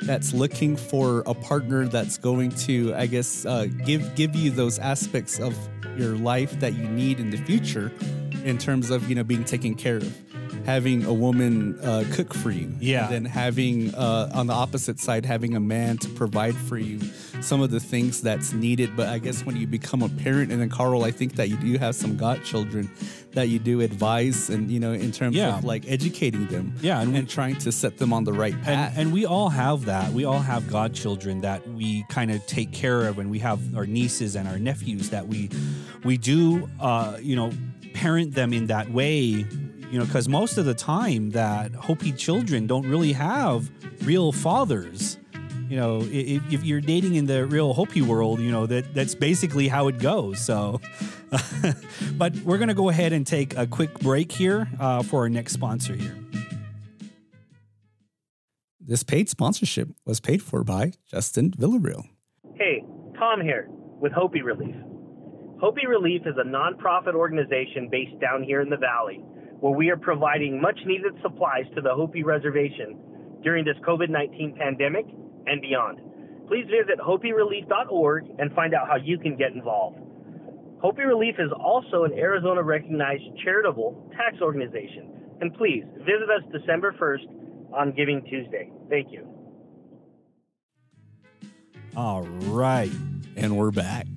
that's 0.03 0.33
looking 0.33 0.75
for 0.75 1.23
a 1.25 1.33
partner 1.33 1.87
that's 1.87 2.19
going 2.19 2.51
to, 2.51 2.93
I 2.93 3.07
guess, 3.07 3.43
uh, 3.43 3.65
give 3.85 4.13
give 4.13 4.35
you 4.35 4.51
those 4.51 4.77
aspects 4.77 5.39
of 5.39 5.57
your 5.97 6.15
life 6.15 6.59
that 6.59 6.73
you 6.73 6.87
need 6.87 7.19
in 7.19 7.31
the 7.31 7.37
future 7.37 7.91
in 8.43 8.59
terms 8.59 8.91
of, 8.91 9.09
you 9.09 9.15
know, 9.15 9.23
being 9.23 9.45
taken 9.45 9.73
care 9.73 9.97
of. 9.97 10.30
Having 10.65 11.05
a 11.05 11.13
woman 11.13 11.79
uh, 11.81 12.03
cook 12.11 12.33
for 12.33 12.51
you. 12.51 12.71
Yeah. 12.79 13.05
And 13.05 13.13
then 13.13 13.25
having, 13.25 13.93
uh, 13.95 14.29
on 14.33 14.47
the 14.47 14.53
opposite 14.53 14.99
side, 14.99 15.25
having 15.25 15.55
a 15.55 15.59
man 15.59 15.97
to 15.99 16.09
provide 16.09 16.55
for 16.55 16.77
you 16.77 16.99
some 17.41 17.61
of 17.61 17.71
the 17.71 17.79
things 17.79 18.21
that's 18.21 18.53
needed. 18.53 18.95
But 18.95 19.07
I 19.09 19.17
guess 19.19 19.45
when 19.45 19.57
you 19.57 19.67
become 19.67 20.01
a 20.01 20.09
parent, 20.09 20.51
and 20.51 20.61
then 20.61 20.69
Carl, 20.69 21.03
I 21.03 21.11
think 21.11 21.35
that 21.35 21.49
you 21.49 21.57
do 21.57 21.77
have 21.77 21.95
some 21.95 22.15
godchildren 22.17 22.89
that 23.33 23.47
you 23.49 23.59
do 23.59 23.81
advise 23.81 24.49
and, 24.49 24.69
you 24.69 24.79
know, 24.79 24.91
in 24.91 25.11
terms 25.11 25.35
Yeah. 25.35 25.57
of 25.57 25.63
like 25.63 25.85
educating 25.89 26.47
them. 26.47 26.73
Yeah, 26.81 26.99
and 27.01 27.15
And, 27.15 27.23
we- 27.27 27.29
trying 27.31 27.55
to 27.57 27.71
set 27.71 27.97
them 27.97 28.11
on 28.13 28.23
the 28.25 28.33
right 28.33 28.59
path. 28.61 28.91
And, 28.95 29.07
and 29.07 29.13
we 29.13 29.25
all 29.25 29.49
have 29.49 29.85
that. 29.85 30.11
We 30.11 30.25
all 30.25 30.39
have 30.39 30.69
godchildren 30.69 31.41
that 31.41 31.67
we 31.67 32.03
kind 32.09 32.29
of 32.31 32.45
take 32.45 32.71
care 32.71 33.07
of, 33.07 33.19
and 33.19 33.31
we 33.31 33.39
have 33.39 33.59
our 33.75 33.85
nieces 33.85 34.35
and 34.35 34.47
our 34.47 34.59
nephews 34.59 35.09
that 35.11 35.27
we 35.27 35.49
we 36.03 36.17
do, 36.17 36.67
uh, 36.79 37.17
you 37.21 37.35
know, 37.35 37.51
parent 37.93 38.33
them 38.35 38.53
in 38.53 38.67
that 38.67 38.91
way. 38.91 39.45
You 39.91 39.99
know, 39.99 40.05
because 40.05 40.29
most 40.29 40.57
of 40.57 40.63
the 40.63 40.73
time 40.73 41.31
that 41.31 41.73
Hopi 41.73 42.13
children 42.13 42.65
don't 42.65 42.87
really 42.87 43.11
have 43.11 43.69
real 44.03 44.31
fathers. 44.31 45.17
You 45.67 45.75
know, 45.75 46.01
if, 46.03 46.53
if 46.53 46.63
you're 46.63 46.79
dating 46.79 47.15
in 47.15 47.25
the 47.25 47.45
real 47.45 47.73
Hopi 47.73 48.01
world, 48.01 48.39
you 48.39 48.51
know 48.51 48.65
that 48.67 48.93
that's 48.93 49.15
basically 49.15 49.67
how 49.67 49.89
it 49.89 49.99
goes. 49.99 50.39
So, 50.39 50.79
but 52.13 52.33
we're 52.37 52.57
gonna 52.57 52.73
go 52.73 52.87
ahead 52.87 53.11
and 53.11 53.27
take 53.27 53.57
a 53.57 53.67
quick 53.67 53.99
break 53.99 54.31
here 54.31 54.69
uh, 54.79 55.03
for 55.03 55.23
our 55.23 55.29
next 55.29 55.51
sponsor 55.51 55.93
here. 55.93 56.15
this 58.79 59.03
paid 59.03 59.29
sponsorship 59.29 59.89
was 60.05 60.19
paid 60.19 60.41
for 60.41 60.63
by 60.63 60.93
Justin 61.05 61.51
Villarreal. 61.51 62.03
Hey, 62.55 62.83
Tom 63.17 63.41
here 63.41 63.67
with 63.69 64.11
Hopi 64.11 64.41
Relief. 64.41 64.75
Hopi 65.61 65.85
Relief 65.85 66.21
is 66.25 66.35
a 66.37 66.45
nonprofit 66.45 67.13
organization 67.13 67.89
based 67.89 68.19
down 68.19 68.43
here 68.43 68.61
in 68.61 68.69
the 68.69 68.77
valley 68.77 69.23
where 69.61 69.73
we 69.73 69.89
are 69.89 69.97
providing 69.97 70.59
much 70.59 70.77
needed 70.85 71.13
supplies 71.21 71.65
to 71.75 71.81
the 71.81 71.93
Hopi 71.93 72.23
Reservation 72.23 72.97
during 73.43 73.63
this 73.63 73.77
COVID 73.87 74.09
19 74.09 74.55
pandemic 74.57 75.05
and 75.45 75.61
beyond. 75.61 75.99
Please 76.47 76.65
visit 76.65 76.99
hopirelief.org 76.99 78.25
and 78.39 78.51
find 78.53 78.73
out 78.73 78.87
how 78.87 78.97
you 78.97 79.17
can 79.17 79.37
get 79.37 79.53
involved. 79.53 79.99
Hopi 80.81 81.03
Relief 81.03 81.35
is 81.37 81.51
also 81.57 82.03
an 82.03 82.13
Arizona 82.13 82.63
recognized 82.63 83.23
charitable 83.43 84.11
tax 84.17 84.41
organization. 84.41 85.13
And 85.39 85.53
please 85.53 85.83
visit 85.99 86.29
us 86.29 86.43
December 86.51 86.93
1st 86.99 87.73
on 87.73 87.93
Giving 87.95 88.21
Tuesday. 88.23 88.71
Thank 88.89 89.11
you. 89.11 89.27
All 91.95 92.23
right. 92.23 92.91
and 93.37 93.57
we're 93.57 93.71
back. 93.71 94.07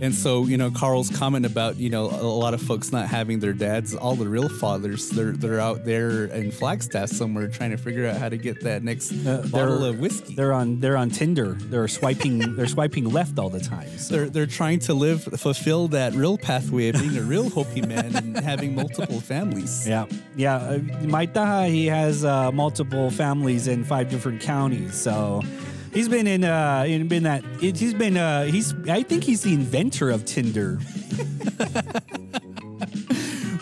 And 0.00 0.14
so, 0.14 0.46
you 0.46 0.56
know, 0.56 0.70
Carl's 0.70 1.10
comment 1.10 1.44
about, 1.44 1.76
you 1.76 1.90
know, 1.90 2.06
a 2.06 2.24
lot 2.24 2.54
of 2.54 2.62
folks 2.62 2.90
not 2.90 3.08
having 3.08 3.40
their 3.40 3.52
dads, 3.52 3.94
all 3.94 4.16
the 4.16 4.28
real 4.28 4.48
fathers, 4.48 5.10
they're 5.10 5.32
they're 5.32 5.60
out 5.60 5.84
there 5.84 6.24
in 6.26 6.50
Flagstaff 6.50 7.10
somewhere 7.10 7.48
trying 7.48 7.70
to 7.70 7.76
figure 7.76 8.06
out 8.06 8.16
how 8.16 8.28
to 8.28 8.36
get 8.36 8.62
that 8.62 8.82
next 8.82 9.12
Uh, 9.26 9.46
bottle 9.50 9.84
of 9.84 9.98
whiskey. 9.98 10.34
They're 10.34 10.52
on 10.52 10.80
they're 10.80 10.96
on 10.96 11.10
Tinder. 11.10 11.52
They're 11.54 11.88
swiping 11.88 12.54
they're 12.56 12.66
swiping 12.66 13.10
left 13.10 13.38
all 13.38 13.50
the 13.50 13.60
time. 13.60 13.88
So. 13.98 14.14
They're, 14.14 14.28
they're 14.30 14.46
trying 14.46 14.78
to 14.80 14.94
live, 14.94 15.22
fulfill 15.24 15.88
that 15.88 16.14
real 16.14 16.38
pathway 16.38 16.88
of 16.88 17.00
being 17.00 17.16
a 17.16 17.22
real 17.22 17.50
Hopi 17.50 17.82
man 17.82 18.16
and 18.16 18.38
having 18.38 18.74
multiple 18.74 19.20
families. 19.20 19.86
Yeah, 19.86 20.06
yeah. 20.36 20.56
Uh, 20.56 20.78
my 21.02 21.26
he 21.68 21.86
has 21.86 22.24
uh, 22.24 22.50
multiple 22.52 23.10
families 23.10 23.66
in 23.66 23.84
five 23.84 24.10
different 24.10 24.40
counties. 24.40 24.94
So, 24.94 25.42
He's 25.92 26.08
been 26.08 26.26
in 26.26 26.44
uh 26.44 26.84
in 26.86 27.08
been 27.08 27.24
that 27.24 27.44
it, 27.60 27.76
he's 27.76 27.94
been 27.94 28.16
uh 28.16 28.44
he's 28.44 28.74
I 28.88 29.02
think 29.02 29.24
he's 29.24 29.42
the 29.42 29.52
inventor 29.54 30.10
of 30.10 30.24
Tinder. 30.24 30.78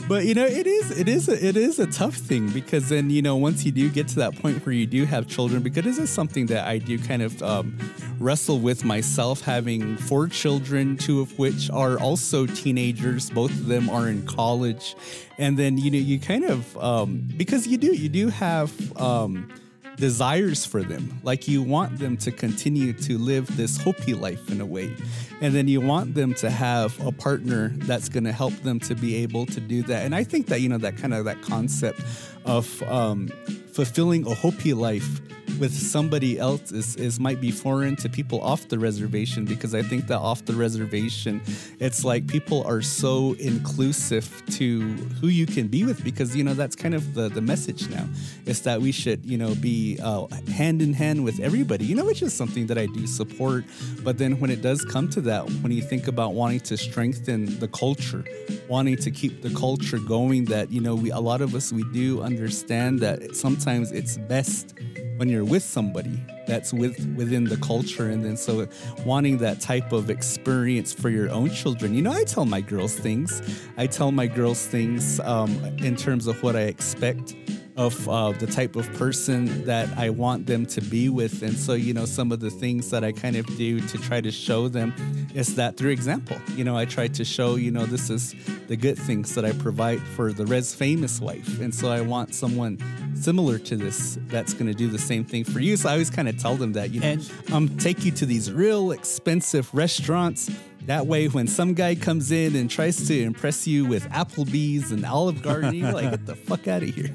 But 0.09 0.24
you 0.24 0.33
know, 0.33 0.47
it 0.47 0.66
is 0.66 0.99
it 0.99 1.07
is 1.07 1.29
a, 1.29 1.47
it 1.47 1.55
is 1.55 1.79
a 1.79 1.87
tough 1.87 2.14
thing 2.14 2.49
because 2.49 2.89
then 2.89 3.11
you 3.11 3.20
know 3.20 3.37
once 3.37 3.66
you 3.66 3.70
do 3.70 3.91
get 3.91 4.09
to 4.09 4.16
that 4.16 4.35
point 4.37 4.64
where 4.64 4.72
you 4.72 4.87
do 4.87 5.05
have 5.05 5.26
children, 5.26 5.62
because 5.62 5.85
this 5.85 5.99
is 5.99 6.09
something 6.09 6.47
that 6.47 6.66
I 6.66 6.79
do 6.79 6.99
kind 6.99 7.20
of 7.20 7.43
um, 7.43 7.79
wrestle 8.18 8.59
with 8.59 8.87
myself, 8.87 9.43
having 9.43 9.99
four 9.99 10.26
children, 10.26 10.97
two 10.97 11.20
of 11.20 11.39
which 11.39 11.68
are 11.70 12.01
also 12.01 12.47
teenagers. 12.47 13.29
Both 13.29 13.51
of 13.51 13.66
them 13.66 13.91
are 13.91 14.09
in 14.09 14.24
college, 14.24 14.97
and 15.37 15.59
then 15.59 15.76
you 15.76 15.91
know 15.91 15.99
you 15.99 16.18
kind 16.18 16.45
of 16.45 16.79
um, 16.79 17.29
because 17.37 17.66
you 17.66 17.76
do 17.76 17.95
you 17.95 18.09
do 18.09 18.29
have. 18.29 18.72
Um, 18.99 19.53
desires 19.99 20.64
for 20.64 20.82
them. 20.82 21.20
Like 21.22 21.49
you 21.49 21.62
want 21.62 21.99
them 21.99 22.16
to 22.18 22.30
continue 22.30 22.92
to 22.94 23.18
live 23.18 23.57
this 23.57 23.76
Hopi 23.76 24.14
life 24.14 24.51
in 24.51 24.61
a 24.61 24.66
way. 24.66 24.94
And 25.40 25.55
then 25.55 25.68
you 25.68 25.80
want 25.80 26.14
them 26.14 26.34
to 26.34 26.51
have 26.51 26.99
a 27.05 27.12
partner 27.12 27.68
that's 27.78 28.09
going 28.09 28.24
to 28.24 28.32
help 28.32 28.55
them 28.62 28.80
to 28.80 28.94
be 28.94 29.16
able 29.16 29.46
to 29.46 29.61
do 29.61 29.82
that. 29.84 30.05
And 30.05 30.14
I 30.14 30.24
think 30.24 30.46
that, 30.46 30.61
you 30.61 30.68
know, 30.68 30.78
that 30.78 30.96
kind 30.96 31.14
of 31.14 31.24
that 31.24 31.42
concept 31.42 32.01
of 32.44 32.82
um, 32.84 33.28
fulfilling 33.72 34.26
a 34.26 34.34
Hopi 34.34 34.74
life 34.74 35.20
with 35.59 35.72
somebody 35.72 36.38
else 36.38 36.72
is, 36.72 36.96
is 36.96 37.18
might 37.18 37.40
be 37.40 37.50
foreign 37.50 37.96
to 37.96 38.09
people 38.09 38.40
off 38.40 38.68
the 38.68 38.78
reservation 38.78 39.44
because 39.44 39.74
I 39.74 39.82
think 39.82 40.06
that 40.06 40.18
off 40.18 40.44
the 40.44 40.54
reservation, 40.54 41.40
it's 41.80 42.04
like 42.04 42.26
people 42.26 42.62
are 42.64 42.82
so 42.82 43.34
inclusive 43.38 44.42
to 44.52 44.80
who 45.20 45.28
you 45.28 45.46
can 45.46 45.68
be 45.68 45.84
with 45.84 46.02
because 46.04 46.36
you 46.36 46.44
know 46.44 46.54
that's 46.54 46.76
kind 46.76 46.94
of 46.94 47.14
the 47.14 47.28
the 47.28 47.40
message 47.40 47.88
now. 47.88 48.06
Is 48.46 48.62
that 48.62 48.80
we 48.80 48.92
should 48.92 49.24
you 49.24 49.38
know 49.38 49.54
be 49.56 49.98
uh, 50.02 50.26
hand 50.52 50.82
in 50.82 50.92
hand 50.92 51.24
with 51.24 51.40
everybody. 51.40 51.84
You 51.84 51.94
know, 51.94 52.04
which 52.04 52.22
is 52.22 52.32
something 52.32 52.66
that 52.68 52.78
I 52.78 52.86
do 52.86 53.06
support. 53.06 53.64
But 54.02 54.18
then 54.18 54.40
when 54.40 54.50
it 54.50 54.62
does 54.62 54.84
come 54.84 55.09
to 55.11 55.20
that, 55.22 55.48
when 55.62 55.72
you 55.72 55.82
think 55.82 56.09
about 56.09 56.34
wanting 56.34 56.61
to 56.61 56.76
strengthen 56.76 57.59
the 57.59 57.68
culture, 57.68 58.24
wanting 58.68 58.96
to 58.96 59.11
keep 59.11 59.42
the 59.42 59.50
culture 59.50 59.98
going, 59.98 60.46
that 60.46 60.70
you 60.70 60.80
know 60.80 60.94
we 60.94 61.11
a 61.11 61.20
lot 61.20 61.40
of 61.40 61.54
us 61.54 61.72
we 61.72 61.84
do 61.92 62.22
understand 62.22 63.00
that 63.00 63.34
sometimes 63.36 63.92
it's 63.92 64.16
best 64.16 64.74
when 65.19 65.29
you're 65.29 65.45
with 65.45 65.62
somebody 65.62 66.19
that's 66.47 66.73
with 66.73 66.97
within 67.16 67.45
the 67.45 67.57
culture 67.59 68.09
and 68.09 68.25
then 68.25 68.37
so 68.37 68.66
wanting 69.05 69.37
that 69.39 69.61
type 69.61 69.93
of 69.93 70.11
experience 70.11 70.93
for 70.93 71.11
your 71.11 71.29
own 71.31 71.51
children. 71.51 71.93
You 71.93 72.03
know 72.03 72.12
i 72.12 72.25
tell 72.25 72.47
my 72.47 72.61
girls 72.61 72.95
things. 72.95 73.43
I 73.77 73.87
tell 73.87 74.12
my 74.12 74.27
girls 74.27 74.64
things 74.64 75.21
um, 75.21 75.51
in 75.79 75.97
terms 75.97 76.27
of 76.27 76.43
what 76.43 76.57
i 76.57 76.62
expect 76.62 77.35
of 77.79 78.09
uh, 78.09 78.33
the 78.33 78.47
type 78.47 78.74
of 78.74 78.93
person 78.95 79.64
that 79.64 79.89
I 79.97 80.11
want 80.11 80.47
them 80.47 80.66
to 80.66 80.81
be 80.81 81.09
with. 81.09 81.43
And 81.43 81.57
so, 81.57 81.74
you 81.74 81.95
know, 81.95 82.05
some 82.07 82.33
of 82.33 82.41
the 82.41 82.51
things 82.51 82.91
that 82.91 83.05
I 83.05 83.12
kind 83.12 83.37
of 83.37 83.47
do 83.57 83.81
to 83.81 83.99
try 83.99 84.20
to 84.20 84.33
show 84.33 84.66
them 84.66 84.93
is 85.33 85.55
that 85.55 85.76
through 85.76 85.91
example, 85.91 86.37
you 86.57 86.64
know, 86.64 86.76
I 86.76 86.85
try 86.87 87.07
to 87.07 87.24
show, 87.24 87.55
you 87.55 87.70
know, 87.70 87.87
this 87.87 88.11
is 88.11 88.35
the 88.66 88.76
good 88.76 88.99
things 88.99 89.35
that 89.37 89.45
I 89.45 89.53
provide 89.53 90.01
for 90.01 90.33
the 90.33 90.45
res 90.45 90.74
famous 90.74 91.20
wife. 91.20 91.61
And 91.61 91.72
so 91.72 91.89
I 91.89 92.01
want 92.01 92.35
someone 92.35 92.79
similar 93.14 93.59
to 93.61 93.76
this 93.76 94.18
that's 94.26 94.53
going 94.55 94.66
to 94.66 94.74
do 94.74 94.89
the 94.89 94.99
same 94.99 95.24
thing 95.24 95.45
for 95.45 95.61
you. 95.61 95.76
So 95.76 95.89
I 95.89 95.93
always 95.93 96.11
kind 96.11 96.29
of 96.29 96.37
tell 96.37 96.57
them 96.57 96.72
that, 96.72 96.91
you 96.91 97.01
know, 97.01 97.07
And- 97.07 97.31
um, 97.53 97.68
take 97.79 98.05
you 98.05 98.11
to 98.12 98.26
these 98.26 98.51
real 98.51 98.91
expensive 98.91 99.72
restaurants. 99.72 100.51
That 100.87 101.07
way, 101.07 101.29
when 101.29 101.47
some 101.47 101.74
guy 101.74 101.95
comes 101.95 102.33
in 102.33 102.57
and 102.57 102.68
tries 102.68 103.07
to 103.07 103.22
impress 103.22 103.66
you 103.68 103.85
with 103.85 104.09
Applebee's 104.09 104.91
and 104.91 105.05
Olive 105.05 105.43
Garden, 105.43 105.74
you're 105.74 105.93
like, 105.93 106.11
get 106.11 106.26
the 106.26 106.35
fuck 106.35 106.66
out 106.66 106.83
of 106.83 106.89
here. 106.89 107.14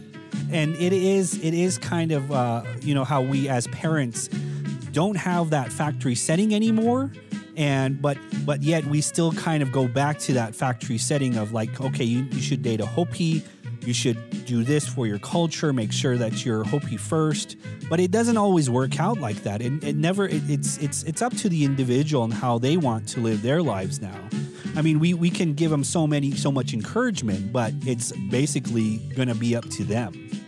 And 0.54 0.76
it 0.76 0.94
is 0.94 1.44
it 1.44 1.54
is 1.54 1.78
kind 1.78 2.12
of 2.12 2.32
uh, 2.32 2.64
you 2.82 2.94
know 2.94 3.04
how 3.04 3.22
we 3.22 3.50
as 3.50 3.68
parents 3.68 4.30
don't 4.92 5.16
have 5.16 5.50
that 5.50 5.72
factory 5.72 6.16
setting 6.16 6.54
anymore. 6.54 7.12
And 7.56 8.02
but 8.02 8.18
but 8.46 8.62
yet 8.64 8.86
we 8.86 9.02
still 9.02 9.32
kind 9.34 9.62
of 9.62 9.72
go 9.72 9.88
back 9.88 10.20
to 10.20 10.34
that 10.34 10.56
factory 10.56 10.98
setting 10.98 11.38
of 11.38 11.52
like 11.52 11.82
okay 11.82 12.04
you, 12.04 12.24
you 12.32 12.42
should 12.42 12.62
date 12.62 12.82
a 12.82 12.86
hopi. 12.86 13.44
You 13.82 13.94
should 13.94 14.46
do 14.46 14.64
this 14.64 14.88
for 14.88 15.06
your 15.08 15.20
culture. 15.20 15.74
Make 15.74 15.92
sure 15.92 16.18
that 16.18 16.46
you're 16.46 16.64
hopi 16.64 16.96
first. 16.96 17.58
But 17.90 18.00
it 18.00 18.12
doesn't 18.12 18.38
always 18.38 18.70
work 18.70 18.98
out 19.00 19.20
like 19.20 19.44
that. 19.44 19.62
It, 19.62 19.84
it 19.84 19.96
never 19.98 20.28
it, 20.28 20.42
it's 20.50 20.78
it's 20.78 21.04
it's 21.04 21.22
up 21.22 21.36
to 21.38 21.50
the 21.50 21.66
individual 21.66 22.24
and 22.24 22.34
how 22.34 22.60
they 22.60 22.78
want 22.78 23.08
to 23.10 23.20
live 23.20 23.42
their 23.42 23.62
lives 23.62 24.02
now. 24.02 24.20
I 24.76 24.82
mean, 24.82 25.00
we, 25.00 25.14
we 25.14 25.30
can 25.30 25.54
give 25.54 25.70
them 25.70 25.84
so 25.84 26.08
many, 26.08 26.32
so 26.32 26.52
much 26.52 26.74
encouragement, 26.74 27.54
but 27.54 27.74
it's 27.86 28.12
basically 28.32 28.98
going 29.16 29.28
to 29.28 29.36
be 29.36 29.56
up 29.56 29.70
to 29.72 29.84
them. 29.84 30.43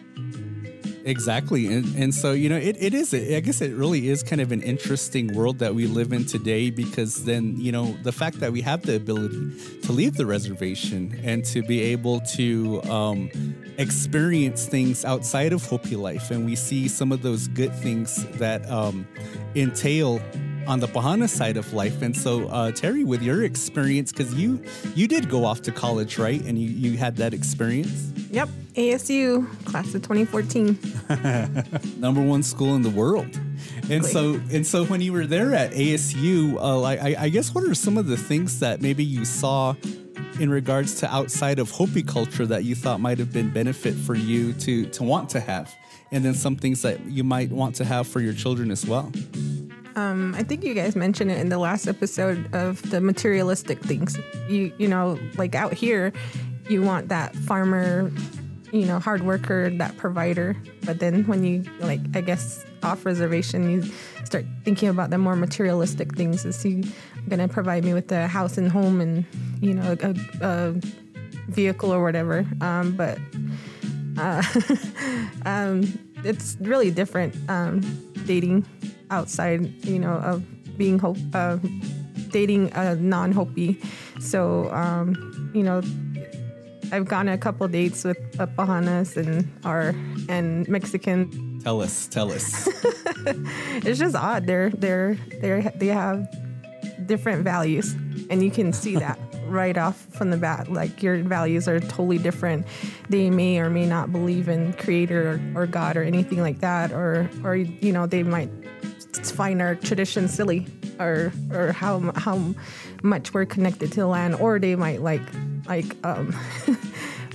Exactly. 1.05 1.67
And, 1.67 1.95
and 1.95 2.15
so, 2.15 2.31
you 2.31 2.49
know, 2.49 2.57
it, 2.57 2.77
it 2.79 2.95
is, 2.95 3.13
I 3.13 3.39
guess 3.39 3.61
it 3.61 3.75
really 3.75 4.09
is 4.09 4.23
kind 4.23 4.41
of 4.41 4.51
an 4.51 4.63
interesting 4.63 5.35
world 5.35 5.59
that 5.59 5.75
we 5.75 5.85
live 5.85 6.11
in 6.11 6.25
today 6.25 6.71
because 6.71 7.25
then, 7.25 7.55
you 7.59 7.71
know, 7.71 7.95
the 8.01 8.11
fact 8.11 8.39
that 8.39 8.51
we 8.51 8.61
have 8.61 8.81
the 8.81 8.95
ability 8.95 9.51
to 9.83 9.91
leave 9.91 10.15
the 10.15 10.25
reservation 10.25 11.19
and 11.23 11.45
to 11.45 11.61
be 11.61 11.79
able 11.81 12.21
to 12.21 12.81
um, 12.85 13.29
experience 13.77 14.65
things 14.65 15.05
outside 15.05 15.53
of 15.53 15.63
Hopi 15.63 15.95
life. 15.95 16.31
And 16.31 16.43
we 16.43 16.55
see 16.55 16.87
some 16.87 17.11
of 17.11 17.21
those 17.21 17.49
good 17.49 17.73
things 17.75 18.25
that 18.39 18.67
um, 18.71 19.07
entail 19.53 20.19
on 20.67 20.79
the 20.79 20.87
Bahana 20.87 21.29
side 21.29 21.57
of 21.57 21.73
life. 21.73 22.01
And 22.01 22.15
so, 22.15 22.47
uh, 22.47 22.71
Terry, 22.71 23.03
with 23.03 23.21
your 23.21 23.43
experience, 23.43 24.11
because 24.11 24.33
you 24.33 24.63
you 24.95 25.07
did 25.07 25.29
go 25.29 25.45
off 25.45 25.61
to 25.63 25.71
college, 25.71 26.17
right? 26.17 26.41
And 26.41 26.59
you, 26.59 26.69
you 26.69 26.97
had 26.97 27.17
that 27.17 27.33
experience. 27.33 28.11
Yep, 28.31 28.49
ASU 28.75 29.65
class 29.65 29.93
of 29.93 30.01
2014. 30.01 30.77
number 31.99 32.21
one 32.21 32.43
school 32.43 32.75
in 32.75 32.81
the 32.81 32.89
world. 32.89 33.39
And 33.89 34.05
so, 34.05 34.41
and 34.51 34.65
so, 34.65 34.85
when 34.85 35.01
you 35.01 35.13
were 35.13 35.25
there 35.25 35.53
at 35.53 35.71
ASU, 35.71 36.55
uh, 36.55 36.77
like, 36.79 37.01
I, 37.01 37.15
I 37.25 37.29
guess, 37.29 37.53
what 37.53 37.63
are 37.63 37.75
some 37.75 37.97
of 37.97 38.07
the 38.07 38.17
things 38.17 38.59
that 38.59 38.81
maybe 38.81 39.03
you 39.03 39.25
saw 39.25 39.75
in 40.39 40.49
regards 40.49 40.95
to 40.95 41.13
outside 41.13 41.59
of 41.59 41.71
Hopi 41.71 42.03
culture 42.03 42.45
that 42.45 42.63
you 42.63 42.75
thought 42.75 42.99
might 42.99 43.19
have 43.19 43.31
been 43.31 43.51
benefit 43.51 43.93
for 43.93 44.15
you 44.15 44.53
to 44.53 44.85
to 44.87 45.03
want 45.03 45.29
to 45.29 45.39
have, 45.39 45.73
and 46.11 46.25
then 46.25 46.33
some 46.33 46.55
things 46.55 46.81
that 46.81 46.99
you 47.05 47.23
might 47.23 47.51
want 47.51 47.75
to 47.75 47.85
have 47.85 48.07
for 48.07 48.19
your 48.19 48.33
children 48.33 48.71
as 48.71 48.85
well? 48.85 49.11
Um, 49.95 50.35
I 50.35 50.43
think 50.43 50.63
you 50.63 50.73
guys 50.73 50.95
mentioned 50.95 51.31
it 51.31 51.39
in 51.39 51.49
the 51.49 51.57
last 51.57 51.87
episode 51.87 52.53
of 52.53 52.81
the 52.89 52.99
materialistic 52.99 53.79
things. 53.79 54.17
You 54.49 54.73
you 54.77 54.87
know, 54.87 55.17
like 55.37 55.55
out 55.55 55.73
here, 55.73 56.11
you 56.67 56.81
want 56.81 57.07
that 57.09 57.35
farmer, 57.35 58.11
you 58.71 58.85
know, 58.85 58.99
hard 58.99 59.23
worker, 59.23 59.69
that 59.69 59.95
provider. 59.97 60.55
But 60.85 60.99
then 60.99 61.23
when 61.27 61.43
you 61.43 61.63
like, 61.79 62.01
I 62.13 62.21
guess 62.21 62.65
off 62.83 63.05
reservation, 63.05 63.69
you 63.69 63.83
start 64.25 64.45
thinking 64.65 64.89
about 64.89 65.11
the 65.11 65.17
more 65.17 65.35
materialistic 65.35 66.15
things. 66.15 66.43
Is 66.43 66.61
he 66.61 66.83
gonna 67.29 67.47
provide 67.47 67.85
me 67.85 67.93
with 67.93 68.11
a 68.11 68.27
house 68.27 68.57
and 68.57 68.69
home 68.69 68.99
and 68.99 69.25
you 69.61 69.73
know 69.73 69.95
a, 70.01 70.15
a 70.41 70.75
vehicle 71.47 71.93
or 71.93 72.03
whatever? 72.03 72.45
Um, 72.59 72.97
but 72.97 73.17
uh, 74.17 74.43
um, 75.45 75.83
it's 76.25 76.57
really 76.59 76.91
different 76.91 77.33
um, 77.49 77.81
dating 78.25 78.65
outside, 79.09 79.85
you 79.85 79.99
know, 79.99 80.13
of 80.13 80.43
being 80.77 80.99
hope, 80.99 81.17
uh, 81.33 81.57
dating 82.29 82.71
a 82.73 82.95
non-Hopi. 82.95 83.79
So, 84.19 84.71
um, 84.71 85.51
you 85.53 85.63
know, 85.63 85.81
I've 86.91 87.05
gone 87.05 87.27
a 87.27 87.37
couple 87.37 87.67
dates 87.67 88.03
with 88.03 88.17
uh, 88.39 88.47
and 88.57 89.51
our 89.63 89.95
and 90.29 90.67
Mexican. 90.67 91.59
Tell 91.63 91.81
us, 91.81 92.07
tell 92.07 92.31
us. 92.31 92.69
It's 93.27 93.97
just 93.97 94.15
odd. 94.15 94.45
They're 94.45 94.69
they're 94.69 95.15
they 95.41 95.71
they 95.75 95.87
have 95.87 96.27
different 97.07 97.43
values, 97.43 97.93
and 98.29 98.43
you 98.43 98.51
can 98.51 98.71
see 98.71 98.95
that 98.97 99.17
right 99.47 99.77
off 99.77 100.05
from 100.11 100.29
the 100.29 100.37
bat. 100.37 100.71
Like 100.71 101.01
your 101.01 101.17
values 101.23 101.67
are 101.67 101.79
totally 101.79 102.19
different. 102.19 102.67
They 103.09 103.29
may 103.29 103.59
or 103.59 103.69
may 103.69 103.85
not 103.85 104.11
believe 104.11 104.47
in 104.47 104.73
Creator 104.73 105.41
or, 105.55 105.63
or 105.63 105.67
God 105.67 105.97
or 105.97 106.03
anything 106.03 106.39
like 106.39 106.59
that, 106.59 106.91
or 106.91 107.29
or 107.43 107.55
you 107.55 107.91
know 107.91 108.05
they 108.05 108.21
might 108.21 108.49
find 109.19 109.61
our 109.61 109.75
tradition 109.75 110.27
silly 110.27 110.65
or 110.99 111.31
or 111.51 111.71
how 111.71 112.11
how 112.15 112.53
much 113.03 113.33
we're 113.33 113.45
connected 113.45 113.91
to 113.93 114.01
the 114.01 114.07
land, 114.07 114.35
or 114.35 114.59
they 114.59 114.75
might 114.75 115.01
like 115.01 115.21
like 115.67 115.95
um 116.05 116.31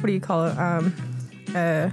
what 0.01 0.07
do 0.07 0.13
you 0.13 0.21
call 0.21 0.47
it 0.47 0.59
um 0.59 0.95
uh 1.55 1.91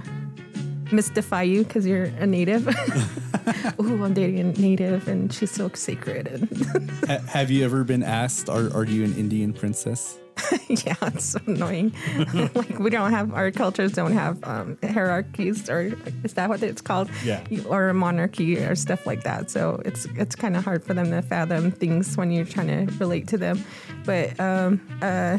mystify 0.92 1.42
you 1.42 1.64
because 1.64 1.86
you're 1.86 2.04
a 2.04 2.26
native. 2.26 2.66
Ooh, 3.80 4.04
I'm 4.04 4.14
dating 4.14 4.40
a 4.40 4.52
native, 4.60 5.08
and 5.08 5.32
she's 5.32 5.50
so 5.50 5.70
sacred. 5.70 6.26
And 6.26 6.90
Ha- 7.06 7.18
have 7.26 7.50
you 7.50 7.64
ever 7.64 7.84
been 7.84 8.02
asked, 8.02 8.48
are, 8.48 8.72
are 8.74 8.84
you 8.84 9.04
an 9.04 9.14
Indian 9.16 9.52
princess? 9.52 10.18
yeah, 10.68 10.94
it's 11.02 11.24
so 11.24 11.40
annoying. 11.46 11.94
like 12.54 12.78
we 12.78 12.90
don't 12.90 13.10
have 13.10 13.34
our 13.34 13.50
cultures 13.50 13.92
don't 13.92 14.12
have 14.12 14.42
um, 14.44 14.78
hierarchies, 14.82 15.68
or 15.68 15.92
is 16.24 16.34
that 16.34 16.48
what 16.48 16.62
it's 16.62 16.82
called? 16.82 17.10
Yeah. 17.24 17.44
Or 17.66 17.88
a 17.88 17.94
monarchy 17.94 18.58
or 18.58 18.74
stuff 18.74 19.06
like 19.06 19.22
that. 19.24 19.50
So 19.50 19.80
it's 19.84 20.06
it's 20.16 20.34
kind 20.34 20.56
of 20.56 20.64
hard 20.64 20.84
for 20.84 20.94
them 20.94 21.10
to 21.10 21.22
fathom 21.22 21.70
things 21.70 22.16
when 22.16 22.30
you're 22.30 22.44
trying 22.44 22.68
to 22.68 22.92
relate 22.98 23.28
to 23.28 23.38
them. 23.38 23.64
But 24.04 24.38
um, 24.40 24.80
uh, 25.02 25.38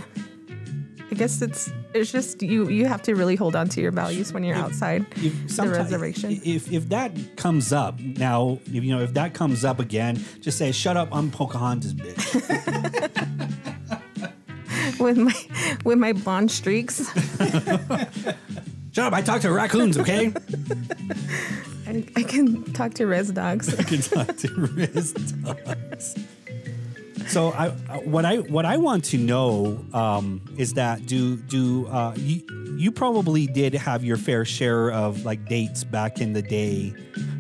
I 1.12 1.16
guess 1.16 1.42
it's 1.42 1.72
it's 1.94 2.12
just 2.12 2.42
you 2.42 2.70
you 2.70 2.86
have 2.86 3.02
to 3.04 3.16
really 3.16 3.36
hold 3.36 3.56
on 3.56 3.68
to 3.70 3.82
your 3.82 3.92
values 3.92 4.32
when 4.32 4.44
you're 4.44 4.56
outside 4.56 5.06
If 5.16 5.56
the 5.56 5.70
reservation. 5.70 6.40
If 6.44 6.72
if 6.72 6.90
that 6.90 7.12
comes 7.36 7.74
up 7.74 8.00
now, 8.00 8.60
if, 8.66 8.84
you 8.84 8.96
know 8.96 9.02
if 9.02 9.14
that 9.16 9.34
comes 9.34 9.66
up 9.66 9.80
again, 9.80 10.24
just 10.40 10.58
say, 10.58 10.72
"Shut 10.72 10.98
up, 10.98 11.10
I'm 11.12 11.32
Pocahontas, 11.32 11.94
bitch." 11.94 13.76
with 15.00 15.18
my 15.18 15.78
with 15.84 15.98
my 15.98 16.14
blonde 16.14 16.52
streaks. 16.52 17.10
Shut 18.92 19.06
up, 19.06 19.14
I 19.14 19.22
talk 19.22 19.42
to 19.42 19.52
raccoons, 19.52 19.98
okay? 19.98 20.34
I, 21.88 22.06
I 22.16 22.24
can 22.24 22.72
talk 22.74 22.94
to 22.96 23.06
res 23.06 23.32
dogs. 23.32 23.78
I 23.78 23.84
can 23.84 24.02
talk 24.02 24.38
to 24.38 24.54
Riz 24.56 25.14
dogs. 25.14 26.16
So 27.28 27.52
I, 27.52 27.68
uh, 27.68 28.00
what 28.00 28.26
I 28.26 28.38
what 28.38 28.66
I 28.66 28.78
want 28.78 29.06
to 29.06 29.18
know 29.18 29.86
um, 29.94 30.42
is 30.58 30.74
that 30.74 31.06
do 31.06 31.38
do 31.38 31.88
uh, 31.88 32.14
you 32.18 32.42
you 32.76 32.92
probably 32.92 33.46
did 33.46 33.74
have 33.76 34.04
your 34.04 34.18
fair 34.18 34.46
share 34.46 34.92
of 34.92 35.26
like 35.26 35.46
dates 35.48 35.84
back 35.84 36.22
in 36.22 36.34
the 36.34 36.42
day, 36.42 36.94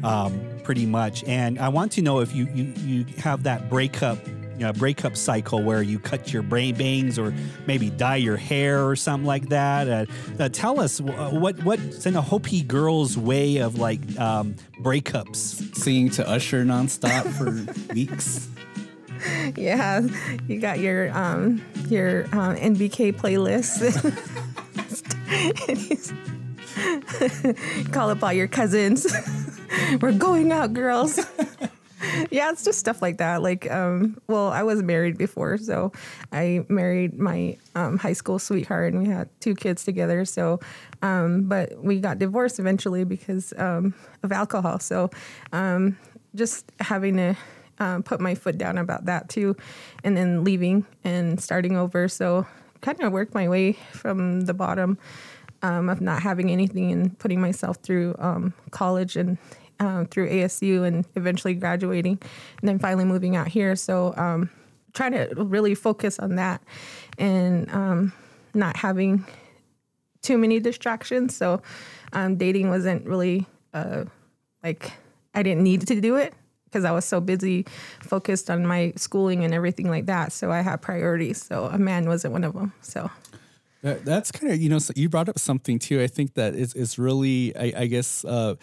um, 0.03 0.39
pretty 0.63 0.85
much, 0.85 1.23
and 1.23 1.57
I 1.57 1.69
want 1.69 1.91
to 1.93 2.03
know 2.03 2.19
if 2.19 2.35
you 2.35 2.47
you, 2.53 2.73
you 2.85 3.05
have 3.17 3.43
that 3.43 3.69
breakup. 3.69 4.19
You 4.59 4.65
know, 4.65 4.73
breakup 4.73 5.15
cycle 5.15 5.63
where 5.63 5.81
you 5.81 5.99
cut 5.99 6.33
your 6.33 6.41
brain 6.41 6.75
bangs 6.75 7.17
or 7.17 7.33
maybe 7.65 7.89
dye 7.89 8.17
your 8.17 8.35
hair 8.35 8.85
or 8.85 8.97
something 8.97 9.25
like 9.25 9.47
that. 9.49 9.87
Uh, 9.87 10.05
uh, 10.37 10.49
tell 10.49 10.81
us 10.81 10.99
uh, 10.99 11.29
what 11.31 11.63
what's 11.63 12.05
in 12.05 12.17
a 12.17 12.21
Hopi 12.21 12.63
girl's 12.63 13.17
way 13.17 13.57
of 13.57 13.79
like 13.79 14.01
um, 14.19 14.55
breakups. 14.81 15.77
Singing 15.77 16.09
to 16.09 16.27
Usher 16.27 16.65
nonstop 16.65 17.25
for 17.37 17.93
weeks. 17.93 18.49
yeah, 19.55 20.05
you 20.49 20.59
got 20.59 20.79
your 20.79 21.17
um 21.17 21.61
your 21.87 22.25
um, 22.33 22.57
NBK 22.57 23.13
playlist. 23.13 23.79
Call 27.93 28.09
up 28.09 28.21
all 28.21 28.33
your 28.33 28.49
cousins. 28.49 29.07
We're 30.01 30.11
going 30.11 30.51
out, 30.51 30.73
girls. 30.73 31.17
yeah, 32.31 32.51
it's 32.51 32.63
just 32.63 32.79
stuff 32.79 33.01
like 33.01 33.17
that. 33.17 33.41
Like, 33.41 33.69
um, 33.71 34.19
well, 34.27 34.47
I 34.49 34.63
was 34.63 34.81
married 34.83 35.17
before, 35.17 35.57
so 35.57 35.91
I 36.31 36.65
married 36.69 37.17
my 37.17 37.57
um, 37.75 37.97
high 37.97 38.13
school 38.13 38.39
sweetheart, 38.39 38.93
and 38.93 39.01
we 39.01 39.09
had 39.09 39.29
two 39.39 39.55
kids 39.55 39.83
together. 39.83 40.25
So, 40.25 40.59
um, 41.01 41.43
but 41.43 41.83
we 41.83 41.99
got 41.99 42.19
divorced 42.19 42.59
eventually 42.59 43.03
because 43.03 43.53
um, 43.57 43.93
of 44.23 44.31
alcohol. 44.31 44.79
So, 44.79 45.09
um, 45.51 45.97
just 46.35 46.71
having 46.79 47.17
to 47.17 47.35
um, 47.79 48.03
put 48.03 48.19
my 48.19 48.35
foot 48.35 48.57
down 48.57 48.77
about 48.77 49.05
that 49.05 49.29
too, 49.29 49.55
and 50.03 50.15
then 50.15 50.43
leaving 50.43 50.85
and 51.03 51.41
starting 51.41 51.77
over. 51.77 52.07
So, 52.07 52.45
kind 52.81 53.01
of 53.01 53.11
worked 53.11 53.33
my 53.33 53.47
way 53.47 53.73
from 53.91 54.41
the 54.41 54.53
bottom 54.53 54.97
um, 55.61 55.89
of 55.89 56.01
not 56.01 56.21
having 56.21 56.49
anything 56.49 56.91
and 56.91 57.17
putting 57.19 57.41
myself 57.41 57.77
through 57.77 58.15
um, 58.19 58.53
college 58.71 59.15
and 59.15 59.37
um, 59.79 60.05
through 60.05 60.29
ASU 60.29 60.85
and 60.85 61.05
eventually 61.15 61.53
graduating 61.53 62.19
and 62.59 62.67
then 62.67 62.79
finally 62.79 63.05
moving 63.05 63.35
out 63.35 63.47
here. 63.47 63.75
So 63.75 64.13
um, 64.17 64.49
trying 64.93 65.13
to 65.13 65.33
really 65.35 65.75
focus 65.75 66.19
on 66.19 66.35
that 66.35 66.61
and 67.17 67.69
um, 67.71 68.13
not 68.53 68.77
having 68.77 69.25
too 70.21 70.37
many 70.37 70.59
distractions. 70.59 71.35
So 71.35 71.61
um, 72.13 72.35
dating 72.35 72.69
wasn't 72.69 73.05
really 73.05 73.45
uh, 73.73 74.05
like 74.63 74.91
I 75.33 75.43
didn't 75.43 75.63
need 75.63 75.87
to 75.87 76.01
do 76.01 76.15
it 76.15 76.33
because 76.65 76.85
I 76.85 76.91
was 76.91 77.05
so 77.05 77.19
busy 77.19 77.65
focused 78.01 78.49
on 78.49 78.65
my 78.65 78.93
schooling 78.95 79.43
and 79.43 79.53
everything 79.53 79.89
like 79.89 80.05
that. 80.07 80.31
So 80.31 80.51
I 80.51 80.61
had 80.61 80.81
priorities. 80.81 81.43
So 81.43 81.65
a 81.65 81.77
man 81.77 82.07
wasn't 82.07 82.33
one 82.33 82.43
of 82.43 82.53
them. 82.53 82.73
So 82.81 83.09
That, 83.81 84.05
that's 84.05 84.31
kind 84.31 84.51
of 84.51 84.61
you 84.61 84.69
know 84.69 84.79
so 84.79 84.93
you 84.95 85.09
brought 85.09 85.29
up 85.29 85.39
something 85.39 85.79
too. 85.79 86.01
I 86.01 86.07
think 86.07 86.33
that 86.33 86.53
is 86.55 86.73
is 86.73 86.99
really 86.99 87.55
I, 87.55 87.73
I 87.83 87.85
guess 87.87 88.25
uh, 88.25 88.55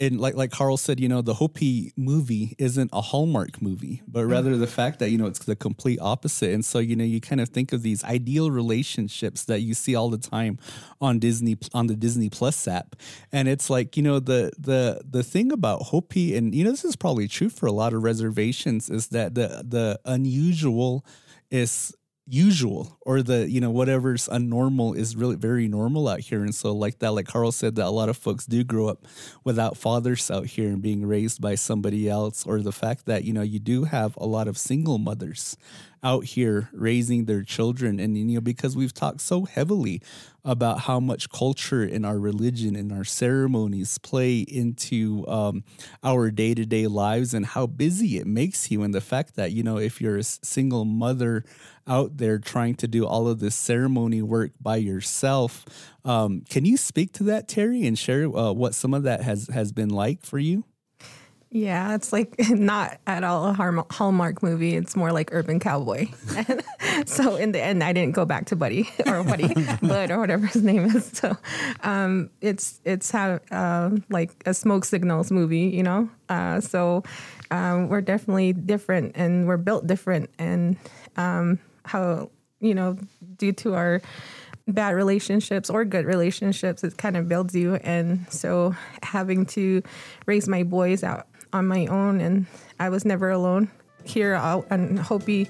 and 0.00 0.20
like 0.20 0.34
like 0.34 0.50
Carl 0.50 0.76
said, 0.76 0.98
you 0.98 1.08
know 1.08 1.20
the 1.20 1.34
Hopi 1.34 1.92
movie 1.96 2.54
isn't 2.58 2.90
a 2.92 3.00
Hallmark 3.00 3.60
movie, 3.60 4.02
but 4.08 4.20
mm-hmm. 4.20 4.30
rather 4.30 4.56
the 4.56 4.66
fact 4.66 4.98
that 4.98 5.10
you 5.10 5.18
know 5.18 5.26
it's 5.26 5.40
the 5.40 5.54
complete 5.54 5.98
opposite. 6.00 6.52
And 6.52 6.64
so 6.64 6.78
you 6.78 6.96
know 6.96 7.04
you 7.04 7.20
kind 7.20 7.40
of 7.40 7.50
think 7.50 7.72
of 7.72 7.82
these 7.82 8.02
ideal 8.04 8.50
relationships 8.50 9.44
that 9.44 9.60
you 9.60 9.74
see 9.74 9.94
all 9.94 10.08
the 10.08 10.18
time 10.18 10.58
on 11.00 11.18
Disney 11.18 11.58
on 11.74 11.86
the 11.86 11.96
Disney 11.96 12.30
Plus 12.30 12.66
app, 12.66 12.96
and 13.30 13.46
it's 13.46 13.68
like 13.68 13.96
you 13.96 14.02
know 14.02 14.18
the 14.18 14.50
the 14.58 15.02
the 15.08 15.22
thing 15.22 15.52
about 15.52 15.82
Hopi, 15.82 16.34
and 16.34 16.54
you 16.54 16.64
know 16.64 16.70
this 16.70 16.84
is 16.84 16.96
probably 16.96 17.28
true 17.28 17.50
for 17.50 17.66
a 17.66 17.72
lot 17.72 17.92
of 17.92 18.02
reservations, 18.02 18.88
is 18.88 19.08
that 19.08 19.34
the 19.34 19.62
the 19.66 20.00
unusual 20.06 21.04
is 21.50 21.94
usual 22.32 22.96
or 23.00 23.22
the 23.22 23.50
you 23.50 23.60
know 23.60 23.70
whatever's 23.70 24.28
unnormal 24.28 24.96
is 24.96 25.16
really 25.16 25.36
very 25.36 25.66
normal 25.68 26.08
out 26.08 26.20
here. 26.20 26.42
And 26.42 26.54
so 26.54 26.72
like 26.72 27.00
that 27.00 27.12
like 27.12 27.26
carl 27.26 27.52
said 27.52 27.74
that 27.76 27.86
a 27.86 27.90
lot 27.90 28.08
of 28.08 28.16
folks 28.16 28.46
do 28.46 28.62
grow 28.64 28.88
up 28.88 29.04
without 29.44 29.76
fathers 29.76 30.30
out 30.30 30.46
here 30.46 30.68
and 30.68 30.80
being 30.80 31.04
raised 31.06 31.40
by 31.40 31.56
somebody 31.56 32.08
else 32.08 32.46
or 32.46 32.60
the 32.60 32.72
fact 32.72 33.06
that 33.06 33.24
you 33.24 33.32
know 33.32 33.42
you 33.42 33.58
do 33.58 33.84
have 33.84 34.16
a 34.16 34.26
lot 34.26 34.48
of 34.48 34.56
single 34.56 34.98
mothers 34.98 35.56
out 36.02 36.24
here 36.24 36.68
raising 36.72 37.26
their 37.26 37.42
children 37.42 38.00
and 38.00 38.16
you 38.16 38.24
know 38.24 38.40
because 38.40 38.76
we've 38.76 38.94
talked 38.94 39.20
so 39.20 39.44
heavily 39.44 40.00
about 40.44 40.80
how 40.80 40.98
much 40.98 41.30
culture 41.30 41.82
and 41.82 42.06
our 42.06 42.18
religion 42.18 42.74
and 42.74 42.92
our 42.92 43.04
ceremonies 43.04 43.98
play 43.98 44.38
into 44.40 45.26
um, 45.28 45.62
our 46.02 46.30
day-to-day 46.30 46.86
lives 46.86 47.34
and 47.34 47.44
how 47.44 47.66
busy 47.66 48.16
it 48.16 48.26
makes 48.26 48.70
you. 48.70 48.82
And 48.82 48.94
the 48.94 49.02
fact 49.02 49.36
that 49.36 49.52
you 49.52 49.62
know 49.62 49.78
if 49.78 50.00
you're 50.00 50.16
a 50.16 50.22
single 50.22 50.84
mother 50.84 51.44
out 51.86 52.16
there 52.16 52.38
trying 52.38 52.74
to 52.76 52.88
do 52.88 53.06
all 53.06 53.28
of 53.28 53.40
this 53.40 53.54
ceremony 53.54 54.22
work 54.22 54.52
by 54.60 54.76
yourself 54.76 55.64
um, 56.04 56.42
can 56.48 56.64
you 56.64 56.76
speak 56.76 57.12
to 57.12 57.24
that 57.24 57.48
terry 57.48 57.84
and 57.84 57.98
share 57.98 58.24
uh, 58.24 58.52
what 58.52 58.74
some 58.74 58.94
of 58.94 59.02
that 59.02 59.22
has 59.22 59.48
has 59.48 59.72
been 59.72 59.88
like 59.88 60.22
for 60.22 60.38
you 60.38 60.64
Yeah, 61.52 61.96
it's 61.96 62.12
like 62.12 62.36
not 62.50 62.98
at 63.08 63.24
all 63.24 63.48
a 63.48 63.84
Hallmark 63.90 64.42
movie. 64.42 64.76
It's 64.76 64.94
more 64.94 65.10
like 65.10 65.30
Urban 65.32 65.58
Cowboy. 65.58 66.06
so 67.06 67.34
in 67.34 67.50
the 67.50 67.60
end, 67.60 67.82
I 67.82 67.92
didn't 67.92 68.14
go 68.14 68.24
back 68.24 68.46
to 68.46 68.56
Buddy 68.56 68.88
or 69.06 69.24
Buddy 69.24 69.52
Bud 69.82 70.12
or 70.12 70.20
whatever 70.20 70.46
his 70.46 70.62
name 70.62 70.84
is. 70.84 71.06
So 71.06 71.36
um, 71.82 72.30
it's 72.40 72.80
it's 72.84 73.10
how 73.10 73.40
uh, 73.50 73.90
like 74.10 74.30
a 74.46 74.54
smoke 74.54 74.84
signals 74.84 75.32
movie, 75.32 75.66
you 75.66 75.82
know. 75.82 76.08
Uh, 76.28 76.60
so 76.60 77.02
um, 77.50 77.88
we're 77.88 78.00
definitely 78.00 78.52
different 78.52 79.16
and 79.16 79.48
we're 79.48 79.56
built 79.56 79.88
different, 79.88 80.30
and 80.38 80.76
um, 81.16 81.58
how 81.84 82.30
you 82.60 82.76
know 82.76 82.96
due 83.38 83.52
to 83.54 83.74
our 83.74 84.00
bad 84.68 84.94
relationships 84.94 85.68
or 85.68 85.84
good 85.84 86.06
relationships 86.06 86.84
it 86.84 86.96
kind 86.96 87.16
of 87.16 87.28
builds 87.28 87.56
you 87.56 87.74
and 87.76 88.24
so 88.30 88.72
having 89.02 89.44
to 89.44 89.82
raise 90.26 90.46
my 90.46 90.62
boys 90.62 91.02
out 91.02 91.26
on 91.52 91.66
my 91.66 91.86
own 91.86 92.20
and 92.20 92.46
i 92.78 92.88
was 92.88 93.04
never 93.04 93.30
alone 93.30 93.70
here. 94.04 94.34
And 94.70 94.98
Hopi 94.98 95.48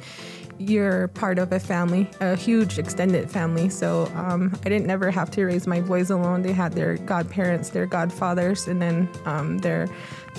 you're 0.59 1.09
part 1.09 1.39
of 1.39 1.51
a 1.53 1.59
family 1.59 2.07
a 2.21 2.37
huge 2.37 2.79
extended 2.79 3.31
family. 3.31 3.71
So 3.71 4.13
um, 4.15 4.55
i 4.65 4.69
didn't 4.69 4.87
never 4.87 5.11
have 5.11 5.31
to 5.33 5.45
raise 5.45 5.67
my 5.67 5.81
boys 5.81 6.11
alone. 6.11 6.43
They 6.43 6.53
had 6.53 6.73
their 6.73 6.97
godparents 6.99 7.71
their 7.71 7.87
godfathers 7.87 8.69
and 8.69 8.81
then 8.81 9.09
um, 9.25 9.59
their 9.59 9.89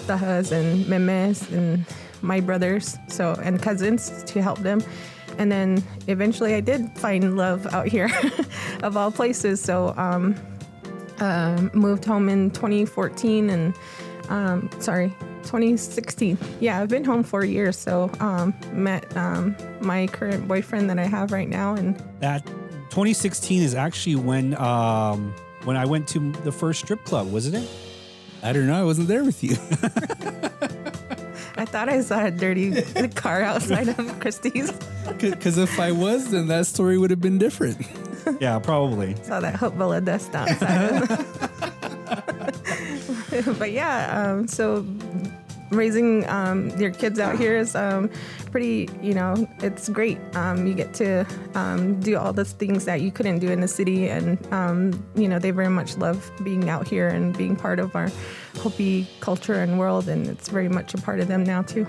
tahas 0.08 0.52
and 0.52 0.88
memes 0.88 1.50
and 1.52 1.86
my 2.22 2.40
brothers 2.40 2.98
so 3.08 3.34
and 3.44 3.62
cousins 3.62 4.24
to 4.26 4.42
help 4.42 4.60
them. 4.60 4.84
And 5.40 5.52
then 5.52 5.84
eventually 6.08 6.54
I 6.54 6.60
did 6.60 6.96
find 6.98 7.36
love 7.36 7.66
out 7.74 7.88
here, 7.88 8.12
of 8.84 8.98
all 8.98 9.12
places. 9.12 9.60
So 9.60 9.96
um, 9.98 10.36
uh, 11.20 11.70
moved 11.74 12.06
home 12.06 12.30
in 12.30 12.52
2014 12.52 13.50
and 13.50 13.74
um, 14.30 14.70
sorry, 14.80 15.16
2016. 15.44 16.38
Yeah, 16.60 16.80
I've 16.80 16.90
been 16.90 17.04
home 17.04 17.24
for 17.24 17.44
years. 17.46 17.78
So 17.78 18.10
um, 18.20 18.54
met 18.74 19.16
um, 19.18 19.56
my 19.82 20.08
current 20.08 20.48
boyfriend 20.48 20.90
that 20.90 21.00
I 21.00 21.06
have 21.06 21.32
right 21.32 21.50
now, 21.50 21.76
and 21.76 21.98
That 22.20 22.46
2016 22.90 23.62
is 23.62 23.76
actually 23.76 24.16
when 24.18 24.56
um, 24.58 25.34
when 25.64 25.78
I 25.78 25.86
went 25.86 26.08
to 26.10 26.32
the 26.44 26.52
first 26.52 26.82
strip 26.82 27.04
club, 27.06 27.32
wasn't 27.32 27.56
it? 27.56 27.70
i 28.44 28.52
don't 28.52 28.66
know 28.66 28.74
i 28.74 28.84
wasn't 28.84 29.08
there 29.08 29.24
with 29.24 29.44
you 29.44 29.52
I 31.58 31.66
thought 31.66 31.90
I 31.90 32.02
saw 32.02 32.26
a 32.26 32.32
dirty 32.32 32.82
car 33.10 33.44
outside 33.44 33.88
of 33.90 34.20
Christie's. 34.20 34.72
because 35.20 35.60
if 35.60 35.80
i 35.80 35.92
was 35.92 36.32
then 36.32 36.48
that 36.48 36.66
story 36.66 36.98
would 36.98 37.12
have 37.12 37.22
been 37.22 37.38
different 37.38 37.78
Yeah, 38.40 38.58
probably. 38.58 39.16
saw 39.22 39.40
that 39.42 39.54
Hopevilla 39.56 40.04
dust 40.04 40.34
outside. 40.34 41.08
but 43.60 43.72
yeah, 43.72 44.32
um, 44.32 44.48
so 44.48 44.82
raising 45.72 46.28
um, 46.30 46.70
your 46.72 46.92
kids 46.92 47.20
out 47.20 47.38
here 47.38 47.58
is 47.58 47.76
um, 47.76 48.10
pretty, 48.52 48.90
you 49.02 49.14
know, 49.14 49.48
it's 49.60 49.90
great. 49.90 50.20
Um, 50.36 50.68
you 50.68 50.74
get 50.74 50.94
to 50.96 51.26
um, 51.56 52.00
do 52.00 52.18
all 52.18 52.34
the 52.34 52.46
things 52.46 52.86
that 52.86 53.02
you 53.02 53.12
couldn't 53.12 53.40
do 53.40 53.50
in 53.50 53.62
the 53.62 53.68
city. 53.68 54.10
And, 54.10 54.38
um, 54.54 55.04
you 55.16 55.28
know, 55.28 55.40
they 55.40 55.52
very 55.52 55.70
much 55.70 55.98
love 55.98 56.30
being 56.44 56.70
out 56.70 56.88
here 56.88 57.08
and 57.08 57.36
being 57.36 57.56
part 57.56 57.80
of 57.80 57.96
our 57.96 58.12
Hopi 58.60 59.08
culture 59.22 59.56
and 59.56 59.80
world. 59.80 60.08
And 60.08 60.28
it's 60.28 60.50
very 60.50 60.70
much 60.70 60.94
a 60.94 60.98
part 60.98 61.20
of 61.20 61.28
them 61.28 61.44
now, 61.44 61.62
too. 61.62 61.88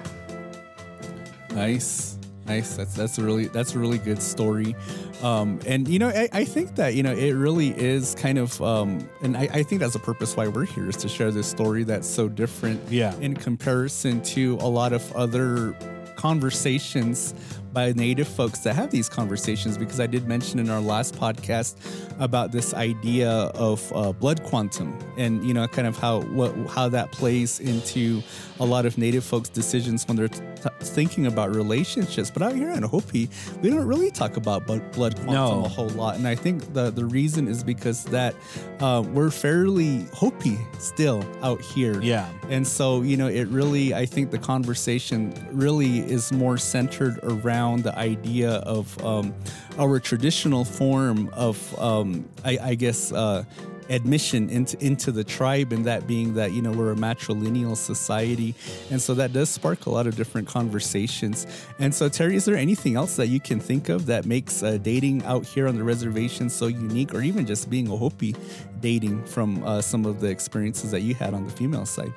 Nice. 1.50 2.11
Nice. 2.52 2.76
That's 2.76 2.94
that's 2.94 3.18
a 3.18 3.22
really 3.22 3.46
that's 3.48 3.74
a 3.74 3.78
really 3.78 3.98
good 3.98 4.20
story, 4.20 4.76
um, 5.22 5.58
and 5.66 5.88
you 5.88 5.98
know 5.98 6.08
I, 6.08 6.28
I 6.32 6.44
think 6.44 6.74
that 6.76 6.94
you 6.94 7.02
know 7.02 7.12
it 7.12 7.32
really 7.32 7.68
is 7.70 8.14
kind 8.16 8.38
of, 8.38 8.60
um, 8.60 9.08
and 9.22 9.36
I, 9.36 9.48
I 9.52 9.62
think 9.62 9.80
that's 9.80 9.94
the 9.94 9.98
purpose 10.00 10.36
why 10.36 10.48
we're 10.48 10.66
here 10.66 10.88
is 10.88 10.96
to 10.98 11.08
share 11.08 11.30
this 11.30 11.46
story 11.46 11.82
that's 11.84 12.06
so 12.08 12.28
different, 12.28 12.80
Yeah. 12.90 13.14
in 13.20 13.34
comparison 13.34 14.20
to 14.36 14.58
a 14.60 14.68
lot 14.68 14.92
of 14.92 15.02
other 15.16 15.74
conversations 16.16 17.34
by 17.72 17.92
native 17.92 18.28
folks 18.28 18.60
that 18.60 18.74
have 18.74 18.90
these 18.90 19.08
conversations 19.08 19.78
because 19.78 19.98
I 20.00 20.06
did 20.06 20.26
mention 20.28 20.58
in 20.58 20.68
our 20.70 20.80
last 20.80 21.14
podcast 21.16 21.76
about 22.20 22.52
this 22.52 22.74
idea 22.74 23.30
of 23.30 23.90
uh, 23.94 24.12
blood 24.12 24.42
quantum 24.44 24.98
and 25.16 25.44
you 25.44 25.54
know 25.54 25.66
kind 25.68 25.86
of 25.88 25.96
how 25.96 26.20
what 26.22 26.54
how 26.68 26.88
that 26.90 27.12
plays 27.12 27.60
into 27.60 28.22
a 28.60 28.64
lot 28.64 28.86
of 28.86 28.98
native 28.98 29.24
folks 29.24 29.48
decisions 29.48 30.06
when 30.06 30.16
they're 30.16 30.28
t- 30.28 30.40
thinking 30.80 31.26
about 31.26 31.54
relationships 31.54 32.30
but 32.30 32.42
out 32.42 32.54
here 32.54 32.70
in 32.70 32.82
Hopi 32.82 33.28
we 33.62 33.70
don't 33.70 33.86
really 33.86 34.10
talk 34.10 34.36
about 34.36 34.66
blood 34.66 34.82
quantum 34.92 35.26
No. 35.26 35.64
a 35.64 35.68
whole 35.68 35.88
lot 35.90 36.16
and 36.16 36.28
I 36.28 36.34
think 36.34 36.72
the 36.74 36.90
the 36.90 37.04
reason 37.04 37.48
is 37.48 37.64
because 37.64 38.04
that 38.04 38.34
uh, 38.80 39.02
we're 39.12 39.30
fairly 39.30 40.06
Hopi 40.12 40.58
still 40.78 41.24
out 41.42 41.60
here 41.60 42.00
Yeah. 42.02 42.28
and 42.50 42.66
so, 42.66 43.02
you 43.02 43.16
know, 43.16 43.28
it 43.28 43.46
really, 43.48 43.94
I 43.94 44.06
think 44.06 44.30
the 44.30 44.38
conversation 44.38 45.32
really 45.52 45.98
is 46.00 46.32
more 46.32 46.58
centered 46.58 47.18
around 47.22 47.61
the 47.82 47.96
idea 47.98 48.50
of 48.50 49.02
um, 49.04 49.34
our 49.78 50.00
traditional 50.00 50.64
form 50.64 51.30
of, 51.32 51.78
um, 51.78 52.28
I, 52.44 52.58
I 52.62 52.74
guess, 52.74 53.12
uh, 53.12 53.44
admission 53.88 54.48
into 54.48 54.82
into 54.84 55.12
the 55.12 55.24
tribe 55.24 55.72
and 55.72 55.84
that 55.84 56.06
being 56.06 56.34
that 56.34 56.52
you 56.52 56.62
know 56.62 56.70
we're 56.72 56.92
a 56.92 56.96
matrilineal 56.96 57.76
society. 57.76 58.54
And 58.90 59.00
so 59.00 59.14
that 59.14 59.32
does 59.32 59.50
spark 59.50 59.86
a 59.86 59.90
lot 59.90 60.06
of 60.06 60.16
different 60.16 60.48
conversations. 60.48 61.46
And 61.78 61.94
so 61.94 62.08
terry 62.08 62.36
is 62.36 62.44
there 62.44 62.56
anything 62.56 62.96
else 62.96 63.16
that 63.16 63.26
you 63.28 63.40
can 63.40 63.60
think 63.60 63.88
of 63.88 64.06
that 64.06 64.24
makes 64.24 64.62
uh, 64.62 64.78
dating 64.78 65.24
out 65.24 65.44
here 65.44 65.68
on 65.68 65.76
the 65.76 65.84
reservation 65.84 66.48
so 66.48 66.66
unique 66.66 67.14
or 67.14 67.22
even 67.22 67.46
just 67.46 67.68
being 67.68 67.88
a 67.88 67.96
hopi 67.96 68.34
dating 68.80 69.24
from 69.24 69.62
uh, 69.64 69.80
some 69.80 70.06
of 70.06 70.20
the 70.20 70.28
experiences 70.28 70.90
that 70.90 71.00
you 71.00 71.14
had 71.14 71.34
on 71.34 71.44
the 71.44 71.50
female 71.50 71.86
side? 71.86 72.12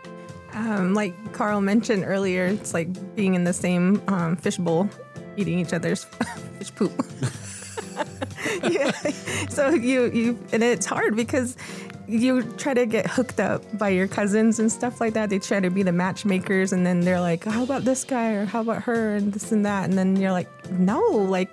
Um, 0.54 0.94
like 0.94 1.34
Carl 1.34 1.60
mentioned 1.60 2.06
earlier, 2.06 2.46
it's 2.46 2.74
like 2.74 2.88
being 3.16 3.36
in 3.36 3.44
the 3.44 3.52
same 3.52 4.02
um, 4.08 4.38
fishbowl, 4.38 4.90
eating 5.38 5.60
each 5.60 5.74
other's 5.74 6.04
fish 6.58 6.74
poop. 6.76 6.92
yeah. 8.64 8.92
So 9.50 9.70
you 9.70 10.12
you 10.12 10.40
and 10.52 10.64
it's 10.64 10.86
hard 10.86 11.16
because 11.16 11.56
you 12.08 12.44
try 12.58 12.74
to 12.74 12.86
get 12.86 13.08
hooked 13.08 13.40
up 13.40 13.64
by 13.78 13.90
your 13.90 14.08
cousins 14.08 14.60
and 14.60 14.72
stuff 14.72 15.02
like 15.02 15.14
that. 15.14 15.30
They 15.30 15.40
try 15.40 15.60
to 15.60 15.70
be 15.70 15.84
the 15.84 15.92
matchmakers, 15.92 16.72
and 16.74 16.86
then 16.86 17.02
they're 17.02 17.22
like, 17.22 17.46
"How 17.46 17.64
about 17.64 17.84
this 17.84 18.04
guy?" 18.04 18.34
or 18.34 18.46
"How 18.46 18.62
about 18.62 18.84
her?" 18.84 19.16
and 19.16 19.34
this 19.34 19.52
and 19.52 19.66
that, 19.66 19.90
and 19.90 19.98
then 19.98 20.16
you're 20.16 20.32
like, 20.32 20.50
"No, 20.72 21.02
like, 21.02 21.50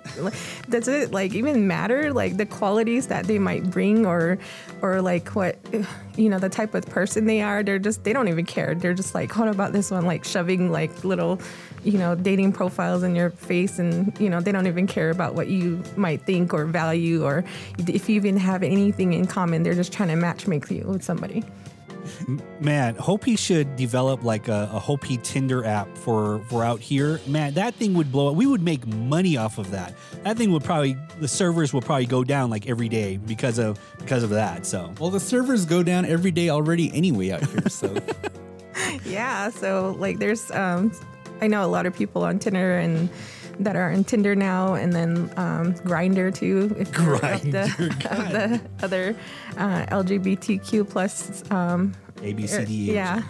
does 0.69 0.87
it 0.87 1.11
like 1.11 1.33
even 1.33 1.67
matter? 1.67 2.13
Like 2.13 2.37
the 2.37 2.45
qualities 2.45 3.07
that 3.07 3.25
they 3.25 3.39
might 3.39 3.69
bring, 3.69 4.05
or 4.05 4.37
or 4.81 5.01
like 5.01 5.29
what 5.29 5.57
you 6.15 6.29
know 6.29 6.39
the 6.39 6.49
type 6.49 6.73
of 6.75 6.85
person 6.85 7.25
they 7.25 7.41
are? 7.41 7.63
They're 7.63 7.79
just 7.79 8.03
they 8.03 8.13
don't 8.13 8.27
even 8.27 8.45
care. 8.45 8.75
They're 8.75 8.93
just 8.93 9.15
like, 9.15 9.37
"What 9.37 9.47
about 9.47 9.73
this 9.73 9.91
one?" 9.91 10.05
Like 10.05 10.23
shoving 10.23 10.71
like 10.71 11.03
little 11.03 11.39
you 11.83 11.97
know 11.97 12.15
dating 12.15 12.53
profiles 12.53 13.03
in 13.03 13.15
your 13.15 13.29
face 13.29 13.79
and 13.79 14.17
you 14.19 14.29
know 14.29 14.39
they 14.39 14.51
don't 14.51 14.67
even 14.67 14.87
care 14.87 15.09
about 15.09 15.35
what 15.35 15.47
you 15.47 15.83
might 15.95 16.21
think 16.25 16.53
or 16.53 16.65
value 16.65 17.23
or 17.23 17.43
if 17.77 18.07
you 18.09 18.15
even 18.15 18.37
have 18.37 18.63
anything 18.63 19.13
in 19.13 19.27
common 19.27 19.63
they're 19.63 19.73
just 19.73 19.91
trying 19.91 20.09
to 20.09 20.15
match 20.15 20.47
make 20.47 20.69
you 20.71 20.85
with 20.87 21.03
somebody 21.03 21.43
Man, 22.59 22.95
Hopi 22.95 23.35
should 23.35 23.75
develop 23.75 24.23
like 24.23 24.47
a, 24.47 24.69
a 24.71 24.79
Hopi 24.79 25.17
Tinder 25.17 25.65
app 25.65 25.97
for 25.97 26.39
for 26.49 26.63
out 26.63 26.79
here. 26.79 27.19
Man, 27.27 27.53
that 27.55 27.75
thing 27.75 27.93
would 27.93 28.11
blow 28.11 28.29
up. 28.29 28.35
We 28.35 28.45
would 28.45 28.61
make 28.61 28.85
money 28.87 29.37
off 29.37 29.57
of 29.57 29.71
that. 29.71 29.95
That 30.23 30.37
thing 30.37 30.51
would 30.51 30.63
probably 30.63 30.97
the 31.19 31.27
servers 31.27 31.73
will 31.73 31.81
probably 31.81 32.05
go 32.05 32.23
down 32.23 32.49
like 32.49 32.67
every 32.67 32.89
day 32.89 33.17
because 33.17 33.59
of 33.59 33.79
because 33.99 34.23
of 34.23 34.29
that. 34.31 34.65
So 34.65 34.93
well 34.99 35.09
the 35.09 35.19
servers 35.19 35.65
go 35.65 35.83
down 35.83 36.05
every 36.05 36.31
day 36.31 36.49
already 36.49 36.93
anyway 36.93 37.31
out 37.31 37.43
here 37.45 37.69
so 37.69 37.95
yeah 39.05 39.49
so 39.49 39.95
like 39.99 40.19
there's 40.19 40.49
um 40.51 40.91
i 41.41 41.47
know 41.47 41.65
a 41.65 41.67
lot 41.67 41.85
of 41.85 41.95
people 41.95 42.23
on 42.23 42.39
tinder 42.39 42.77
and 42.77 43.09
that 43.59 43.75
are 43.75 43.91
on 43.91 44.03
tinder 44.03 44.35
now 44.35 44.73
and 44.73 44.93
then 44.93 45.31
um, 45.37 45.73
Grindr 45.75 46.33
too 46.33 46.75
if 46.77 46.91
of 46.97 47.41
the, 47.43 47.49
the 48.79 48.85
other 48.85 49.15
uh, 49.57 49.85
lgbtq 49.87 50.89
plus 50.89 51.49
um, 51.51 51.93
A 52.21 52.33
B 52.33 52.47
C 52.47 52.65
D. 52.65 52.91
E, 52.91 52.93
Yeah. 52.93 53.21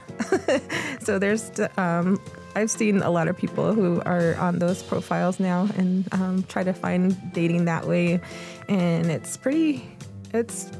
so 0.99 1.19
there's, 1.19 1.51
um, 1.77 2.19
I've 2.55 2.69
seen 2.69 3.01
a 3.01 3.09
lot 3.09 3.27
of 3.27 3.35
people 3.35 3.73
who 3.73 4.01
are 4.01 4.35
on 4.35 4.59
those 4.59 4.83
profiles 4.83 5.39
now 5.39 5.67
and 5.75 6.07
um, 6.13 6.43
try 6.43 6.63
to 6.63 6.73
find 6.73 7.17
dating 7.33 7.65
that 7.65 7.87
way. 7.87 8.21
And 8.69 9.09
it's 9.09 9.35
pretty, 9.37 9.83
it's, 10.33 10.71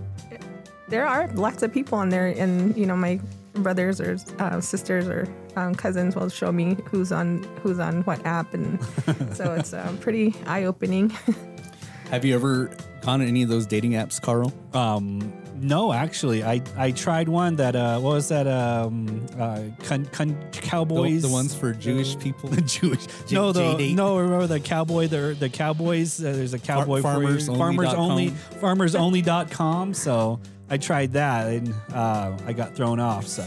there 0.87 1.07
are 1.07 1.27
lots 1.29 1.63
of 1.63 1.73
people 1.73 1.97
on 1.97 2.09
there. 2.09 2.27
And, 2.27 2.77
you 2.77 2.85
know, 2.85 2.95
my 2.95 3.19
brothers 3.53 3.99
or 3.99 4.17
uh, 4.39 4.61
sisters 4.61 5.07
or 5.07 5.27
um, 5.55 5.75
cousins 5.75 6.15
will 6.15 6.29
show 6.29 6.51
me 6.51 6.77
who's 6.85 7.11
on 7.11 7.43
who's 7.61 7.79
on 7.79 8.01
what 8.03 8.25
app 8.25 8.53
and 8.53 8.79
so 9.35 9.53
it's 9.53 9.73
um, 9.73 9.97
pretty 9.97 10.33
eye-opening 10.47 11.09
have 12.11 12.23
you 12.25 12.35
ever 12.35 12.67
gone 13.01 13.21
on 13.21 13.27
any 13.27 13.43
of 13.43 13.49
those 13.49 13.65
dating 13.65 13.91
apps 13.91 14.21
carl 14.21 14.53
Um, 14.73 15.33
no, 15.61 15.93
actually, 15.93 16.43
I 16.43 16.61
I 16.75 16.91
tried 16.91 17.29
one 17.29 17.55
that 17.55 17.73
uh, 17.73 17.97
what 17.99 18.15
was 18.15 18.27
that 18.27 18.47
um 18.47 19.25
uh 19.39 19.61
con, 19.85 20.03
con, 20.07 20.35
cowboys 20.51 21.21
the 21.21 21.29
ones 21.29 21.55
for 21.55 21.71
jewish 21.71 22.19
people 22.19 22.49
the 22.57 22.59
Jewish. 22.61 23.05
J- 23.27 23.35
no, 23.35 23.53
the 23.53 23.61
JDate. 23.61 23.95
no. 23.95 24.17
Remember 24.17 24.45
the 24.47 24.59
cowboy? 24.59 25.07
The 25.07 25.37
the 25.39 25.47
cowboys. 25.47 26.19
Uh, 26.19 26.33
there's 26.33 26.53
a 26.53 26.59
cowboy 26.59 27.01
for 27.01 27.21
you. 27.23 27.29
farmersonly.com. 27.29 27.57
farmers 27.57 27.93
only. 27.93 28.29
Farmersonly.com. 28.59 29.93
So 29.93 30.41
I 30.69 30.77
tried 30.77 31.13
that 31.13 31.47
and 31.47 31.73
uh, 31.93 32.37
I 32.45 32.51
got 32.51 32.75
thrown 32.75 32.99
off. 32.99 33.25
So 33.27 33.43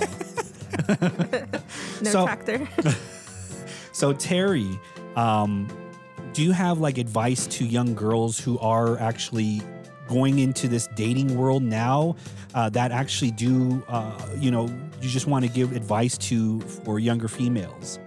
no 2.03 2.11
So- 2.11 2.25
tractor 2.25 2.69
so 3.93 4.13
Terry, 4.13 4.79
um, 5.17 5.69
do 6.33 6.43
you 6.43 6.53
have 6.53 6.79
like 6.79 6.99
advice 6.99 7.47
to 7.47 7.65
young 7.65 7.95
girls 7.95 8.39
who 8.39 8.59
are 8.59 8.99
actually 8.99 9.63
going 10.09 10.39
into 10.39 10.69
this 10.69 10.87
dating 10.95 11.37
world 11.37 11.63
now 11.63 12.15
uh, 12.55 12.69
that 12.71 12.93
actually 12.93 13.31
do 13.33 13.83
uh, 13.89 14.13
you 14.39 14.51
know 14.51 14.67
you 15.01 15.09
just 15.09 15.27
want 15.27 15.45
to 15.45 15.51
give 15.51 15.73
advice 15.75 16.17
to 16.19 16.61
for 16.61 16.99
younger 16.99 17.29
females? 17.29 17.99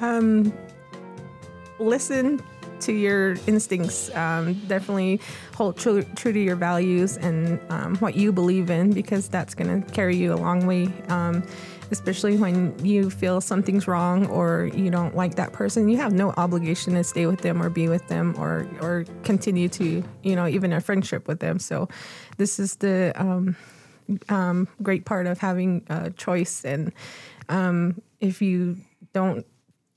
Um, 0.00 0.52
listen 1.78 2.40
to 2.80 2.92
your 2.92 3.36
instincts. 3.46 4.14
Um, 4.14 4.54
definitely 4.68 5.20
hold 5.54 5.76
true, 5.76 6.02
true 6.14 6.32
to 6.32 6.38
your 6.38 6.56
values 6.56 7.16
and 7.16 7.60
um, 7.70 7.96
what 7.96 8.14
you 8.14 8.32
believe 8.32 8.70
in 8.70 8.92
because 8.92 9.28
that's 9.28 9.54
going 9.54 9.82
to 9.82 9.90
carry 9.92 10.16
you 10.16 10.32
a 10.32 10.36
long 10.36 10.66
way. 10.66 10.88
Especially 11.90 12.36
when 12.36 12.74
you 12.84 13.10
feel 13.10 13.40
something's 13.40 13.88
wrong 13.88 14.26
or 14.26 14.70
you 14.74 14.90
don't 14.90 15.16
like 15.16 15.36
that 15.36 15.52
person, 15.52 15.88
you 15.88 15.96
have 15.96 16.12
no 16.12 16.34
obligation 16.36 16.94
to 16.94 17.04
stay 17.04 17.26
with 17.26 17.40
them 17.40 17.62
or 17.62 17.70
be 17.70 17.88
with 17.88 18.06
them 18.08 18.34
or 18.38 18.68
or 18.80 19.04
continue 19.22 19.68
to 19.70 20.02
you 20.22 20.36
know 20.36 20.46
even 20.46 20.72
a 20.72 20.80
friendship 20.80 21.26
with 21.26 21.40
them. 21.40 21.58
So, 21.58 21.88
this 22.36 22.58
is 22.58 22.76
the 22.76 23.12
um, 23.16 23.56
um, 24.28 24.68
great 24.82 25.04
part 25.04 25.26
of 25.26 25.38
having 25.38 25.84
a 25.88 26.10
choice 26.10 26.64
and 26.64 26.92
um, 27.48 28.00
if 28.20 28.42
you 28.42 28.76
don't 29.12 29.46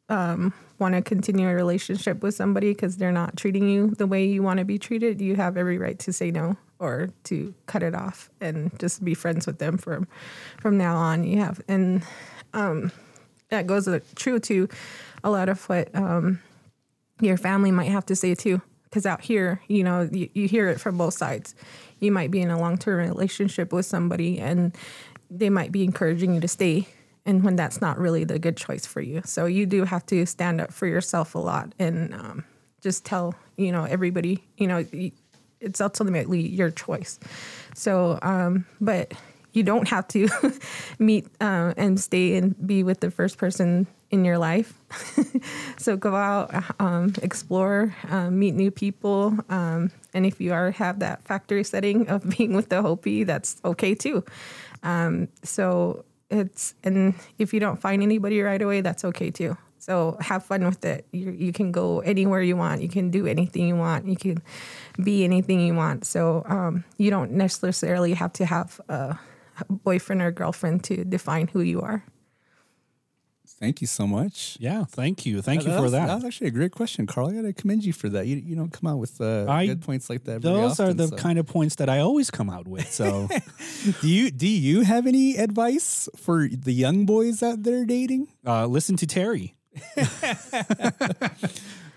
um, 0.10 0.54
want 0.80 0.96
to 0.96 1.02
continue 1.02 1.48
a 1.48 1.54
relationship 1.54 2.22
with 2.22 2.36
somebody 2.36 2.72
because 2.72 2.98
they're 2.98 3.12
not 3.12 3.38
treating 3.38 3.70
you 3.70 3.92
the 3.92 4.08
way 4.08 4.26
you 4.26 4.44
want 4.44 4.60
to 4.60 4.66
be 4.66 4.78
treated, 4.78 5.22
you 5.22 5.36
have 5.36 5.58
every 5.58 5.78
right 5.78 5.98
to 6.00 6.14
say 6.14 6.32
no 6.32 6.58
or 6.82 7.10
to 7.26 7.54
cut 7.68 7.84
it 7.84 7.96
off 7.96 8.30
and 8.42 8.78
just 8.80 9.06
be 9.06 9.14
friends 9.14 9.46
with 9.46 9.60
them 9.60 9.78
from 9.78 10.08
from 10.60 10.78
now 10.78 10.96
on. 10.96 11.24
You 11.24 11.38
have, 11.40 11.62
and 11.68 12.04
um, 12.54 12.92
that 13.50 13.68
goes 13.68 13.88
true 14.16 14.40
to 14.40 14.68
a 15.24 15.30
lot 15.30 15.48
of 15.48 15.64
what 15.70 15.96
um, 15.96 16.42
your 17.22 17.38
family 17.38 17.72
might 17.72 17.92
have 17.92 18.06
to 18.08 18.16
say 18.16 18.36
too. 18.36 18.62
Because 18.86 19.06
out 19.06 19.22
here, 19.22 19.62
you 19.70 19.86
know, 19.86 20.10
you, 20.12 20.28
you 20.34 20.50
hear 20.50 20.68
it 20.68 20.82
from 20.82 20.98
both 20.98 21.14
sides. 21.14 21.56
You 22.00 22.12
might 22.12 22.30
be 22.30 22.42
in 22.42 22.50
a 22.50 22.60
long 22.60 22.78
term 22.78 23.00
relationship 23.00 23.72
with 23.72 23.86
somebody, 23.86 24.40
and 24.40 24.76
they 25.30 25.50
might 25.50 25.72
be 25.72 25.84
encouraging 25.86 26.34
you 26.34 26.42
to 26.42 26.48
stay 26.48 26.88
and 27.26 27.44
when 27.44 27.56
that's 27.56 27.80
not 27.80 28.00
really 28.00 28.24
the 28.24 28.40
good 28.40 28.58
choice 28.58 28.86
for 28.86 29.00
you. 29.00 29.22
So 29.24 29.46
you 29.46 29.68
do 29.68 29.86
have 29.86 30.06
to 30.08 30.26
stand 30.26 30.60
up 30.60 30.74
for 30.74 30.88
yourself 30.88 31.36
a 31.36 31.38
lot 31.38 31.74
and 31.78 32.14
um, 32.16 32.44
just 32.82 33.06
tell 33.06 33.36
you 33.58 33.72
know 33.72 33.84
everybody 33.84 34.44
you 34.58 34.68
know 34.68 34.84
it's 35.62 35.80
ultimately 35.80 36.46
your 36.46 36.72
choice. 36.72 37.20
So, 37.76 38.20
um, 38.22 38.66
but 38.82 39.14
you 39.54 39.64
don't 39.64 39.88
have 39.88 40.08
to 40.10 40.28
meet 41.00 41.28
uh, 41.40 41.74
and 41.78 42.00
stay 42.00 42.36
and 42.36 42.56
be 42.66 42.84
with 42.84 43.00
the 43.00 43.12
first 43.12 43.38
person 43.38 43.88
in 44.10 44.26
your 44.26 44.38
life. 44.38 44.74
so 45.78 45.96
go 45.96 46.16
out, 46.16 46.52
um, 46.80 47.14
explore, 47.22 47.96
um, 48.10 48.38
meet 48.38 48.54
new 48.54 48.72
people, 48.72 49.38
um, 49.50 49.92
and 50.14 50.26
if 50.26 50.42
you 50.42 50.52
are 50.54 50.72
have 50.72 51.00
that 51.00 51.24
factory 51.24 51.64
setting 51.64 52.10
of 52.10 52.30
being 52.38 52.54
with 52.54 52.70
the 52.70 52.82
Hopi, 52.82 53.24
that's 53.24 53.62
okay 53.64 53.96
too. 53.96 54.24
Um, 54.84 55.30
so 55.44 56.04
it's 56.30 56.74
and 56.84 57.16
if 57.38 57.54
you 57.54 57.60
don't 57.60 57.80
find 57.80 58.02
anybody 58.02 58.42
right 58.42 58.62
away, 58.62 58.82
that's 58.82 59.06
okay 59.06 59.32
too. 59.32 59.58
So 59.82 60.16
have 60.22 60.46
fun 60.46 60.64
with 60.64 60.86
it. 60.86 61.08
You 61.12 61.32
you 61.32 61.52
can 61.52 61.72
go 61.72 62.00
anywhere 62.02 62.42
you 62.42 62.56
want. 62.56 62.82
You 62.82 62.90
can 62.90 63.10
do 63.10 63.26
anything 63.26 63.68
you 63.68 63.76
want. 63.76 64.06
You 64.08 64.16
can 64.16 64.42
be 65.04 65.24
anything 65.24 65.60
you 65.60 65.74
want. 65.74 66.06
So 66.06 66.44
um, 66.48 66.84
you 66.98 67.10
don't 67.10 67.32
necessarily 67.32 68.14
have 68.14 68.32
to 68.34 68.46
have 68.46 68.80
a 68.90 69.18
boyfriend 69.70 70.22
or 70.22 70.32
girlfriend 70.32 70.84
to 70.86 71.04
define 71.04 71.48
who 71.48 71.62
you 71.62 71.82
are. 71.82 72.04
Thank 73.60 73.80
you 73.80 73.86
so 73.88 74.08
much. 74.08 74.58
Yeah, 74.60 74.86
thank 74.86 75.24
you. 75.26 75.42
Thank 75.44 75.66
you 75.68 75.72
for 75.78 75.90
that. 75.92 76.08
That 76.08 76.16
was 76.16 76.26
actually 76.26 76.48
a 76.48 76.52
great 76.52 76.72
question, 76.72 77.06
Carl. 77.06 77.30
I 77.30 77.34
got 77.34 77.42
to 77.44 77.54
commend 77.54 77.84
you 77.86 77.94
for 77.94 78.10
that. 78.10 78.26
You, 78.26 78.38
you 78.38 78.56
don't 78.56 78.72
come 78.74 78.90
out 78.90 78.98
with 78.98 79.22
uh, 79.22 79.46
I- 79.48 79.68
good 79.68 79.82
points 79.82 80.10
like 80.10 80.24
that. 80.24 80.42
very 80.42 80.56
Those 80.56 80.80
are 80.80 80.94
the 80.94 81.10
so. 81.10 81.16
kind 81.16 81.38
of 81.38 81.46
points 81.46 81.76
that 81.76 81.88
I 81.88 82.00
always 82.00 82.32
come 82.32 82.50
out 82.50 82.68
with. 82.68 82.92
So 82.92 83.28
Do 84.02 84.08
you 84.08 84.32
do 84.32 84.48
you 84.48 84.82
have 84.82 85.06
any 85.06 85.38
advice 85.38 86.10
for 86.16 86.48
the 86.48 86.72
young 86.74 87.06
boys 87.06 87.44
out 87.44 87.62
there 87.62 87.86
dating? 87.86 88.30
uh, 88.48 88.66
listen 88.66 88.96
to 88.98 89.06
Terry. 89.06 89.54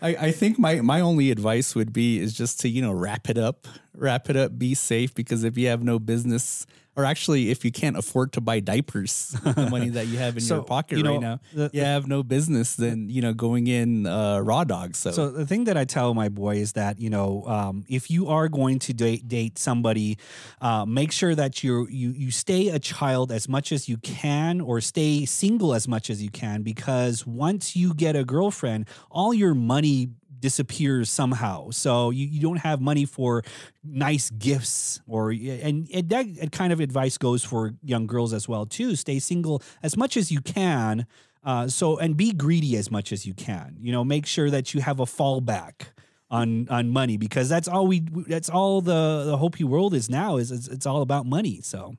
I, 0.00 0.16
I 0.16 0.32
think 0.32 0.58
my 0.58 0.80
my 0.80 1.00
only 1.00 1.30
advice 1.30 1.74
would 1.74 1.92
be 1.92 2.18
is 2.20 2.32
just 2.32 2.60
to 2.60 2.68
you 2.68 2.82
know 2.82 2.92
wrap 2.92 3.28
it 3.28 3.38
up, 3.38 3.66
wrap 3.96 4.28
it 4.30 4.36
up, 4.36 4.58
be 4.58 4.74
safe 4.74 5.14
because 5.14 5.44
if 5.44 5.56
you 5.56 5.68
have 5.68 5.82
no 5.82 5.98
business, 5.98 6.66
or 6.96 7.04
actually 7.04 7.50
if 7.50 7.64
you 7.64 7.72
can't 7.72 7.96
afford 7.96 8.32
to 8.32 8.40
buy 8.40 8.60
diapers, 8.60 9.36
with 9.44 9.56
the 9.62 9.68
money 9.70 9.88
that 9.90 10.06
you 10.06 10.18
have 10.18 10.36
in 10.36 10.42
So, 10.42 10.56
your 10.56 10.64
pocket 10.64 10.98
you 10.98 11.02
know, 11.04 11.12
right 11.12 11.20
now, 11.20 11.40
the- 11.52 11.70
you 11.72 11.82
have 11.82 12.06
no 12.06 12.22
business 12.22 12.76
then 12.76 13.08
you 13.10 13.20
know 13.20 13.32
going 13.34 13.66
in 13.66 14.06
uh, 14.06 14.38
raw 14.40 14.62
dog. 14.64 14.94
So, 14.94 15.10
So 15.10 15.30
the 15.30 15.46
thing 15.46 15.64
that 15.64 15.76
I 15.76 15.84
tell 15.84 16.14
my 16.14 16.28
boy 16.28 16.56
is 16.56 16.72
that 16.74 17.00
you 17.00 17.10
know 17.10 17.44
um, 17.46 17.84
if 17.88 18.10
you 18.10 18.28
are 18.28 18.48
going 18.48 18.78
to 18.80 18.92
date 18.92 19.26
date 19.28 19.58
somebody, 19.58 20.18
uh, 20.60 20.84
make 20.86 21.10
sure 21.12 21.34
that 21.34 21.64
you 21.64 21.86
you 21.90 22.10
you 22.10 22.30
stay 22.30 22.68
a 22.68 22.78
child 22.78 23.32
as 23.32 23.48
much 23.48 23.72
as 23.72 23.88
you 23.88 23.96
can, 23.98 24.60
or 24.60 24.80
stay 24.80 25.24
single 25.24 25.74
as 25.74 25.88
much 25.88 26.10
as 26.10 26.22
you 26.22 26.30
can, 26.30 26.62
because 26.62 27.26
once 27.26 27.74
you 27.74 27.92
get 27.94 28.14
a 28.14 28.24
girlfriend, 28.24 28.86
all 29.10 29.34
your 29.34 29.54
money 29.54 30.08
disappears 30.44 31.08
somehow. 31.08 31.70
So 31.70 32.10
you, 32.10 32.26
you 32.26 32.38
don't 32.38 32.58
have 32.58 32.78
money 32.78 33.06
for 33.06 33.42
nice 33.82 34.28
gifts 34.28 35.00
or 35.06 35.30
and, 35.30 35.88
and 35.90 36.08
that 36.10 36.52
kind 36.52 36.70
of 36.70 36.80
advice 36.80 37.16
goes 37.16 37.42
for 37.42 37.72
young 37.82 38.06
girls 38.06 38.34
as 38.34 38.46
well 38.46 38.66
too. 38.66 38.94
Stay 38.94 39.20
single 39.20 39.62
as 39.82 39.96
much 39.96 40.18
as 40.18 40.30
you 40.30 40.42
can. 40.42 41.06
Uh, 41.42 41.66
so 41.66 41.96
and 41.96 42.14
be 42.14 42.30
greedy 42.30 42.76
as 42.76 42.90
much 42.90 43.10
as 43.10 43.24
you 43.24 43.32
can. 43.32 43.78
You 43.80 43.90
know, 43.92 44.04
make 44.04 44.26
sure 44.26 44.50
that 44.50 44.74
you 44.74 44.82
have 44.82 45.00
a 45.00 45.06
fallback 45.06 45.86
on 46.30 46.68
on 46.68 46.90
money 46.90 47.16
because 47.16 47.48
that's 47.48 47.66
all 47.66 47.86
we 47.86 48.00
that's 48.28 48.50
all 48.50 48.82
the 48.82 49.24
the 49.24 49.38
Hopi 49.38 49.64
world 49.64 49.94
is 49.94 50.10
now 50.10 50.36
is 50.36 50.52
it's, 50.52 50.68
it's 50.68 50.84
all 50.84 51.00
about 51.00 51.24
money. 51.24 51.62
So 51.62 51.94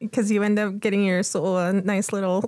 Because 0.00 0.30
you 0.30 0.42
end 0.42 0.58
up 0.58 0.78
getting 0.78 1.04
your 1.04 1.22
soul 1.22 1.58
a 1.58 1.72
nice 1.72 2.12
little 2.12 2.44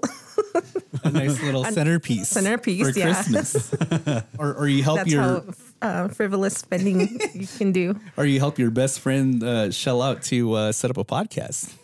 a 1.05 1.11
nice 1.11 1.43
little 1.43 1.65
centerpiece, 1.77 2.29
centerpiece, 2.29 2.93
for 2.93 2.99
yeah. 2.99 3.13
Christmas, 3.13 3.75
or 4.39 4.55
or 4.55 4.69
you 4.69 4.83
help 4.83 4.99
that's 4.99 5.11
your 5.13 5.23
how 5.23 5.45
uh, 5.83 6.09
frivolous 6.09 6.55
spending 6.55 7.19
you 7.35 7.47
can 7.59 7.73
do. 7.73 7.99
or 8.17 8.25
you 8.25 8.39
help 8.39 8.59
your 8.59 8.71
best 8.71 9.01
friend 9.01 9.43
uh, 9.43 9.71
shell 9.71 10.01
out 10.03 10.23
to 10.25 10.53
uh, 10.55 10.73
set 10.73 10.91
up 10.91 10.97
a 10.97 11.05
podcast. 11.05 11.75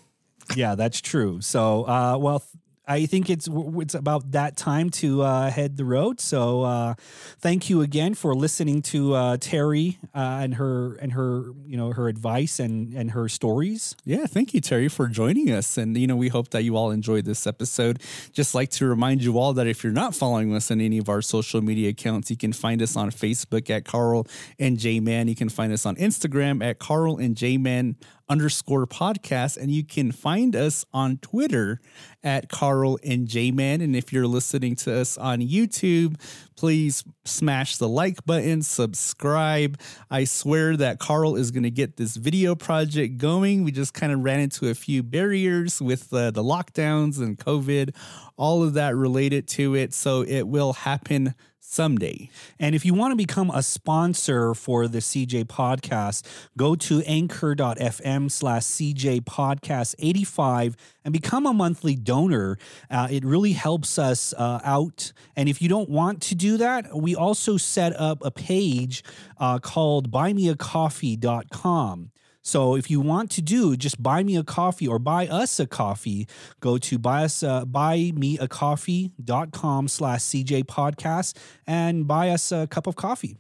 yeah, 0.54 0.74
that's 0.74 1.00
true. 1.00 1.40
So 1.40 1.82
uh, 1.88 2.16
well. 2.18 2.42
I 2.87 3.07
think 3.07 3.28
it's 3.30 3.49
it's 3.51 3.95
about 3.95 4.32
that 4.32 4.57
time 4.57 4.91
to 4.91 5.22
uh, 5.22 5.51
head 5.51 5.76
the 5.76 5.84
road. 5.84 6.20
So 6.20 6.62
uh, 6.62 6.95
thank 7.39 7.68
you 7.68 7.82
again 7.82 8.14
for 8.14 8.34
listening 8.34 8.82
to 8.82 9.14
uh, 9.14 9.37
Terry 9.41 9.99
uh, 10.14 10.41
and 10.43 10.55
her 10.55 10.95
and 10.97 11.12
her 11.12 11.45
you 11.66 11.76
know 11.76 11.93
her 11.93 12.09
advice 12.09 12.61
and 12.61 12.95
and 12.95 13.11
her 13.11 13.28
stories. 13.28 13.97
Yeah, 14.05 14.26
thank 14.26 14.55
you, 14.55 14.61
Terry, 14.61 14.89
for 14.89 15.09
joining 15.09 15.51
us. 15.51 15.76
And, 15.76 15.97
you 15.97 16.07
know, 16.07 16.16
we 16.16 16.28
hope 16.28 16.51
that 16.51 16.62
you 16.62 16.76
all 16.76 16.91
enjoyed 16.91 17.24
this 17.24 17.47
episode. 17.47 18.01
Just 18.32 18.55
like 18.55 18.70
to 18.70 18.87
remind 18.87 19.22
you 19.22 19.39
all 19.39 19.53
that 19.55 19.66
if 19.66 19.82
you're 19.84 19.93
not 19.93 20.14
following 20.14 20.55
us 20.55 20.70
on 20.70 20.80
any 20.80 20.99
of 20.99 21.09
our 21.09 21.22
social 21.22 21.61
media 21.61 21.91
accounts, 21.91 22.30
you 22.30 22.37
can 22.37 22.53
find 22.53 22.80
us 22.82 22.97
on 22.97 23.11
Facebook 23.11 23.70
at 23.70 23.84
Carl 23.84 24.26
and 24.59 24.78
J 24.78 25.01
Man. 25.01 25.28
You 25.28 25.34
can 25.34 25.49
find 25.49 25.72
us 25.72 25.87
on 25.87 25.97
Instagram 25.97 26.64
at 26.64 26.78
Carl 26.78 27.18
and 27.18 27.37
J 27.37 27.59
Man 27.59 27.97
underscore 28.28 28.86
podcast. 28.86 29.56
And 29.56 29.70
you 29.70 29.84
can 29.84 30.12
find 30.12 30.54
us 30.56 30.84
on 30.92 31.18
Twitter 31.18 31.80
at 32.22 32.48
Carl 32.48 32.98
and 33.04 33.28
J 33.28 33.50
Man. 33.50 33.80
And 33.80 33.94
if 33.94 34.12
you're 34.12 34.26
listening 34.26 34.76
to 34.76 34.94
us 34.98 35.16
on 35.16 35.40
YouTube, 35.40 36.20
please 36.57 37.04
smash 37.24 37.76
the 37.76 37.88
like 37.88 38.24
button, 38.24 38.62
subscribe. 38.62 39.78
I 40.11 40.24
swear 40.24 40.76
that 40.76 40.98
Carl 40.98 41.36
is 41.36 41.50
going 41.50 41.62
to 41.64 41.70
get 41.70 41.96
this 41.96 42.16
video 42.16 42.54
project 42.54 43.18
going. 43.18 43.64
We 43.64 43.72
just 43.72 43.94
kind 43.94 44.12
of 44.12 44.20
ran 44.20 44.40
into 44.40 44.68
a 44.68 44.74
few 44.74 45.02
barriers 45.02 45.80
with 45.80 46.12
uh, 46.12 46.30
the 46.30 46.42
lockdowns 46.42 47.18
and 47.18 47.38
COVID, 47.38 47.94
all 48.36 48.62
of 48.62 48.74
that 48.74 48.96
related 48.96 49.46
to 49.48 49.74
it. 49.74 49.92
So 49.92 50.22
it 50.22 50.48
will 50.48 50.72
happen 50.72 51.34
someday. 51.66 52.30
And 52.59 52.74
if 52.74 52.84
you 52.84 52.94
want 52.94 53.12
to 53.12 53.16
become 53.16 53.50
a 53.50 53.62
sponsor 53.62 54.54
for 54.54 54.86
the 54.86 54.98
CJ 54.98 55.44
podcast, 55.44 56.22
go 56.57 56.74
to 56.76 57.02
anchor.fm 57.02 58.30
slash 58.30 58.62
CJ 58.62 59.22
podcast 59.22 59.94
85 59.98 60.76
and 61.07 61.12
become 61.12 61.46
a 61.46 61.54
monthly 61.54 61.94
donor. 61.94 62.59
Uh, 62.90 63.07
it 63.11 63.24
really 63.24 63.52
helps 63.52 63.96
us 63.98 64.34
uh, 64.36 64.61
out. 64.64 65.12
And 65.36 65.48
if 65.48 65.62
you 65.62 65.68
don't 65.68 65.88
want 65.88 66.20
to 66.22 66.34
do 66.34 66.57
that, 66.59 66.92
we 66.94 67.14
also 67.14 67.57
set 67.57 67.98
up 67.98 68.18
a 68.24 68.30
page 68.32 69.04
uh, 69.38 69.61
called 69.61 70.11
buymeacoffee.com. 70.11 72.11
So 72.42 72.74
if 72.76 72.90
you 72.90 73.00
want 73.00 73.30
to 73.32 73.42
do, 73.42 73.76
just 73.76 74.00
buy 74.02 74.22
me 74.24 74.36
a 74.36 74.42
coffee 74.44 74.86
or 74.88 74.98
buy 74.98 75.26
us 75.28 75.59
a 75.61 75.66
coffee. 75.66 76.26
Go 76.61 76.76
to 76.78 76.98
buy 76.98 77.24
us 77.24 77.42
uh, 77.42 77.64
buymeacoffee.com 77.64 79.88
slash 79.88 80.20
CJ 80.20 80.64
podcast 80.64 81.36
and 81.66 82.07
buy 82.09 82.28
us 82.30 82.50
a 82.52 82.66
cup 82.66 82.86
of 82.88 82.96
coffee. 82.96 83.36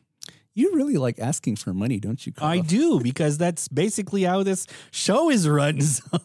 You 0.54 0.74
really 0.74 0.96
like 0.96 1.18
asking 1.18 1.56
for 1.56 1.74
money, 1.74 1.98
don't 2.00 2.24
you? 2.26 2.32
Carl? 2.32 2.50
I 2.50 2.60
do 2.60 3.00
because 3.00 3.36
that's 3.38 3.68
basically 3.68 4.22
how 4.22 4.42
this 4.42 4.66
show 4.92 5.30
is 5.30 5.48
run. 5.48 5.80
So- 5.86 6.18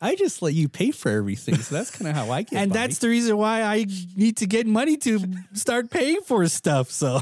I 0.00 0.14
just 0.16 0.42
let 0.42 0.54
you 0.54 0.68
pay 0.68 0.90
for 0.90 1.10
everything. 1.10 1.56
So 1.56 1.74
that's 1.74 1.90
kind 1.90 2.08
of 2.08 2.16
how 2.16 2.30
I 2.30 2.42
get 2.42 2.60
and 2.60 2.72
by. 2.72 2.78
that's 2.78 2.98
the 2.98 3.08
reason 3.08 3.36
why 3.36 3.62
I 3.62 3.86
need 4.16 4.36
to 4.38 4.46
get 4.46 4.66
money 4.66 4.96
to 4.98 5.20
start 5.52 5.90
paying 5.90 6.20
for 6.22 6.46
stuff. 6.48 6.90
So 6.90 7.20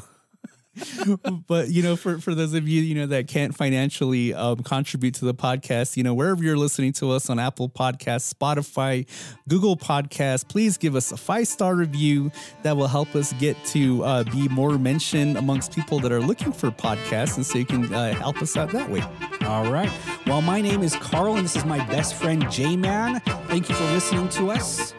but 1.49 1.69
you 1.69 1.83
know, 1.83 1.97
for 1.97 2.19
for 2.19 2.35
those 2.35 2.55
of 2.55 2.67
you 2.67 2.81
you 2.81 2.95
know 2.95 3.07
that 3.07 3.29
can't 3.29 3.55
financially 3.55 4.33
um, 4.33 4.57
contribute 4.63 5.15
to 5.15 5.25
the 5.25 5.35
podcast, 5.35 5.97
you 5.97 6.03
know, 6.03 6.15
wherever 6.15 6.43
you're 6.43 6.57
listening 6.57 6.93
to 6.95 7.11
us 7.11 7.29
on 7.29 7.39
Apple 7.39 7.69
Podcasts, 7.69 8.33
Spotify, 8.33 9.07
Google 9.49 9.77
Podcasts, 9.77 10.49
please 10.49 10.79
give 10.79 10.97
us 10.97 11.13
a 11.13 11.17
five 11.17 11.47
star 11.47 11.75
review. 11.75 12.31
That 12.63 12.77
will 12.77 12.89
help 12.89 13.15
us 13.15 13.33
get 13.35 13.63
to 13.67 14.03
uh, 14.05 14.25
be 14.25 14.49
more 14.49 14.79
mentioned 14.79 15.37
amongst 15.37 15.75
people 15.75 15.99
that 16.01 16.13
are 16.13 16.21
looking 16.21 16.53
for 16.53 16.71
podcasts, 16.71 17.37
and 17.37 17.45
so 17.45 17.59
you 17.59 17.67
can 17.67 17.93
uh, 17.93 18.15
help 18.15 18.41
us 18.41 18.57
out 18.57 18.71
that 18.71 18.89
way. 18.89 19.03
All 19.47 19.71
right. 19.71 19.91
Well, 20.27 20.41
my 20.41 20.63
name 20.63 20.83
is 20.83 20.97
Carl, 20.97 21.37
and 21.37 21.45
this 21.45 21.57
is 21.57 21.65
my 21.65 21.85
best 21.89 22.15
friend 22.15 22.51
J 22.51 22.77
Man. 22.77 23.21
Thank 23.49 23.69
you 23.69 23.75
for 23.75 23.85
listening 23.85 24.29
to 24.31 24.51
us. 24.53 24.95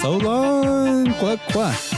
So 0.00 0.16
long, 0.18 1.12
quack 1.14 1.40
quack. 1.50 1.97